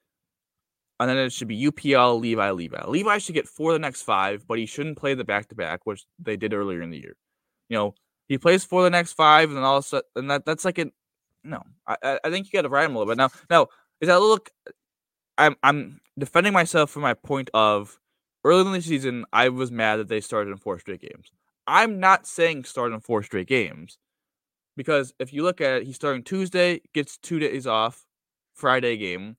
and 0.99 1.09
then 1.09 1.17
it 1.17 1.31
should 1.31 1.47
be 1.47 1.65
UPL, 1.65 2.19
Levi, 2.19 2.51
Levi. 2.51 2.85
Levi 2.85 3.17
should 3.17 3.35
get 3.35 3.47
four 3.47 3.71
of 3.71 3.75
the 3.75 3.79
next 3.79 4.03
five, 4.03 4.45
but 4.47 4.59
he 4.59 4.65
shouldn't 4.65 4.97
play 4.97 5.13
the 5.13 5.23
back 5.23 5.47
to 5.49 5.55
back, 5.55 5.81
which 5.85 6.05
they 6.19 6.37
did 6.37 6.53
earlier 6.53 6.81
in 6.81 6.91
the 6.91 6.99
year. 6.99 7.15
You 7.73 7.79
know, 7.79 7.95
he 8.27 8.37
plays 8.37 8.63
for 8.63 8.83
the 8.83 8.91
next 8.91 9.13
five, 9.13 9.49
and 9.49 9.57
then 9.57 9.63
all 9.63 9.77
of 9.77 9.83
a 9.83 9.87
sudden, 9.87 10.09
and 10.15 10.29
that 10.29 10.45
that's 10.45 10.63
like 10.63 10.77
a 10.77 10.91
no. 11.43 11.63
I 11.87 12.19
I 12.23 12.29
think 12.29 12.45
you 12.45 12.51
got 12.53 12.61
to 12.61 12.69
ride 12.69 12.85
him 12.85 12.95
a 12.95 12.99
little 12.99 13.11
bit 13.11 13.17
now. 13.17 13.29
Now 13.49 13.67
is 13.99 14.09
that 14.09 14.19
look? 14.19 14.51
I'm 15.39 15.55
I'm 15.63 16.01
defending 16.19 16.53
myself 16.53 16.91
from 16.91 17.01
my 17.01 17.15
point 17.15 17.49
of 17.55 17.99
early 18.43 18.61
in 18.67 18.73
the 18.73 18.81
season. 18.83 19.25
I 19.33 19.49
was 19.49 19.71
mad 19.71 19.95
that 19.95 20.07
they 20.07 20.21
started 20.21 20.51
in 20.51 20.57
four 20.57 20.77
straight 20.77 21.01
games. 21.01 21.31
I'm 21.65 21.99
not 21.99 22.27
saying 22.27 22.65
start 22.65 22.93
in 22.93 22.99
four 22.99 23.23
straight 23.23 23.47
games 23.47 23.97
because 24.77 25.11
if 25.17 25.33
you 25.33 25.41
look 25.41 25.59
at 25.59 25.73
it, 25.73 25.87
he's 25.87 25.95
starting 25.95 26.21
Tuesday, 26.21 26.81
gets 26.93 27.17
two 27.17 27.39
days 27.39 27.65
off, 27.65 28.05
Friday 28.53 28.97
game, 28.97 29.37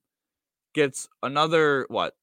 gets 0.73 1.07
another 1.23 1.85
what, 1.87 2.15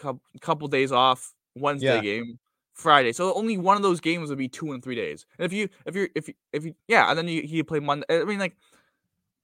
couple 0.00 0.22
couple 0.40 0.66
days 0.66 0.90
off, 0.90 1.32
Wednesday 1.54 1.94
yeah. 1.94 2.00
game, 2.00 2.40
Friday. 2.78 3.12
So 3.12 3.34
only 3.34 3.58
one 3.58 3.76
of 3.76 3.82
those 3.82 4.00
games 4.00 4.30
would 4.30 4.38
be 4.38 4.48
two 4.48 4.72
and 4.72 4.82
three 4.82 4.94
days. 4.94 5.26
And 5.38 5.44
if 5.44 5.52
you 5.52 5.68
if 5.84 5.94
you're 5.94 6.08
if 6.14 6.28
you 6.28 6.34
if 6.52 6.64
you 6.64 6.74
yeah, 6.86 7.10
and 7.10 7.18
then 7.18 7.28
you 7.28 7.42
you 7.42 7.64
play 7.64 7.80
Monday. 7.80 8.06
I 8.10 8.24
mean, 8.24 8.38
like, 8.38 8.56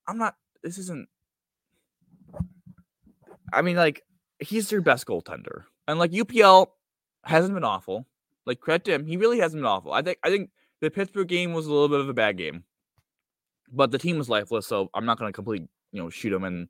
I'm 0.06 0.16
not. 0.16 0.36
This 0.62 0.78
isn't. 0.78 1.08
I 3.52 3.62
mean, 3.62 3.76
like, 3.76 4.02
he's 4.38 4.70
your 4.72 4.80
best 4.80 5.06
goaltender, 5.06 5.64
and 5.86 5.98
like 5.98 6.12
UPL 6.12 6.68
hasn't 7.24 7.54
been 7.54 7.64
awful. 7.64 8.06
Like 8.46 8.60
credit 8.60 8.84
to 8.84 8.94
him, 8.94 9.06
he 9.06 9.16
really 9.16 9.40
hasn't 9.40 9.60
been 9.60 9.66
awful. 9.66 9.92
I 9.92 10.02
think 10.02 10.18
I 10.22 10.30
think 10.30 10.50
the 10.80 10.90
Pittsburgh 10.90 11.28
game 11.28 11.52
was 11.52 11.66
a 11.66 11.72
little 11.72 11.88
bit 11.88 12.00
of 12.00 12.08
a 12.08 12.14
bad 12.14 12.36
game, 12.36 12.62
but 13.72 13.90
the 13.90 13.98
team 13.98 14.16
was 14.16 14.28
lifeless, 14.28 14.66
so 14.66 14.90
I'm 14.94 15.04
not 15.04 15.18
going 15.18 15.28
to 15.28 15.34
completely 15.34 15.68
you 15.92 16.02
know 16.02 16.10
shoot 16.10 16.32
him 16.32 16.44
and 16.44 16.68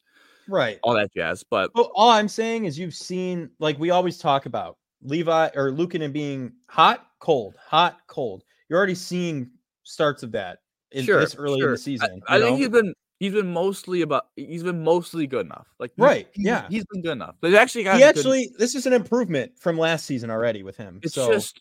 right 0.48 0.78
all 0.82 0.94
that 0.94 1.12
jazz. 1.14 1.44
But 1.48 1.72
well, 1.74 1.90
all 1.94 2.10
I'm 2.10 2.28
saying 2.28 2.64
is 2.64 2.78
you've 2.78 2.94
seen 2.94 3.50
like 3.58 3.78
we 3.78 3.90
always 3.90 4.18
talk 4.18 4.46
about 4.46 4.78
Levi 5.04 5.50
or 5.54 5.70
Luukkonen 5.70 6.12
being 6.12 6.52
hot, 6.68 7.06
cold, 7.20 7.56
hot, 7.64 8.00
cold. 8.06 8.42
You're 8.68 8.78
already 8.78 8.94
seeing 8.94 9.50
starts 9.84 10.22
of 10.22 10.32
that 10.32 10.58
in 10.90 11.04
sure, 11.04 11.20
this 11.20 11.34
early 11.36 11.60
sure. 11.60 11.68
in 11.68 11.72
the 11.74 11.78
season. 11.78 12.22
I, 12.26 12.36
I 12.36 12.40
think 12.40 12.58
he's 12.58 12.70
been 12.70 12.94
he's 13.20 13.32
been 13.32 13.52
mostly 13.52 14.02
about 14.02 14.26
he's 14.36 14.62
been 14.62 14.82
mostly 14.82 15.26
good 15.26 15.46
enough. 15.46 15.68
Like 15.78 15.92
right, 15.98 16.26
he's, 16.32 16.46
yeah, 16.46 16.66
he's 16.68 16.84
been 16.86 17.02
good 17.02 17.12
enough. 17.12 17.36
There's 17.40 17.54
actually 17.54 17.84
he 17.84 18.02
actually 18.02 18.48
good... 18.48 18.58
this 18.58 18.74
is 18.74 18.86
an 18.86 18.92
improvement 18.92 19.52
from 19.58 19.78
last 19.78 20.06
season 20.06 20.30
already 20.30 20.62
with 20.62 20.76
him. 20.76 21.00
It's 21.02 21.14
so. 21.14 21.32
just 21.32 21.60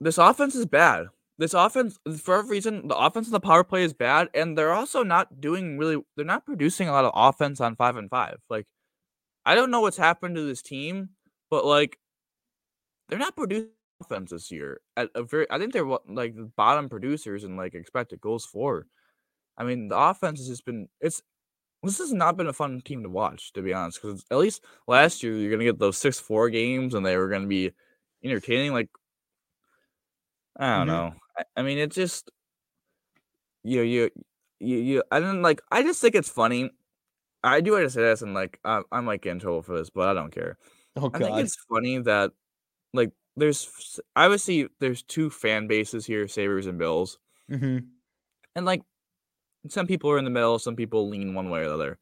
this 0.00 0.18
offense 0.18 0.54
is 0.54 0.66
bad. 0.66 1.06
This 1.38 1.52
offense, 1.52 1.98
for 2.18 2.36
a 2.36 2.42
reason, 2.46 2.88
the 2.88 2.96
offense 2.96 3.26
and 3.26 3.34
the 3.34 3.40
power 3.40 3.62
play 3.62 3.82
is 3.82 3.92
bad, 3.92 4.28
and 4.32 4.56
they're 4.56 4.72
also 4.72 5.02
not 5.02 5.40
doing 5.40 5.76
really. 5.76 6.02
They're 6.16 6.24
not 6.24 6.46
producing 6.46 6.88
a 6.88 6.92
lot 6.92 7.04
of 7.04 7.12
offense 7.14 7.60
on 7.60 7.76
five 7.76 7.96
and 7.96 8.08
five. 8.08 8.38
Like, 8.48 8.66
I 9.44 9.54
don't 9.54 9.70
know 9.70 9.82
what's 9.82 9.98
happened 9.98 10.36
to 10.36 10.46
this 10.46 10.62
team, 10.62 11.10
but 11.50 11.66
like, 11.66 11.98
they're 13.08 13.18
not 13.18 13.36
producing 13.36 13.70
offense 14.00 14.30
this 14.30 14.50
year 14.50 14.80
at 14.96 15.10
a 15.14 15.22
very. 15.22 15.46
I 15.50 15.58
think 15.58 15.72
they're 15.72 15.86
like 15.86 16.34
the 16.34 16.50
bottom 16.56 16.88
producers 16.88 17.44
and 17.44 17.56
like 17.56 17.74
expected 17.74 18.20
goals 18.20 18.44
for. 18.44 18.86
I 19.56 19.64
mean, 19.64 19.88
the 19.88 19.98
offense 19.98 20.38
has 20.40 20.48
just 20.48 20.64
been. 20.64 20.88
It's 21.00 21.22
this 21.82 21.98
has 21.98 22.12
not 22.12 22.36
been 22.36 22.48
a 22.48 22.52
fun 22.52 22.80
team 22.80 23.02
to 23.02 23.08
watch, 23.08 23.52
to 23.54 23.62
be 23.62 23.72
honest. 23.72 24.02
Because 24.02 24.24
at 24.30 24.38
least 24.38 24.62
last 24.86 25.22
year 25.22 25.36
you're 25.36 25.50
gonna 25.50 25.64
get 25.64 25.78
those 25.78 25.96
six 25.96 26.18
four 26.18 26.50
games, 26.50 26.94
and 26.94 27.04
they 27.04 27.16
were 27.16 27.28
gonna 27.28 27.46
be 27.46 27.72
entertaining. 28.24 28.72
Like 28.72 28.88
I 30.58 30.78
don't 30.78 30.88
mm-hmm. 30.88 30.96
know. 30.96 31.14
I, 31.38 31.42
I, 31.56 31.62
mean, 31.62 31.78
it 31.78 31.90
just 31.90 32.30
you 33.62 33.82
you 33.82 34.10
you 34.60 34.78
you. 34.78 35.02
I 35.10 35.20
don't 35.20 35.42
like. 35.42 35.60
I 35.70 35.82
just 35.82 36.00
think 36.00 36.14
it's 36.14 36.28
funny. 36.28 36.70
I 37.42 37.60
do 37.60 37.72
want 37.72 37.84
to 37.84 37.90
say 37.90 38.02
this, 38.02 38.22
and 38.22 38.34
like 38.34 38.58
I, 38.64 38.82
I 38.90 39.00
might 39.00 39.22
get 39.22 39.32
in 39.32 39.38
trouble 39.38 39.62
for 39.62 39.76
this, 39.76 39.90
but 39.90 40.08
I 40.08 40.14
don't 40.14 40.32
care. 40.32 40.58
Oh, 40.96 41.10
I 41.12 41.18
think 41.18 41.36
it's 41.38 41.56
funny 41.68 41.98
that 41.98 42.32
like 42.96 43.10
there's 43.36 44.00
obviously 44.14 44.68
there's 44.80 45.02
two 45.02 45.30
fan 45.30 45.66
bases 45.66 46.06
here, 46.06 46.26
Sabres 46.28 46.66
and 46.66 46.78
Bills, 46.78 47.18
mm-hmm. 47.50 47.78
and 48.54 48.66
like 48.66 48.82
some 49.68 49.86
people 49.86 50.10
are 50.10 50.18
in 50.18 50.24
the 50.24 50.30
middle, 50.30 50.58
some 50.58 50.76
people 50.76 51.08
lean 51.08 51.34
one 51.34 51.50
way 51.50 51.60
or 51.60 51.68
the 51.68 51.74
other. 51.74 51.98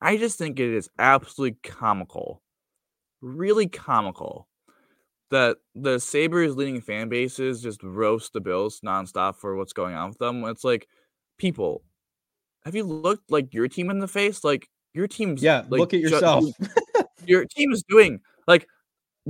I 0.00 0.16
just 0.16 0.38
think 0.38 0.60
it 0.60 0.74
is 0.74 0.88
absolutely 0.98 1.58
comical, 1.62 2.42
really 3.20 3.66
comical 3.68 4.48
that 5.30 5.58
the 5.74 5.98
Sabres 5.98 6.56
leading 6.56 6.80
fan 6.80 7.08
bases 7.08 7.62
just 7.62 7.82
roast 7.82 8.32
the 8.32 8.40
Bills 8.40 8.80
nonstop 8.84 9.36
for 9.36 9.56
what's 9.56 9.72
going 9.72 9.94
on 9.94 10.10
with 10.10 10.18
them. 10.18 10.44
It's 10.44 10.64
like, 10.64 10.88
people, 11.36 11.82
have 12.64 12.74
you 12.74 12.84
looked 12.84 13.30
like 13.30 13.52
your 13.52 13.68
team 13.68 13.90
in 13.90 13.98
the 13.98 14.08
face? 14.08 14.44
Like 14.44 14.68
your 14.94 15.06
team's 15.06 15.42
yeah. 15.42 15.64
Like, 15.68 15.80
look 15.80 15.94
at 15.94 16.00
yourself. 16.00 16.44
your 17.26 17.44
team 17.44 17.72
is 17.72 17.82
doing 17.88 18.20
like 18.46 18.66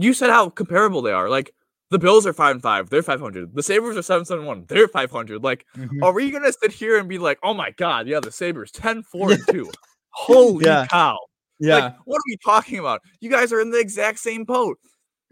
you 0.02 0.14
said 0.14 0.30
how 0.30 0.48
comparable 0.48 1.02
they 1.02 1.12
are. 1.12 1.28
Like 1.28 1.54
the 1.90 1.98
Bills 1.98 2.26
are 2.26 2.32
five 2.32 2.52
and 2.52 2.62
five, 2.62 2.90
they're 2.90 3.02
five 3.02 3.20
hundred. 3.20 3.54
The 3.54 3.62
Sabres 3.62 3.96
are 3.96 4.02
seven 4.02 4.24
seven 4.24 4.44
one, 4.44 4.64
they're 4.68 4.88
five 4.88 5.10
hundred. 5.10 5.42
Like, 5.42 5.64
mm-hmm. 5.76 6.02
are 6.02 6.12
we 6.12 6.30
gonna 6.30 6.52
sit 6.52 6.72
here 6.72 6.98
and 6.98 7.08
be 7.08 7.18
like, 7.18 7.38
oh 7.42 7.54
my 7.54 7.70
god, 7.72 8.06
yeah, 8.06 8.20
the 8.20 8.32
Sabres 8.32 8.70
10 8.72 9.02
4 9.02 9.32
and 9.32 9.46
two. 9.48 9.70
Holy 10.10 10.66
yeah. 10.66 10.86
cow. 10.86 11.18
Yeah. 11.60 11.74
Like, 11.76 11.96
what 12.04 12.16
are 12.16 12.28
we 12.28 12.36
talking 12.44 12.78
about? 12.78 13.02
You 13.20 13.30
guys 13.30 13.52
are 13.52 13.60
in 13.60 13.70
the 13.70 13.80
exact 13.80 14.18
same 14.18 14.44
boat. 14.44 14.78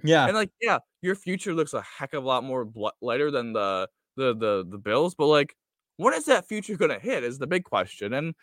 Yeah. 0.02 0.26
And 0.26 0.36
like, 0.36 0.50
yeah, 0.60 0.78
your 1.02 1.14
future 1.14 1.54
looks 1.54 1.72
a 1.72 1.82
heck 1.82 2.14
of 2.14 2.24
a 2.24 2.26
lot 2.26 2.44
more 2.44 2.64
bl- 2.64 2.88
lighter 3.00 3.30
than 3.30 3.52
the 3.52 3.88
the 4.16 4.34
the 4.34 4.66
the 4.68 4.78
Bills, 4.78 5.14
but 5.14 5.26
like, 5.26 5.54
when 5.96 6.14
is 6.14 6.24
that 6.26 6.48
future 6.48 6.76
gonna 6.76 6.98
hit? 6.98 7.24
Is 7.24 7.38
the 7.38 7.46
big 7.46 7.64
question. 7.64 8.12
And 8.12 8.34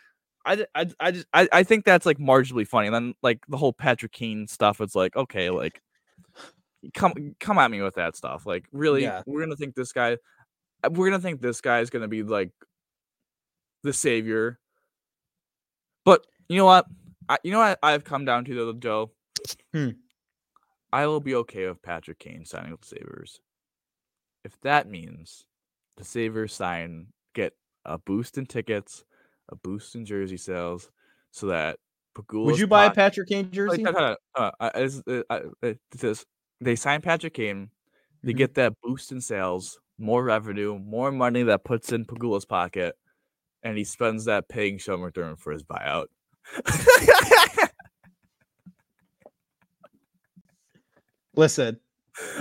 I 0.45 0.65
I 0.76 0.88
I 0.99 1.11
just 1.11 1.28
I, 1.34 1.47
I 1.51 1.63
think 1.63 1.86
that's 1.86 2.05
like 2.05 2.17
marginally 2.17 2.67
funny. 2.67 2.88
And 2.88 2.95
then 2.95 3.13
like 3.21 3.39
the 3.47 3.57
whole 3.57 3.74
Patrick 3.74 4.11
Kane 4.11 4.47
stuff, 4.47 4.82
it's 4.82 4.95
like, 4.95 5.15
okay, 5.15 5.49
like 5.49 5.82
come 6.93 7.36
come 7.39 7.57
at 7.57 7.71
me 7.71 7.81
with 7.81 7.95
that 7.95 8.15
stuff. 8.15 8.45
Like, 8.45 8.65
really, 8.71 9.03
yeah. 9.03 9.21
we're 9.25 9.41
gonna 9.41 9.55
think 9.55 9.75
this 9.75 9.91
guy 9.91 10.17
uh, 10.84 10.89
we're 10.91 11.09
gonna 11.09 11.21
think 11.21 11.41
this 11.41 11.61
guy 11.61 11.79
is 11.79 11.89
gonna 11.89 12.07
be 12.07 12.23
like 12.23 12.51
the 13.84 13.93
savior. 13.93 14.59
But 16.05 16.25
you 16.49 16.57
know 16.57 16.65
what? 16.65 16.86
I, 17.29 17.38
you 17.43 17.51
know 17.51 17.59
what 17.59 17.79
I've 17.81 18.03
come 18.03 18.25
down 18.25 18.45
to 18.45 18.55
though, 18.55 18.73
Joe. 18.73 19.11
Hmm. 19.73 19.89
I 20.91 21.07
will 21.07 21.21
be 21.21 21.36
okay 21.36 21.67
with 21.67 21.81
Patrick 21.81 22.19
Kane 22.19 22.45
signing 22.45 22.71
with 22.71 22.81
the 22.81 22.88
Sabres. 22.88 23.39
If 24.43 24.59
that 24.61 24.89
means 24.89 25.45
the 25.97 26.03
Sabres 26.03 26.53
sign 26.53 27.07
get 27.34 27.53
a 27.86 27.97
boost 27.97 28.38
in 28.38 28.45
tickets, 28.45 29.03
a 29.49 29.55
boost 29.55 29.95
in 29.95 30.05
jersey 30.05 30.38
sales, 30.38 30.91
so 31.31 31.47
that. 31.47 31.79
Would 32.31 32.59
you 32.59 32.67
buy 32.67 32.86
a 32.86 32.91
Patrick 32.91 33.27
Kane 33.27 33.49
jersey? 33.49 33.84
Uh, 33.88 34.13
uh, 34.36 34.51
uh, 35.31 35.73
this, 35.97 36.23
they 36.64 36.76
sign 36.76 37.01
Patrick 37.01 37.34
Kane, 37.34 37.70
they 38.24 38.32
mm-hmm. 38.32 38.38
get 38.38 38.55
that 38.55 38.74
boost 38.82 39.11
in 39.11 39.22
sales, 39.22 39.80
more 39.97 40.24
revenue, 40.24 40.80
more 40.80 41.11
money 41.11 41.43
that 41.43 41.64
puts 41.64 41.91
in 41.91 42.05
Pegula's 42.05 42.45
pocket, 42.45 42.95
and 43.64 43.78
he 43.78 43.84
spends 43.84 44.26
that 44.26 44.49
paying 44.49 44.78
Sean 44.78 44.99
McDermott 44.99 45.39
for 45.39 45.51
his 45.51 45.64
buyout. 45.64 46.07
Listen, 51.36 51.80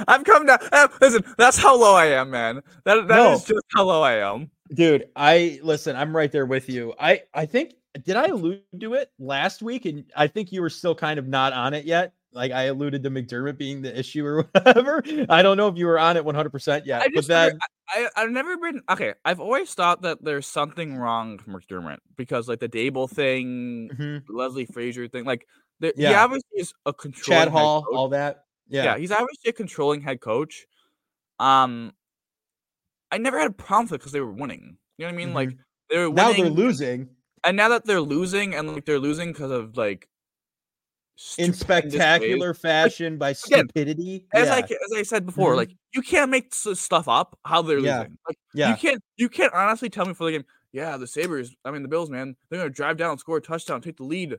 I've 0.06 0.24
come 0.24 0.46
down. 0.46 0.58
Uh, 0.70 0.88
listen, 1.00 1.24
that's 1.38 1.56
how 1.56 1.78
low 1.78 1.94
I 1.94 2.06
am, 2.06 2.30
man. 2.30 2.60
That 2.84 3.08
that 3.08 3.16
no. 3.16 3.32
is 3.32 3.44
just 3.44 3.64
how 3.74 3.84
low 3.84 4.02
I 4.02 4.16
am, 4.16 4.50
dude. 4.74 5.08
I 5.16 5.60
listen. 5.62 5.96
I'm 5.96 6.14
right 6.14 6.30
there 6.30 6.46
with 6.46 6.68
you. 6.68 6.92
I 7.00 7.22
I 7.32 7.46
think 7.46 7.74
did 8.04 8.16
I 8.16 8.26
allude 8.26 8.62
to 8.80 8.94
it 8.94 9.10
last 9.18 9.62
week, 9.62 9.86
and 9.86 10.04
I 10.14 10.26
think 10.26 10.52
you 10.52 10.60
were 10.60 10.70
still 10.70 10.94
kind 10.94 11.18
of 11.18 11.26
not 11.26 11.54
on 11.54 11.72
it 11.72 11.86
yet. 11.86 12.12
Like 12.32 12.52
I 12.52 12.64
alluded 12.64 13.02
to 13.02 13.10
McDermott 13.10 13.58
being 13.58 13.82
the 13.82 13.96
issue 13.98 14.24
or 14.24 14.42
whatever. 14.52 15.02
I 15.28 15.42
don't 15.42 15.56
know 15.56 15.68
if 15.68 15.76
you 15.76 15.86
were 15.86 15.98
on 15.98 16.16
it 16.16 16.24
100 16.24 16.50
percent 16.50 16.86
yet. 16.86 17.02
I 17.02 17.08
but 17.14 17.26
then 17.26 17.58
I, 17.88 18.08
I've 18.16 18.30
never 18.30 18.56
been 18.56 18.82
okay. 18.90 19.14
I've 19.24 19.40
always 19.40 19.72
thought 19.74 20.02
that 20.02 20.24
there's 20.24 20.46
something 20.46 20.96
wrong 20.96 21.32
with 21.36 21.46
McDermott 21.46 21.98
because 22.16 22.48
like 22.48 22.60
the 22.60 22.68
Daboll 22.68 23.10
thing, 23.10 23.90
mm-hmm. 23.92 24.36
Leslie 24.36 24.66
Frazier 24.66 25.08
thing, 25.08 25.24
like 25.24 25.46
the, 25.80 25.92
yeah. 25.96 26.08
he 26.10 26.14
obviously 26.14 26.58
is 26.58 26.72
a 26.86 26.92
controlling 26.92 27.44
Chad 27.44 27.48
Hall, 27.48 27.84
all 27.92 28.08
that. 28.10 28.44
Yeah. 28.68 28.84
yeah, 28.84 28.98
he's 28.98 29.10
obviously 29.10 29.50
a 29.50 29.52
controlling 29.52 30.00
head 30.00 30.20
coach. 30.20 30.66
Um, 31.38 31.92
I 33.10 33.18
never 33.18 33.38
had 33.38 33.50
a 33.50 33.52
problem 33.52 33.86
with 33.86 33.92
it 33.92 33.98
because 33.98 34.12
they 34.12 34.20
were 34.20 34.32
winning. 34.32 34.78
You 34.96 35.04
know 35.04 35.08
what 35.08 35.14
I 35.14 35.16
mean? 35.16 35.28
Mm-hmm. 35.28 35.36
Like 35.36 35.56
they 35.90 35.98
were 35.98 36.10
winning, 36.10 36.36
now 36.36 36.42
they're 36.44 36.50
losing, 36.50 37.08
and 37.44 37.56
now 37.56 37.68
that 37.68 37.84
they're 37.84 38.00
losing, 38.00 38.54
and 38.54 38.72
like 38.72 38.86
they're 38.86 38.98
losing 38.98 39.32
because 39.32 39.50
of 39.50 39.76
like 39.76 40.08
in 41.38 41.52
spectacular 41.52 42.54
fashion 42.54 43.14
like, 43.14 43.18
by 43.18 43.32
stupidity. 43.32 44.26
Again, 44.32 44.42
as 44.44 44.48
I 44.50 44.58
as 44.60 44.92
I 44.96 45.02
said 45.02 45.26
before, 45.26 45.50
mm-hmm. 45.50 45.58
like 45.58 45.76
you 45.92 46.02
can't 46.02 46.30
make 46.30 46.54
stuff 46.54 47.08
up 47.08 47.38
how 47.44 47.62
they're 47.62 47.78
yeah. 47.78 47.98
losing. 47.98 48.18
Like 48.26 48.38
yeah. 48.54 48.70
you 48.70 48.76
can't 48.76 49.02
you 49.16 49.28
can't 49.28 49.52
honestly 49.52 49.90
tell 49.90 50.06
me 50.06 50.14
for 50.14 50.24
the 50.24 50.32
game. 50.32 50.44
Yeah, 50.72 50.96
the 50.96 51.06
Sabres, 51.06 51.54
I 51.64 51.70
mean 51.70 51.82
the 51.82 51.88
Bills, 51.88 52.10
man, 52.10 52.34
they're 52.48 52.58
gonna 52.58 52.70
drive 52.70 52.96
down, 52.96 53.18
score 53.18 53.36
a 53.36 53.40
touchdown, 53.40 53.80
take 53.80 53.98
the 53.98 54.04
lead. 54.04 54.36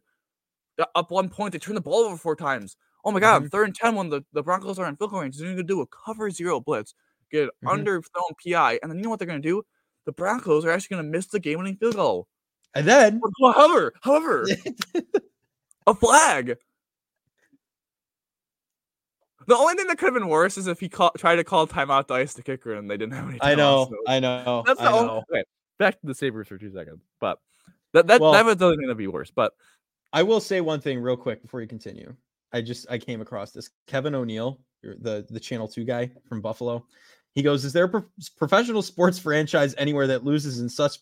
Up 0.96 1.12
one 1.12 1.30
point, 1.30 1.52
they 1.52 1.60
turn 1.60 1.76
the 1.76 1.82
ball 1.82 2.00
over 2.00 2.18
four 2.18 2.36
times. 2.36 2.76
Oh 3.06 3.12
my 3.12 3.20
god, 3.20 3.44
mm-hmm. 3.44 3.50
third 3.50 3.66
and 3.66 3.76
ten 3.76 3.96
when 3.96 4.10
the, 4.10 4.24
the 4.34 4.42
Broncos 4.42 4.80
are 4.80 4.88
in 4.88 4.96
field 4.96 5.12
goal 5.12 5.22
range, 5.22 5.38
they're 5.38 5.50
gonna 5.50 5.64
do 5.64 5.82
a 5.82 5.88
cover 5.88 6.32
zero 6.32 6.60
blitz, 6.60 6.96
get 7.32 7.50
mm-hmm. 7.64 7.68
underthrown 7.68 8.32
PI, 8.44 8.80
and 8.82 8.92
then 8.92 8.98
you 8.98 9.04
know 9.04 9.10
what 9.12 9.20
they're 9.20 9.28
gonna 9.28 9.40
do? 9.40 9.64
The 10.06 10.12
Broncos 10.12 10.66
are 10.66 10.72
actually 10.72 10.98
gonna 10.98 11.10
miss 11.10 11.28
the 11.28 11.40
game 11.40 11.60
winning 11.60 11.78
field 11.78 11.96
goal. 11.96 12.28
And 12.76 12.88
then, 12.88 13.22
however, 13.44 13.94
however, 14.02 14.48
a 15.88 15.94
flag. 15.94 16.58
The 19.48 19.56
only 19.56 19.76
thing 19.76 19.88
that 19.88 19.98
could 19.98 20.06
have 20.06 20.14
been 20.14 20.30
worse 20.30 20.58
is 20.58 20.68
if 20.68 20.80
he 20.80 20.90
call, 20.90 21.12
tried 21.18 21.36
to 21.36 21.44
call 21.44 21.68
timeout 21.68 22.08
to 22.08 22.14
ice 22.14 22.34
the 22.34 22.44
kicker 22.44 22.74
and 22.74 22.90
they 22.90 22.98
didn't 22.98 23.14
have 23.14 23.28
any. 23.28 23.40
I 23.42 23.56
know, 23.56 23.88
so. 23.90 23.98
I 24.08 24.20
know. 24.20 24.64
That's 24.66 24.80
the 24.80 24.86
I 24.86 24.92
only. 24.92 25.08
Know. 25.08 25.24
Okay, 25.32 25.44
back 25.78 26.00
to 26.00 26.08
the 26.08 26.16
Sabres 26.16 26.48
for 26.48 26.58
two 26.58 26.72
seconds, 26.72 27.02
but 27.20 27.40
that 27.94 28.08
that, 28.08 28.22
well, 28.22 28.32
that 28.32 28.46
was 28.46 28.58
the 28.58 28.66
only 28.66 28.78
thing 28.78 28.88
that'd 28.88 28.98
be 28.98 29.08
worse. 29.08 29.32
But 29.32 29.54
I 30.14 30.24
will 30.24 30.40
say 30.40 30.62
one 30.62 30.80
thing 30.80 31.02
real 31.02 31.18
quick 31.18 31.42
before 31.42 31.62
you 31.62 31.68
continue. 31.68 32.16
I 32.54 32.62
just 32.62 32.86
I 32.90 32.98
came 32.98 33.20
across 33.22 33.52
this 33.52 33.70
Kevin 33.88 34.16
O'Neill, 34.16 34.60
the 34.82 35.26
the 35.30 35.40
Channel 35.40 35.68
Two 35.68 35.84
guy 35.84 36.12
from 36.30 36.40
Buffalo. 36.42 36.86
He 37.36 37.42
goes, 37.42 37.66
"Is 37.66 37.74
there 37.74 37.86
a 37.86 37.90
pro- 37.90 38.06
professional 38.38 38.82
sports 38.82 39.20
franchise 39.20 39.76
anywhere 39.78 40.08
that 40.08 40.24
loses 40.24 40.60
in 40.60 40.70
such 40.70 41.00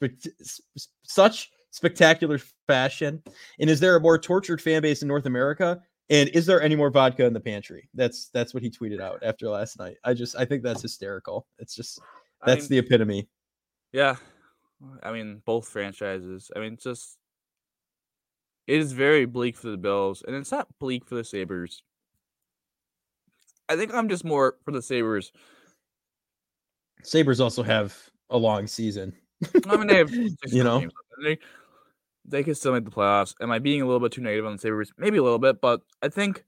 such 1.03 1.51
spectacular 1.71 2.39
fashion? 2.67 3.21
And 3.59 3.69
is 3.69 3.79
there 3.79 3.95
a 3.95 3.99
more 3.99 4.17
tortured 4.17 4.61
fan 4.61 4.81
base 4.81 5.01
in 5.01 5.07
North 5.07 5.25
America? 5.25 5.81
And 6.09 6.29
is 6.29 6.45
there 6.45 6.61
any 6.61 6.75
more 6.75 6.89
vodka 6.89 7.25
in 7.25 7.33
the 7.33 7.39
pantry?" 7.39 7.89
That's 7.93 8.29
that's 8.29 8.53
what 8.53 8.63
he 8.63 8.69
tweeted 8.69 9.01
out 9.01 9.23
after 9.23 9.49
last 9.49 9.79
night. 9.79 9.97
I 10.03 10.13
just 10.13 10.35
I 10.37 10.45
think 10.45 10.63
that's 10.63 10.81
hysterical. 10.81 11.47
It's 11.57 11.75
just 11.75 11.99
that's 12.45 12.61
I 12.61 12.63
mean, 12.63 12.69
the 12.69 12.77
epitome. 12.79 13.27
Yeah, 13.93 14.15
I 15.03 15.11
mean 15.11 15.41
both 15.45 15.67
franchises. 15.67 16.51
I 16.55 16.59
mean 16.59 16.77
just 16.81 17.17
it 18.67 18.79
is 18.79 18.91
very 18.91 19.25
bleak 19.25 19.57
for 19.57 19.69
the 19.69 19.77
Bills, 19.77 20.23
and 20.27 20.35
it's 20.35 20.51
not 20.51 20.67
bleak 20.79 21.05
for 21.05 21.15
the 21.15 21.23
Sabres. 21.23 21.81
I 23.69 23.77
think 23.77 23.93
I'm 23.93 24.09
just 24.09 24.25
more 24.25 24.57
for 24.65 24.71
the 24.71 24.81
Sabres 24.81 25.31
Sabres 27.03 27.39
also 27.39 27.63
have 27.63 27.97
a 28.29 28.37
long 28.37 28.67
season. 28.67 29.13
I 29.67 29.77
mean, 29.77 29.87
they 29.87 29.97
have 29.97 30.11
you 30.47 30.63
know 30.63 30.87
they, 31.23 31.37
they 32.31 32.43
could 32.43 32.57
still 32.57 32.73
make 32.73 32.85
the 32.85 32.91
playoffs. 32.91 33.35
Am 33.41 33.51
I 33.51 33.59
being 33.59 33.81
a 33.81 33.85
little 33.85 33.99
bit 33.99 34.13
too 34.13 34.21
negative 34.21 34.45
on 34.45 34.53
the 34.53 34.57
Sabres? 34.57 34.91
Maybe 34.97 35.17
a 35.17 35.23
little 35.23 35.39
bit, 35.39 35.61
but 35.61 35.81
I 36.01 36.09
think 36.09 36.43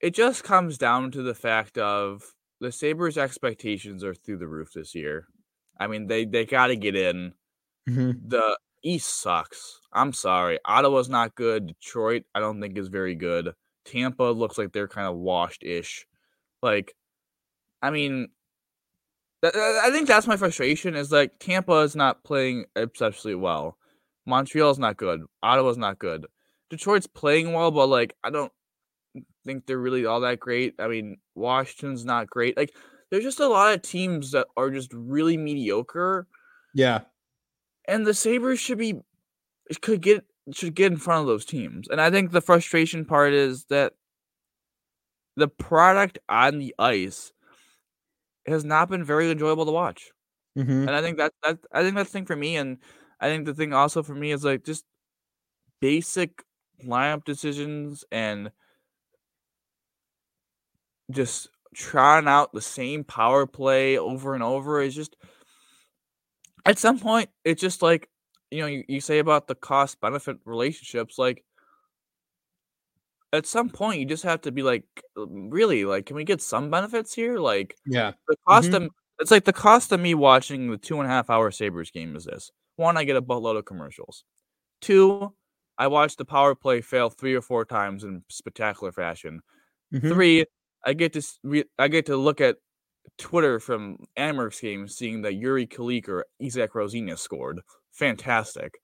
it 0.00 0.14
just 0.14 0.42
comes 0.42 0.78
down 0.78 1.10
to 1.12 1.22
the 1.22 1.34
fact 1.34 1.78
of 1.78 2.34
the 2.60 2.72
Sabres' 2.72 3.18
expectations 3.18 4.02
are 4.02 4.14
through 4.14 4.38
the 4.38 4.48
roof 4.48 4.72
this 4.74 4.94
year. 4.94 5.28
I 5.78 5.86
mean, 5.86 6.08
they 6.08 6.24
they 6.24 6.44
got 6.44 6.68
to 6.68 6.76
get 6.76 6.96
in. 6.96 7.34
Mm-hmm. 7.88 8.28
The 8.28 8.58
East 8.82 9.20
sucks. 9.20 9.80
I'm 9.92 10.12
sorry. 10.12 10.58
Ottawa's 10.64 11.08
not 11.08 11.34
good. 11.34 11.68
Detroit, 11.68 12.24
I 12.34 12.40
don't 12.40 12.60
think 12.60 12.76
is 12.76 12.88
very 12.88 13.14
good. 13.14 13.54
Tampa 13.84 14.24
looks 14.24 14.58
like 14.58 14.72
they're 14.72 14.88
kind 14.88 15.06
of 15.06 15.16
washed 15.16 15.62
ish. 15.62 16.06
Like, 16.62 16.94
I 17.80 17.90
mean, 17.90 18.28
I 19.42 19.90
think 19.92 20.08
that's 20.08 20.26
my 20.26 20.36
frustration. 20.36 20.94
Is 20.96 21.12
like 21.12 21.38
Tampa 21.38 21.78
is 21.78 21.96
not 21.96 22.24
playing 22.24 22.66
exceptionally 22.74 23.36
well. 23.36 23.77
Montreal's 24.28 24.78
not 24.78 24.96
good. 24.96 25.22
Ottawa's 25.42 25.78
not 25.78 25.98
good. 25.98 26.26
Detroit's 26.70 27.06
playing 27.06 27.52
well, 27.54 27.70
but 27.70 27.88
like 27.88 28.14
I 28.22 28.30
don't 28.30 28.52
think 29.44 29.66
they're 29.66 29.78
really 29.78 30.04
all 30.04 30.20
that 30.20 30.38
great. 30.38 30.74
I 30.78 30.86
mean, 30.86 31.16
Washington's 31.34 32.04
not 32.04 32.28
great. 32.28 32.56
Like 32.56 32.74
there's 33.10 33.24
just 33.24 33.40
a 33.40 33.48
lot 33.48 33.74
of 33.74 33.82
teams 33.82 34.32
that 34.32 34.46
are 34.56 34.70
just 34.70 34.92
really 34.92 35.36
mediocre. 35.36 36.26
Yeah. 36.74 37.00
And 37.86 38.06
the 38.06 38.12
Sabres 38.12 38.60
should 38.60 38.78
be 38.78 39.00
could 39.80 40.02
get 40.02 40.24
should 40.52 40.74
get 40.74 40.92
in 40.92 40.98
front 40.98 41.22
of 41.22 41.26
those 41.26 41.46
teams. 41.46 41.88
And 41.88 42.00
I 42.00 42.10
think 42.10 42.30
the 42.30 42.42
frustration 42.42 43.06
part 43.06 43.32
is 43.32 43.64
that 43.70 43.94
the 45.36 45.48
product 45.48 46.18
on 46.28 46.58
the 46.58 46.74
ice 46.78 47.32
has 48.46 48.64
not 48.64 48.90
been 48.90 49.04
very 49.04 49.30
enjoyable 49.30 49.64
to 49.66 49.72
watch. 49.72 50.10
Mm-hmm. 50.58 50.88
And 50.88 50.90
I 50.90 51.00
think 51.00 51.18
that 51.18 51.32
that 51.42 51.58
I 51.72 51.82
think 51.82 51.94
that's 51.94 52.10
the 52.10 52.12
thing 52.12 52.26
for 52.26 52.36
me, 52.36 52.56
and 52.56 52.78
I 53.20 53.28
think 53.28 53.46
the 53.46 53.54
thing 53.54 53.72
also 53.72 54.02
for 54.02 54.14
me 54.14 54.30
is 54.30 54.44
like 54.44 54.64
just 54.64 54.84
basic 55.80 56.44
lineup 56.84 57.24
decisions 57.24 58.04
and 58.12 58.50
just 61.10 61.48
trying 61.74 62.28
out 62.28 62.52
the 62.52 62.60
same 62.60 63.04
power 63.04 63.46
play 63.46 63.98
over 63.98 64.34
and 64.34 64.42
over 64.42 64.80
is 64.80 64.94
just 64.94 65.16
at 66.64 66.78
some 66.78 66.98
point 66.98 67.30
it's 67.44 67.60
just 67.60 67.82
like 67.82 68.08
you 68.50 68.60
know 68.60 68.66
you, 68.66 68.84
you 68.88 69.00
say 69.00 69.18
about 69.18 69.48
the 69.48 69.54
cost 69.54 70.00
benefit 70.00 70.36
relationships 70.44 71.18
like 71.18 71.44
at 73.32 73.46
some 73.46 73.68
point 73.68 74.00
you 74.00 74.06
just 74.06 74.22
have 74.22 74.40
to 74.42 74.52
be 74.52 74.62
like 74.62 74.84
really 75.16 75.84
like 75.84 76.06
can 76.06 76.16
we 76.16 76.24
get 76.24 76.40
some 76.40 76.70
benefits 76.70 77.14
here? 77.14 77.38
Like 77.38 77.76
yeah. 77.86 78.12
the 78.26 78.36
cost 78.46 78.70
mm-hmm. 78.70 78.84
of 78.84 78.90
it's 79.20 79.30
like 79.30 79.44
the 79.44 79.52
cost 79.52 79.92
of 79.92 80.00
me 80.00 80.14
watching 80.14 80.70
the 80.70 80.78
two 80.78 80.98
and 81.00 81.06
a 81.06 81.12
half 81.12 81.28
hour 81.28 81.50
sabres 81.50 81.90
game 81.90 82.16
is 82.16 82.24
this 82.24 82.50
one 82.78 82.96
i 82.96 83.04
get 83.04 83.16
a 83.16 83.20
boatload 83.20 83.56
of 83.56 83.64
commercials 83.64 84.24
two 84.80 85.32
i 85.76 85.86
watch 85.86 86.16
the 86.16 86.24
power 86.24 86.54
play 86.54 86.80
fail 86.80 87.10
three 87.10 87.34
or 87.34 87.42
four 87.42 87.64
times 87.64 88.04
in 88.04 88.22
spectacular 88.28 88.92
fashion 88.92 89.40
mm-hmm. 89.92 90.08
three 90.08 90.44
i 90.84 90.92
get 90.92 91.12
to 91.12 91.22
re- 91.42 91.64
i 91.78 91.88
get 91.88 92.06
to 92.06 92.16
look 92.16 92.40
at 92.40 92.56
twitter 93.16 93.58
from 93.58 93.96
Amerks 94.18 94.60
games 94.60 94.94
seeing 94.94 95.22
that 95.22 95.32
Jiri 95.32 95.66
Kulich 95.66 96.08
or 96.08 96.26
Izak 96.42 96.68
Roszina 96.68 97.18
scored 97.18 97.60
fantastic 97.90 98.78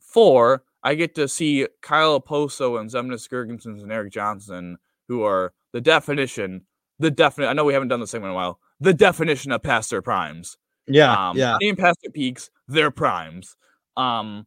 four 0.00 0.62
I 0.86 0.94
get 0.94 1.16
to 1.16 1.26
see 1.26 1.66
Kyle 1.82 2.20
Okposo 2.20 2.78
and 2.80 2.88
Zemgus 2.88 3.28
Girgensons 3.28 3.82
and 3.82 3.90
Erik 3.90 4.12
Johnson, 4.12 4.78
who 5.08 5.24
are 5.24 5.52
the 5.72 5.80
definition, 5.80 6.62
the 7.00 7.10
definite. 7.10 7.48
I 7.48 7.54
know 7.54 7.64
we 7.64 7.72
haven't 7.72 7.88
done 7.88 7.98
this 7.98 8.12
thing 8.12 8.22
in 8.22 8.28
a 8.28 8.34
while. 8.34 8.60
The 8.78 8.94
definition 8.94 9.50
of 9.50 9.64
past 9.64 9.90
their 9.90 10.00
primes. 10.00 10.56
Yeah, 10.86 11.30
um, 11.30 11.36
yeah. 11.36 11.56
Being 11.58 11.76
past 11.76 11.98
their 12.02 12.12
peaks, 12.12 12.50
their 12.68 12.90
primes. 12.90 13.56
Um, 13.96 14.46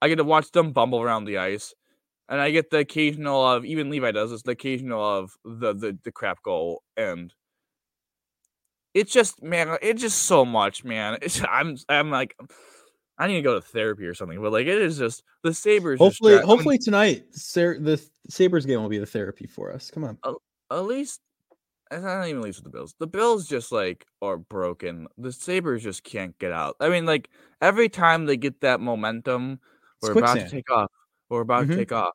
I 0.00 0.08
get 0.08 0.16
to 0.16 0.24
watch 0.24 0.50
them 0.50 0.72
bumble 0.72 1.00
around 1.00 1.24
the 1.24 1.38
ice, 1.38 1.74
and 2.28 2.40
I 2.40 2.50
get 2.50 2.70
the 2.70 2.78
occasional 2.78 3.46
of 3.46 3.64
even 3.64 3.90
Levi 3.90 4.12
does 4.12 4.30
this. 4.30 4.42
The 4.42 4.52
occasional 4.52 5.02
of 5.02 5.32
the 5.44 5.74
the 5.74 5.98
the 6.04 6.12
crap 6.12 6.42
goal, 6.42 6.82
and 6.96 7.32
it's 8.94 9.12
just 9.12 9.42
man, 9.42 9.76
it's 9.82 10.00
just 10.00 10.24
so 10.24 10.44
much, 10.44 10.84
man. 10.84 11.18
It's 11.22 11.42
I'm 11.48 11.76
I'm 11.88 12.10
like 12.10 12.36
I 13.18 13.26
need 13.26 13.36
to 13.36 13.42
go 13.42 13.54
to 13.54 13.60
therapy 13.60 14.06
or 14.06 14.14
something. 14.14 14.40
But 14.40 14.52
like 14.52 14.66
it 14.66 14.78
is 14.78 14.98
just 14.98 15.22
the 15.42 15.52
Sabres. 15.52 15.98
Hopefully, 15.98 16.38
hopefully 16.38 16.74
I 16.74 16.78
mean, 16.78 16.82
tonight 16.82 17.32
the 17.32 18.00
Sabres 18.28 18.66
game 18.66 18.80
will 18.80 18.88
be 18.88 18.98
the 18.98 19.06
therapy 19.06 19.46
for 19.46 19.72
us. 19.72 19.90
Come 19.90 20.04
on. 20.04 20.18
At 20.70 20.84
least 20.84 21.20
I 21.90 21.96
don't 21.96 22.26
even 22.26 22.42
least 22.42 22.58
with 22.58 22.64
the 22.64 22.76
Bills. 22.76 22.94
The 22.98 23.06
Bills 23.06 23.46
just 23.46 23.72
like 23.72 24.06
are 24.20 24.36
broken. 24.36 25.06
The 25.16 25.32
Sabres 25.32 25.82
just 25.82 26.04
can't 26.04 26.38
get 26.38 26.52
out. 26.52 26.76
I 26.80 26.88
mean, 26.88 27.06
like 27.06 27.30
every 27.60 27.88
time 27.88 28.26
they 28.26 28.36
get 28.36 28.60
that 28.60 28.80
momentum, 28.80 29.60
we're 30.02 30.12
about 30.12 30.34
to 30.36 30.48
take 30.48 30.70
off. 30.70 30.90
We're 31.28 31.40
about 31.40 31.62
mm-hmm. 31.62 31.72
to 31.72 31.76
take 31.76 31.92
off. 31.92 32.14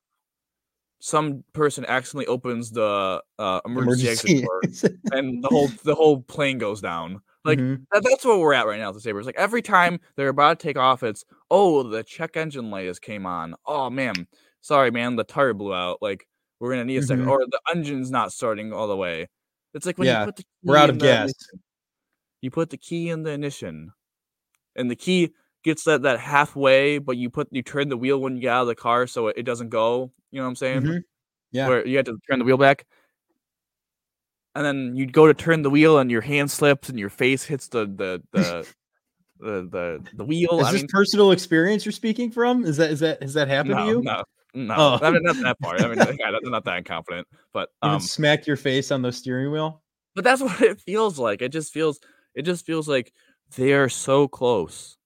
Some 0.99 1.43
person 1.53 1.85
accidentally 1.85 2.27
opens 2.27 2.71
the 2.71 3.21
uh, 3.37 3.59
emergency, 3.65 4.41
emergency. 4.41 4.47
exit 4.67 5.03
door, 5.03 5.19
and 5.19 5.43
the 5.43 5.49
whole 5.49 5.67
the 5.83 5.95
whole 5.95 6.21
plane 6.21 6.57
goes 6.57 6.81
down. 6.81 7.21
Like 7.45 7.59
mm-hmm. 7.59 7.83
that, 7.91 8.03
that's 8.03 8.23
what 8.23 8.39
we're 8.39 8.53
at 8.53 8.67
right 8.67 8.79
now 8.79 8.91
the 8.91 9.01
Sabres. 9.01 9.25
Like 9.25 9.35
every 9.37 9.61
time 9.61 9.99
they're 10.15 10.29
about 10.29 10.59
to 10.59 10.67
take 10.67 10.77
off, 10.77 11.03
it's 11.03 11.25
oh 11.51 11.83
the 11.83 12.03
check 12.03 12.37
engine 12.37 12.71
light 12.71 12.87
has 12.87 12.99
came 12.99 13.25
on. 13.25 13.55
Oh 13.65 13.89
man, 13.89 14.27
sorry 14.61 14.91
man, 14.91 15.17
the 15.17 15.25
tire 15.25 15.53
blew 15.53 15.73
out. 15.73 15.97
Like 16.01 16.25
we're 16.59 16.71
gonna 16.71 16.85
need 16.85 16.97
a 16.97 17.01
2nd 17.01 17.17
mm-hmm. 17.17 17.29
or 17.29 17.39
the 17.39 17.59
engine's 17.75 18.11
not 18.11 18.31
starting 18.31 18.71
all 18.71 18.87
the 18.87 18.95
way. 18.95 19.27
It's 19.73 19.85
like 19.85 19.97
when 19.97 20.07
yeah, 20.07 20.21
you 20.21 20.25
put 20.27 20.35
the 20.37 20.43
we're 20.63 20.77
out 20.77 20.89
of 20.89 20.97
gas. 20.97 21.29
Ignition, 21.29 21.63
you 22.41 22.51
put 22.51 22.69
the 22.69 22.77
key 22.77 23.09
in 23.09 23.23
the 23.23 23.31
ignition, 23.31 23.91
and 24.75 24.89
the 24.89 24.95
key 24.95 25.33
gets 25.63 25.83
that 25.85 26.03
that 26.03 26.19
halfway, 26.19 26.99
but 26.99 27.17
you 27.17 27.29
put 27.29 27.47
you 27.51 27.61
turn 27.61 27.89
the 27.89 27.97
wheel 27.97 28.19
when 28.19 28.35
you 28.35 28.41
get 28.41 28.53
out 28.53 28.61
of 28.61 28.67
the 28.67 28.75
car 28.75 29.07
so 29.07 29.27
it, 29.27 29.37
it 29.39 29.43
doesn't 29.43 29.69
go. 29.69 30.11
You 30.31 30.39
know 30.39 30.45
what 30.45 30.49
I'm 30.49 30.55
saying? 30.55 30.81
Mm-hmm. 30.81 30.97
Yeah. 31.51 31.67
Where 31.67 31.87
you 31.87 31.97
have 31.97 32.05
to 32.07 32.17
turn 32.29 32.39
the 32.39 32.45
wheel 32.45 32.57
back 32.57 32.85
and 34.55 34.65
then 34.65 34.95
you'd 34.95 35.13
go 35.13 35.27
to 35.27 35.33
turn 35.33 35.61
the 35.61 35.69
wheel 35.69 35.99
and 35.99 36.11
your 36.11 36.21
hand 36.21 36.51
slips 36.51 36.89
and 36.89 36.99
your 36.99 37.09
face 37.09 37.43
hits 37.43 37.67
the 37.67 37.85
the 37.85 38.21
the 38.31 38.67
the, 39.39 39.67
the, 39.69 40.03
the 40.13 40.23
wheel. 40.23 40.59
Is 40.59 40.67
I 40.67 40.71
this 40.71 40.81
mean, 40.81 40.89
personal 40.89 41.31
experience 41.31 41.85
you're 41.85 41.91
speaking 41.91 42.31
from? 42.31 42.65
Is 42.65 42.77
that 42.77 42.91
is 42.91 42.99
that 43.01 43.21
has 43.21 43.33
that 43.33 43.47
happened 43.47 43.75
no, 43.75 43.85
to 43.85 43.91
you? 43.91 44.01
No, 44.01 44.23
no, 44.53 44.75
oh. 44.77 44.99
I 45.01 45.11
mean, 45.11 45.23
not 45.23 45.37
that 45.37 45.59
part. 45.59 45.81
I 45.81 45.87
mean, 45.87 45.99
I'm 45.99 46.51
not 46.51 46.65
that 46.65 46.85
confident, 46.85 47.27
but 47.53 47.69
um, 47.81 47.99
smack 47.99 48.45
your 48.45 48.57
face 48.57 48.91
on 48.91 49.01
the 49.01 49.11
steering 49.11 49.51
wheel. 49.51 49.81
But 50.15 50.23
that's 50.23 50.41
what 50.43 50.61
it 50.61 50.79
feels 50.81 51.17
like. 51.17 51.41
It 51.41 51.49
just 51.49 51.73
feels 51.73 51.99
it 52.35 52.43
just 52.43 52.65
feels 52.65 52.87
like 52.87 53.13
they 53.55 53.73
are 53.73 53.89
so 53.89 54.27
close, 54.27 54.97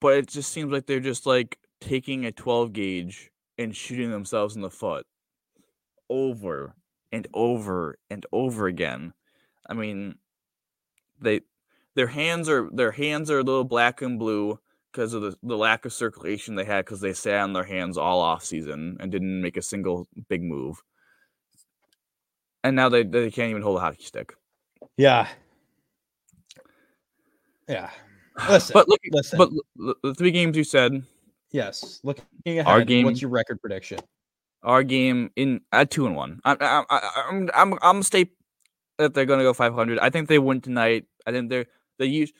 but 0.00 0.16
it 0.16 0.28
just 0.28 0.52
seems 0.52 0.72
like 0.72 0.86
they're 0.86 1.00
just 1.00 1.26
like 1.26 1.58
taking 1.80 2.26
a 2.26 2.32
12 2.32 2.72
gauge 2.72 3.30
and 3.58 3.76
shooting 3.76 4.10
themselves 4.10 4.56
in 4.56 4.62
the 4.62 4.70
foot 4.70 5.06
over 6.08 6.74
and 7.10 7.26
over 7.34 7.98
and 8.10 8.24
over 8.32 8.66
again. 8.66 9.12
I 9.68 9.74
mean, 9.74 10.16
they 11.20 11.40
their 11.94 12.06
hands 12.08 12.48
are 12.48 12.68
their 12.72 12.92
hands 12.92 13.30
are 13.30 13.38
a 13.38 13.44
little 13.44 13.64
black 13.64 14.02
and 14.02 14.18
blue 14.18 14.58
because 14.92 15.14
of 15.14 15.22
the, 15.22 15.36
the 15.42 15.56
lack 15.56 15.84
of 15.84 15.92
circulation 15.92 16.54
they 16.54 16.64
had 16.64 16.84
because 16.84 17.00
they 17.00 17.12
sat 17.12 17.40
on 17.40 17.52
their 17.52 17.64
hands 17.64 17.96
all 17.96 18.20
off 18.20 18.44
season 18.44 18.96
and 19.00 19.10
didn't 19.10 19.40
make 19.40 19.56
a 19.56 19.62
single 19.62 20.06
big 20.28 20.42
move. 20.42 20.82
And 22.62 22.76
now 22.76 22.88
they, 22.88 23.02
they 23.02 23.30
can't 23.30 23.50
even 23.50 23.62
hold 23.62 23.78
a 23.78 23.80
hockey 23.80 24.04
stick. 24.04 24.34
Yeah. 24.96 25.26
Yeah. 27.68 27.90
Listen, 28.48 28.74
but 28.74 28.88
look, 28.88 29.00
listen. 29.10 29.38
but 29.38 29.50
the 30.02 30.14
three 30.14 30.30
games 30.30 30.56
you 30.56 30.64
said, 30.64 31.02
yes, 31.50 32.00
looking 32.02 32.24
ahead, 32.46 32.66
Our 32.66 32.82
game- 32.84 33.04
what's 33.04 33.20
your 33.20 33.30
record 33.30 33.60
prediction? 33.60 33.98
our 34.64 34.84
game 34.84 35.28
in 35.34 35.60
at 35.72 35.90
two 35.90 36.06
and 36.06 36.14
one. 36.14 36.40
I, 36.44 36.52
I, 36.60 36.84
I, 36.88 37.24
I'm 37.28 37.50
I'm 37.52 37.78
I'm 37.82 38.02
stay 38.04 38.30
that 38.98 39.12
they're 39.12 39.26
gonna 39.26 39.42
go 39.42 39.52
500. 39.52 39.98
I 39.98 40.08
think 40.08 40.28
they 40.28 40.38
win 40.38 40.60
tonight. 40.60 41.06
I 41.26 41.32
think 41.32 41.50
they're 41.50 41.66
they 41.98 42.06
use 42.06 42.32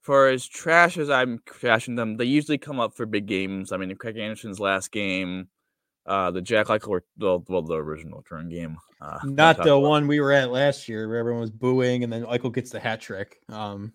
for 0.00 0.28
as 0.28 0.46
trash 0.46 0.96
as 0.98 1.10
I'm 1.10 1.40
trashing 1.40 1.96
them. 1.96 2.16
They 2.16 2.24
usually 2.24 2.58
come 2.58 2.80
up 2.80 2.94
for 2.94 3.06
big 3.06 3.26
games. 3.26 3.72
I 3.72 3.76
mean, 3.76 3.94
Craig 3.96 4.16
Anderson's 4.16 4.58
last 4.60 4.90
game, 4.92 5.48
uh, 6.06 6.30
the 6.30 6.40
Jack 6.40 6.66
Eichel, 6.66 7.00
well, 7.18 7.44
well, 7.48 7.62
the 7.62 7.74
original 7.76 8.22
turn 8.22 8.48
game. 8.48 8.78
Uh, 9.00 9.18
Not 9.24 9.56
the 9.56 9.74
about. 9.74 9.82
one 9.82 10.08
we 10.08 10.20
were 10.20 10.32
at 10.32 10.50
last 10.50 10.88
year 10.88 11.06
where 11.08 11.18
everyone 11.18 11.40
was 11.40 11.50
booing 11.50 12.04
and 12.04 12.12
then 12.12 12.24
Eichel 12.24 12.52
gets 12.54 12.70
the 12.70 12.80
hat 12.80 13.00
trick. 13.00 13.38
Um, 13.48 13.92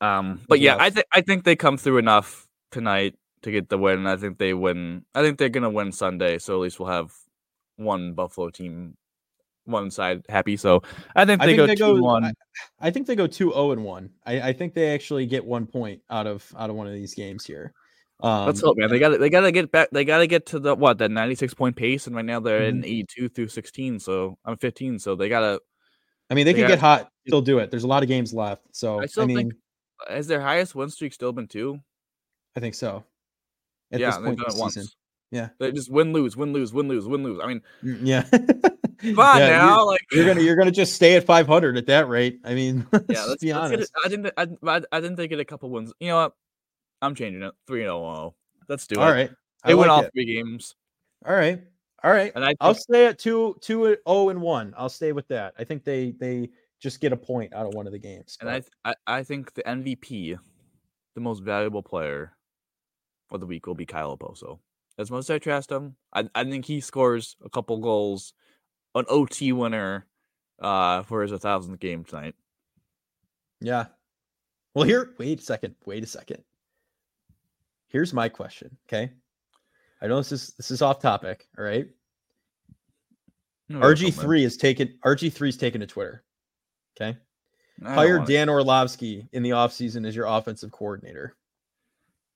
Um, 0.00 0.40
but 0.48 0.58
yeah, 0.60 0.76
I 0.80 0.90
think 0.90 1.06
I 1.12 1.20
think 1.20 1.44
they 1.44 1.54
come 1.54 1.76
through 1.78 1.98
enough 1.98 2.48
tonight 2.72 3.14
to 3.42 3.52
get 3.52 3.68
the 3.68 3.78
win. 3.78 4.06
I 4.06 4.16
think 4.16 4.38
they 4.38 4.52
win. 4.52 5.04
I 5.14 5.22
think 5.22 5.38
they're 5.38 5.48
gonna 5.48 5.70
win 5.70 5.92
Sunday, 5.92 6.38
so 6.38 6.54
at 6.54 6.60
least 6.60 6.80
we'll 6.80 6.88
have 6.90 7.12
one 7.76 8.12
Buffalo 8.14 8.50
team, 8.50 8.96
one 9.64 9.90
side 9.90 10.22
happy. 10.28 10.56
So 10.56 10.82
I 11.14 11.24
think 11.24 11.40
I 11.42 11.46
they 11.46 11.52
think 11.52 11.56
go 11.58 11.66
they 11.66 11.74
two 11.74 11.94
go. 11.96 12.02
one. 12.02 12.24
I, 12.24 12.32
I 12.80 12.90
think 12.90 13.06
they 13.06 13.16
go 13.16 13.26
two 13.26 13.50
zero 13.52 13.72
and 13.72 13.84
one. 13.84 14.10
I, 14.26 14.40
I 14.48 14.52
think 14.52 14.74
they 14.74 14.92
actually 14.94 15.26
get 15.26 15.44
one 15.44 15.66
point 15.66 16.02
out 16.10 16.26
of 16.26 16.44
out 16.58 16.70
of 16.70 16.76
one 16.76 16.86
of 16.86 16.92
these 16.94 17.14
games 17.14 17.44
here. 17.44 17.72
Um, 18.20 18.46
Let's 18.46 18.60
hope, 18.60 18.76
man. 18.78 18.88
They 18.90 18.98
got 19.00 19.18
they 19.18 19.30
got 19.30 19.40
to 19.40 19.52
get 19.52 19.72
back. 19.72 19.88
They 19.90 20.04
got 20.04 20.18
to 20.18 20.26
get 20.28 20.46
to 20.46 20.60
the 20.60 20.74
what 20.74 20.98
that 20.98 21.10
ninety 21.10 21.34
six 21.34 21.54
point 21.54 21.74
pace, 21.76 22.06
and 22.06 22.14
right 22.14 22.24
now 22.24 22.38
they're 22.40 22.60
Mm-hmm. 22.60 22.78
in 22.78 22.84
eighty 22.84 23.06
two 23.08 23.28
through 23.28 23.48
sixteen. 23.48 23.98
So 23.98 24.38
I'm 24.44 24.56
fifteen. 24.58 24.98
So 24.98 25.16
they 25.16 25.28
got 25.28 25.40
to. 25.40 25.60
I 26.30 26.34
mean, 26.34 26.44
they 26.46 26.52
they 26.52 26.60
could 26.60 26.68
got- 26.68 26.74
get 26.74 26.78
hot. 26.78 27.08
Still 27.26 27.42
do 27.42 27.58
it. 27.58 27.70
There's 27.70 27.84
a 27.84 27.88
lot 27.88 28.02
of 28.02 28.08
games 28.08 28.32
left, 28.34 28.62
so 28.72 28.98
I 28.98 29.02
I, 29.02 29.06
still 29.06 29.26
mean, 29.26 29.36
think 29.36 29.52
has 30.08 30.26
their 30.26 30.40
highest 30.40 30.74
win 30.74 30.90
streak 30.90 31.12
still 31.12 31.32
been 31.32 31.46
two? 31.46 31.78
I 32.56 32.60
think 32.60 32.74
so. 32.74 33.04
At 33.92 34.00
yeah, 34.00 34.06
this 34.06 34.16
they've 34.16 34.24
point 34.26 34.38
done 34.38 34.56
it 34.56 34.58
once. 34.58 34.74
season, 34.74 34.90
Yeah. 35.32 35.48
they 35.58 35.72
just 35.72 35.90
win 35.90 36.12
lose 36.12 36.36
win 36.36 36.52
lose 36.52 36.72
win 36.72 36.86
lose 36.88 37.06
win 37.08 37.24
lose. 37.24 37.40
I 37.42 37.46
mean, 37.48 37.62
Mm, 37.82 37.98
yeah. 38.02 38.22
come 39.02 39.18
on 39.18 39.38
Yeah, 39.38 39.48
now, 39.48 39.76
you're, 39.78 39.86
like 39.86 40.00
you're 40.12 40.26
gonna 40.26 40.40
you're 40.42 40.56
gonna 40.56 40.70
just 40.70 40.92
stay 40.94 41.16
at 41.16 41.24
500 41.24 41.76
at 41.76 41.86
that 41.86 42.06
rate. 42.08 42.38
I 42.44 42.54
mean, 42.54 42.86
let's 42.92 43.04
yeah, 43.08 43.24
let's, 43.24 43.42
be 43.42 43.52
let's 43.52 43.72
honest. 43.72 43.92
I 44.04 44.08
didn't. 44.08 44.32
I, 44.36 44.82
I, 44.92 45.00
didn't 45.00 45.16
think 45.16 45.32
it 45.32 45.40
a 45.40 45.44
couple 45.44 45.70
wins. 45.70 45.92
You 45.98 46.08
know 46.08 46.16
what? 46.16 46.34
I'm 47.00 47.14
changing 47.16 47.42
it. 47.42 47.52
Three 47.66 47.80
and 47.80 47.88
zero. 47.88 48.34
Let's 48.68 48.86
do 48.86 48.96
All 49.00 49.02
it. 49.02 49.06
All 49.06 49.12
right. 49.12 49.30
I 49.64 49.68
They 49.68 49.74
like 49.74 49.88
all 49.90 50.02
it. 50.02 50.10
three 50.12 50.26
games, 50.26 50.74
All 51.24 51.34
right, 51.34 51.62
all 52.04 52.10
right. 52.12 52.32
and 52.34 52.44
I 52.44 52.54
I'll 52.60 52.74
think, 52.74 52.82
stay 52.82 53.06
at 53.06 53.18
two 53.18 53.56
two 53.60 53.84
zero 54.04 54.28
and 54.28 54.40
one. 54.42 54.74
I'll 54.76 54.88
stay 54.88 55.12
with 55.12 55.28
that. 55.28 55.54
I 55.58 55.64
think 55.64 55.84
they 55.84 56.10
they 56.12 56.50
just 56.80 57.00
get 57.00 57.12
a 57.12 57.16
point 57.16 57.54
out 57.54 57.64
of 57.66 57.74
one 57.74 57.86
of 57.86 57.92
the 57.92 57.98
games. 57.98 58.36
and 58.40 58.50
I, 58.50 58.62
I 58.84 58.94
I 59.06 59.22
think 59.22 59.54
the 59.54 59.62
MVP, 59.62 60.36
the 61.14 61.20
most 61.20 61.42
valuable 61.42 61.82
player 61.82 62.32
of 63.30 63.40
the 63.40 63.46
week 63.46 63.66
will 63.66 63.74
be 63.76 63.86
Kyle 63.86 64.16
Okposo. 64.16 64.58
As 64.98 65.10
much 65.10 65.20
as 65.20 65.30
I 65.30 65.38
trust 65.38 65.70
him, 65.70 65.96
I 66.12 66.28
I 66.34 66.44
think 66.44 66.64
he 66.64 66.80
scores 66.80 67.36
a 67.44 67.48
couple 67.48 67.78
goals, 67.78 68.34
an 68.94 69.04
OT 69.08 69.52
winner, 69.52 70.06
uh, 70.60 71.02
for 71.02 71.22
his 71.22 71.32
thousandth 71.32 71.80
game 71.80 72.04
tonight. 72.04 72.34
Yeah. 73.60 73.86
Well, 74.74 74.84
here, 74.84 75.14
wait 75.18 75.40
a 75.40 75.42
second. 75.42 75.74
Wait 75.84 76.02
a 76.02 76.06
second. 76.06 76.42
Here's 77.88 78.14
my 78.14 78.28
question. 78.28 78.76
Okay. 78.88 79.12
I 80.00 80.06
know 80.06 80.16
this 80.16 80.32
is 80.32 80.54
this 80.56 80.70
is 80.70 80.82
off 80.82 81.00
topic. 81.00 81.46
All 81.58 81.64
right. 81.64 81.86
RG3 83.70 84.44
is 84.44 84.56
taken 84.56 84.98
RG3 85.04 85.48
is 85.48 85.56
taken 85.56 85.80
to 85.80 85.86
Twitter. 85.86 86.24
Okay. 86.96 87.16
Hire 87.82 88.18
Dan 88.18 88.48
Orlovsky 88.48 89.26
in 89.32 89.42
the 89.42 89.50
offseason 89.50 90.06
as 90.06 90.14
your 90.14 90.26
offensive 90.26 90.70
coordinator. 90.70 91.36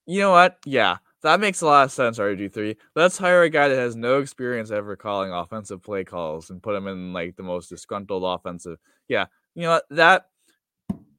You 0.06 0.20
know 0.20 0.30
what? 0.30 0.58
Yeah, 0.64 0.98
that 1.22 1.40
makes 1.40 1.60
a 1.60 1.66
lot 1.66 1.84
of 1.84 1.92
sense. 1.92 2.18
RG 2.18 2.52
three. 2.52 2.76
Let's 2.94 3.18
hire 3.18 3.42
a 3.42 3.50
guy 3.50 3.68
that 3.68 3.76
has 3.76 3.96
no 3.96 4.20
experience 4.20 4.70
ever 4.70 4.96
calling 4.96 5.32
offensive 5.32 5.82
play 5.82 6.04
calls 6.04 6.50
and 6.50 6.62
put 6.62 6.74
him 6.74 6.86
in 6.86 7.12
like 7.12 7.36
the 7.36 7.42
most 7.42 7.68
disgruntled 7.68 8.22
offensive. 8.24 8.78
Yeah, 9.08 9.26
you 9.54 9.62
know 9.62 9.70
what? 9.70 9.84
That 9.90 10.26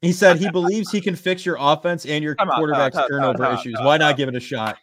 He 0.02 0.12
said 0.12 0.38
he 0.38 0.50
believes 0.52 0.91
he 0.91 1.02
can 1.02 1.16
fix 1.16 1.45
your 1.45 1.58
offense 1.60 2.06
and 2.06 2.24
your 2.24 2.36
Time 2.36 2.50
out, 2.50 2.52
time 2.52 2.54
out, 2.54 2.60
quarterback's 2.60 2.95
out, 2.98 3.10
turnover 3.10 3.45
out, 3.45 3.60
issues. 3.60 3.76
Why 3.82 3.98
not 3.98 4.18
give 4.18 4.30
it 4.30 4.36
a 4.36 4.39
shot? 4.39 4.78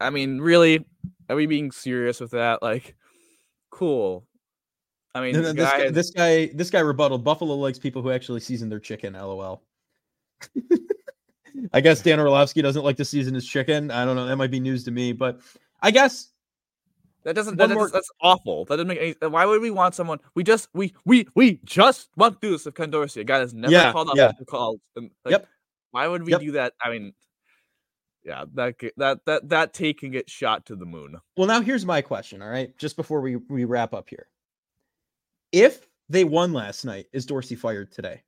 I 0.00 0.10
mean, 0.10 0.40
really, 0.40 0.84
are 1.28 1.36
we 1.36 1.46
being 1.46 1.70
serious 1.72 2.20
with 2.20 2.30
that? 2.32 2.62
Like, 2.62 2.96
cool. 3.70 4.26
I 5.14 5.20
mean, 5.20 5.34
And 5.34 5.44
then 5.44 5.56
this 5.56 5.70
guy, 5.70 5.90
this 5.90 6.10
guy, 6.10 6.50
this 6.54 6.70
guy 6.70 6.80
rebutted. 6.80 7.24
Buffalo 7.24 7.54
likes 7.56 7.78
people 7.78 8.02
who 8.02 8.10
actually 8.10 8.40
season 8.40 8.68
their 8.68 8.78
chicken. 8.78 9.14
LOL. 9.14 9.62
I 11.72 11.80
guess 11.80 12.02
Dan 12.02 12.20
Orlovsky 12.20 12.62
doesn't 12.62 12.84
like 12.84 12.96
to 12.96 13.04
season 13.04 13.34
his 13.34 13.46
chicken. 13.46 13.90
I 13.90 14.04
don't 14.04 14.16
know. 14.16 14.26
That 14.26 14.36
might 14.36 14.50
be 14.50 14.60
news 14.60 14.84
to 14.84 14.90
me, 14.90 15.12
but 15.12 15.40
I 15.82 15.90
guess 15.90 16.28
that 17.24 17.34
doesn't. 17.34 17.56
That, 17.56 17.70
more- 17.70 17.90
that's, 17.90 18.10
awful. 18.20 18.64
That 18.66 18.76
doesn't 18.76 18.88
make 18.88 18.98
any. 19.00 19.30
Why 19.30 19.44
would 19.44 19.60
we 19.60 19.70
want 19.70 19.94
someone? 19.94 20.18
We 20.34 20.44
just 20.44 20.68
we 20.72 20.94
we 21.04 21.26
we 21.34 21.60
just 21.64 22.10
want 22.16 22.40
to 22.40 22.46
do 22.46 22.52
this 22.52 22.64
with 22.64 22.74
Ken 22.74 22.90
Dorsey, 22.90 23.20
a 23.20 23.24
guy 23.24 23.40
that's 23.40 23.52
never 23.52 23.72
Yeah, 23.72 23.92
called 23.92 24.10
yeah. 24.14 24.26
offensive 24.26 24.46
calls. 24.46 24.80
And, 24.96 25.10
like, 25.24 25.32
Yep. 25.32 25.46
Why 25.90 26.06
would 26.06 26.22
we 26.22 26.32
Yep. 26.32 26.40
do 26.40 26.52
that? 26.52 26.74
I 26.82 26.90
mean, 26.90 27.12
yeah, 28.24 28.44
that 28.54 28.74
that 28.96 29.24
that 29.26 29.48
that 29.48 29.72
take 29.74 29.98
can 30.00 30.10
get 30.10 30.30
shot 30.30 30.66
to 30.66 30.76
the 30.76 30.86
moon. 30.86 31.16
Well, 31.36 31.48
now 31.48 31.60
here's 31.60 31.84
my 31.86 32.02
question. 32.02 32.40
All 32.42 32.50
right, 32.50 32.76
just 32.78 32.96
before 32.96 33.20
we 33.20 33.36
we 33.36 33.64
wrap 33.64 33.94
up 33.94 34.08
here, 34.08 34.28
if 35.50 35.88
they 36.08 36.24
won 36.24 36.52
last 36.52 36.84
night, 36.84 37.06
is 37.12 37.26
Dorsey 37.26 37.56
fired 37.56 37.90
today? 37.90 38.22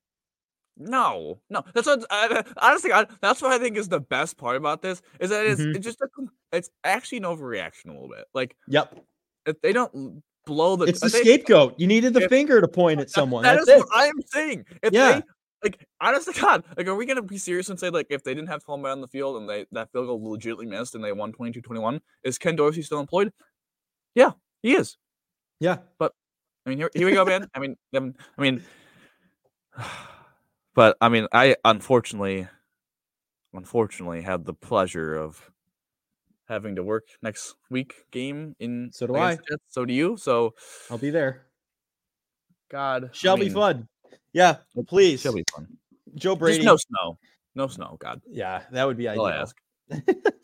No, 0.76 1.40
no. 1.50 1.62
That's 1.74 1.86
what 1.86 2.04
I, 2.10 2.42
honestly. 2.56 2.92
I, 2.92 3.06
that's 3.20 3.42
what 3.42 3.52
I 3.52 3.58
think 3.58 3.76
is 3.76 3.88
the 3.88 4.00
best 4.00 4.36
part 4.38 4.56
about 4.56 4.80
this 4.82 5.02
is 5.20 5.30
that 5.30 5.44
it's, 5.46 5.60
Mhm. 5.60 5.76
it's 5.76 5.84
just 5.84 6.00
a, 6.00 6.06
it's 6.52 6.70
actually 6.84 7.18
an 7.18 7.24
overreaction 7.24 7.86
a 7.86 7.92
little 7.92 8.08
bit. 8.08 8.24
Like 8.32 8.56
Yep, 8.68 8.98
if 9.46 9.60
they 9.60 9.72
don't 9.74 10.22
blow 10.46 10.76
the, 10.76 10.86
it's 10.86 11.00
the 11.00 11.08
they- 11.08 11.20
scapegoat. 11.20 11.74
You 11.78 11.86
needed 11.86 12.14
the 12.14 12.22
if- 12.22 12.30
finger 12.30 12.60
to 12.60 12.68
point 12.68 13.00
at 13.00 13.10
someone. 13.10 13.42
that 13.42 13.56
That's 13.56 13.68
is 13.68 13.74
it. 13.74 13.78
what 13.78 13.96
I 13.96 14.06
am 14.06 14.22
saying. 14.26 14.64
If 14.82 14.92
Yeah. 14.94 15.12
they 15.20 15.22
like, 15.62 15.86
honestly, 16.00 16.32
God, 16.40 16.64
like, 16.78 16.86
are 16.86 16.94
we 16.94 17.04
gonna 17.04 17.20
be 17.20 17.36
serious 17.36 17.68
and 17.68 17.78
say 17.78 17.90
like, 17.90 18.06
if 18.08 18.24
they 18.24 18.32
didn't 18.32 18.48
have 18.48 18.64
Tolman 18.64 18.90
on 18.90 19.00
the 19.02 19.08
field 19.08 19.36
and 19.36 19.48
they 19.50 19.66
that 19.72 19.92
field 19.92 20.06
goal 20.06 20.30
legitimately 20.30 20.66
missed 20.66 20.94
and 20.94 21.04
they 21.04 21.12
won 21.12 21.32
22-21, 21.32 22.00
is 22.24 22.38
Ken 22.38 22.56
Dorsey 22.56 22.80
still 22.80 23.00
employed? 23.00 23.32
Yeah, 24.14 24.30
he 24.62 24.74
is. 24.76 24.96
Yeah, 25.60 25.78
but 25.98 26.14
I 26.64 26.70
mean, 26.70 26.78
here, 26.78 26.90
here 26.94 27.06
we 27.06 27.12
go, 27.12 27.24
man. 27.26 27.48
I 27.54 27.58
mean, 27.58 27.76
um, 27.94 28.14
I 28.38 28.40
mean, 28.42 28.62
but 30.74 30.96
I 31.00 31.08
mean, 31.08 31.26
I 31.32 31.56
unfortunately, 31.64 32.48
unfortunately, 33.52 34.22
had 34.22 34.44
the 34.44 34.54
pleasure 34.54 35.14
of 35.16 35.50
having 36.48 36.76
to 36.76 36.82
work 36.82 37.04
next 37.22 37.54
week 37.70 37.94
game 38.10 38.56
in. 38.58 38.90
So 38.92 39.06
do 39.06 39.16
I. 39.16 39.38
So 39.68 39.84
do 39.84 39.92
you. 39.92 40.16
So 40.16 40.54
I'll 40.90 40.98
be 40.98 41.10
there. 41.10 41.46
God, 42.70 43.04
I 43.04 43.08
Shall 43.12 43.36
be 43.36 43.48
fun. 43.48 43.88
Yeah, 44.32 44.58
please, 44.86 45.20
Shall 45.22 45.34
be 45.34 45.44
fun. 45.54 45.66
Joe 46.14 46.36
Brady. 46.36 46.62
Just 46.62 46.66
no 46.66 46.76
snow. 46.76 47.18
No 47.56 47.66
snow. 47.66 47.96
God, 47.98 48.20
Yeah, 48.30 48.62
that 48.70 48.86
would 48.86 48.96
be 48.96 49.08
I'll 49.08 49.24
ideal. 49.26 49.42
ask. 49.42 49.56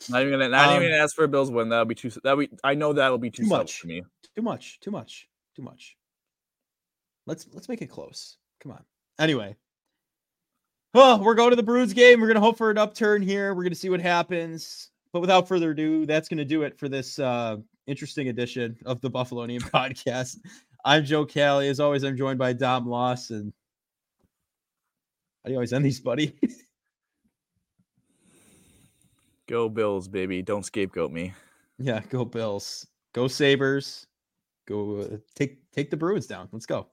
Not 0.08 0.22
even 0.22 0.32
gonna, 0.32 0.48
not 0.48 0.68
Um, 0.70 0.76
even 0.76 0.88
gonna 0.90 1.02
ask 1.02 1.14
for 1.14 1.24
a 1.24 1.28
Bills 1.28 1.50
win. 1.52 1.68
That'll 1.68 1.84
be 1.84 1.94
too. 1.94 2.10
That 2.24 2.36
we. 2.36 2.48
I 2.64 2.74
know 2.74 2.92
that'll 2.92 3.18
be 3.18 3.30
too, 3.30 3.42
Too 3.44 3.48
much 3.48 3.58
much. 3.58 3.80
for 3.80 3.86
me. 3.86 4.02
Too 4.34 4.42
much. 4.42 4.80
Too 4.80 4.90
much. 4.90 5.28
Too 5.54 5.62
much. 5.62 5.96
Let's 7.26 7.46
let's 7.52 7.68
make 7.68 7.80
it 7.82 7.86
close. 7.86 8.38
Come 8.60 8.72
on. 8.72 8.84
Anyway. 9.18 9.56
Oh, 10.98 11.18
we're 11.18 11.34
going 11.34 11.50
to 11.50 11.56
the 11.56 11.62
Bruins 11.62 11.92
game. 11.92 12.22
We're 12.22 12.28
gonna 12.28 12.40
hope 12.40 12.56
for 12.56 12.70
an 12.70 12.78
upturn 12.78 13.20
here. 13.20 13.52
We're 13.52 13.64
gonna 13.64 13.74
see 13.74 13.90
what 13.90 14.00
happens. 14.00 14.92
But 15.12 15.20
without 15.20 15.46
further 15.46 15.72
ado, 15.72 16.06
that's 16.06 16.26
gonna 16.26 16.42
do 16.42 16.62
it 16.62 16.78
for 16.78 16.88
this 16.88 17.18
uh 17.18 17.58
interesting 17.86 18.30
edition 18.30 18.78
of 18.86 19.02
the 19.02 19.10
Buffalonian 19.10 19.60
podcast. 19.70 20.38
I'm 20.86 21.04
Joe 21.04 21.26
Callie. 21.26 21.68
As 21.68 21.80
always, 21.80 22.02
I'm 22.02 22.16
joined 22.16 22.38
by 22.38 22.54
Dom 22.54 22.88
Loss. 22.88 23.28
And 23.28 23.52
how 25.44 25.48
do 25.48 25.50
you 25.50 25.58
always 25.58 25.74
end 25.74 25.84
these, 25.84 26.00
buddy? 26.00 26.34
Go 29.48 29.68
Bills, 29.68 30.08
baby! 30.08 30.40
Don't 30.40 30.64
scapegoat 30.64 31.12
me. 31.12 31.34
yeah, 31.78 32.00
go 32.08 32.24
Bills. 32.24 32.86
Go 33.12 33.28
Sabres. 33.28 34.06
Go 34.66 35.00
uh, 35.00 35.16
take 35.34 35.58
take 35.72 35.90
the 35.90 35.96
Bruins 35.98 36.26
down. 36.26 36.48
Let's 36.52 36.64
go. 36.64 36.86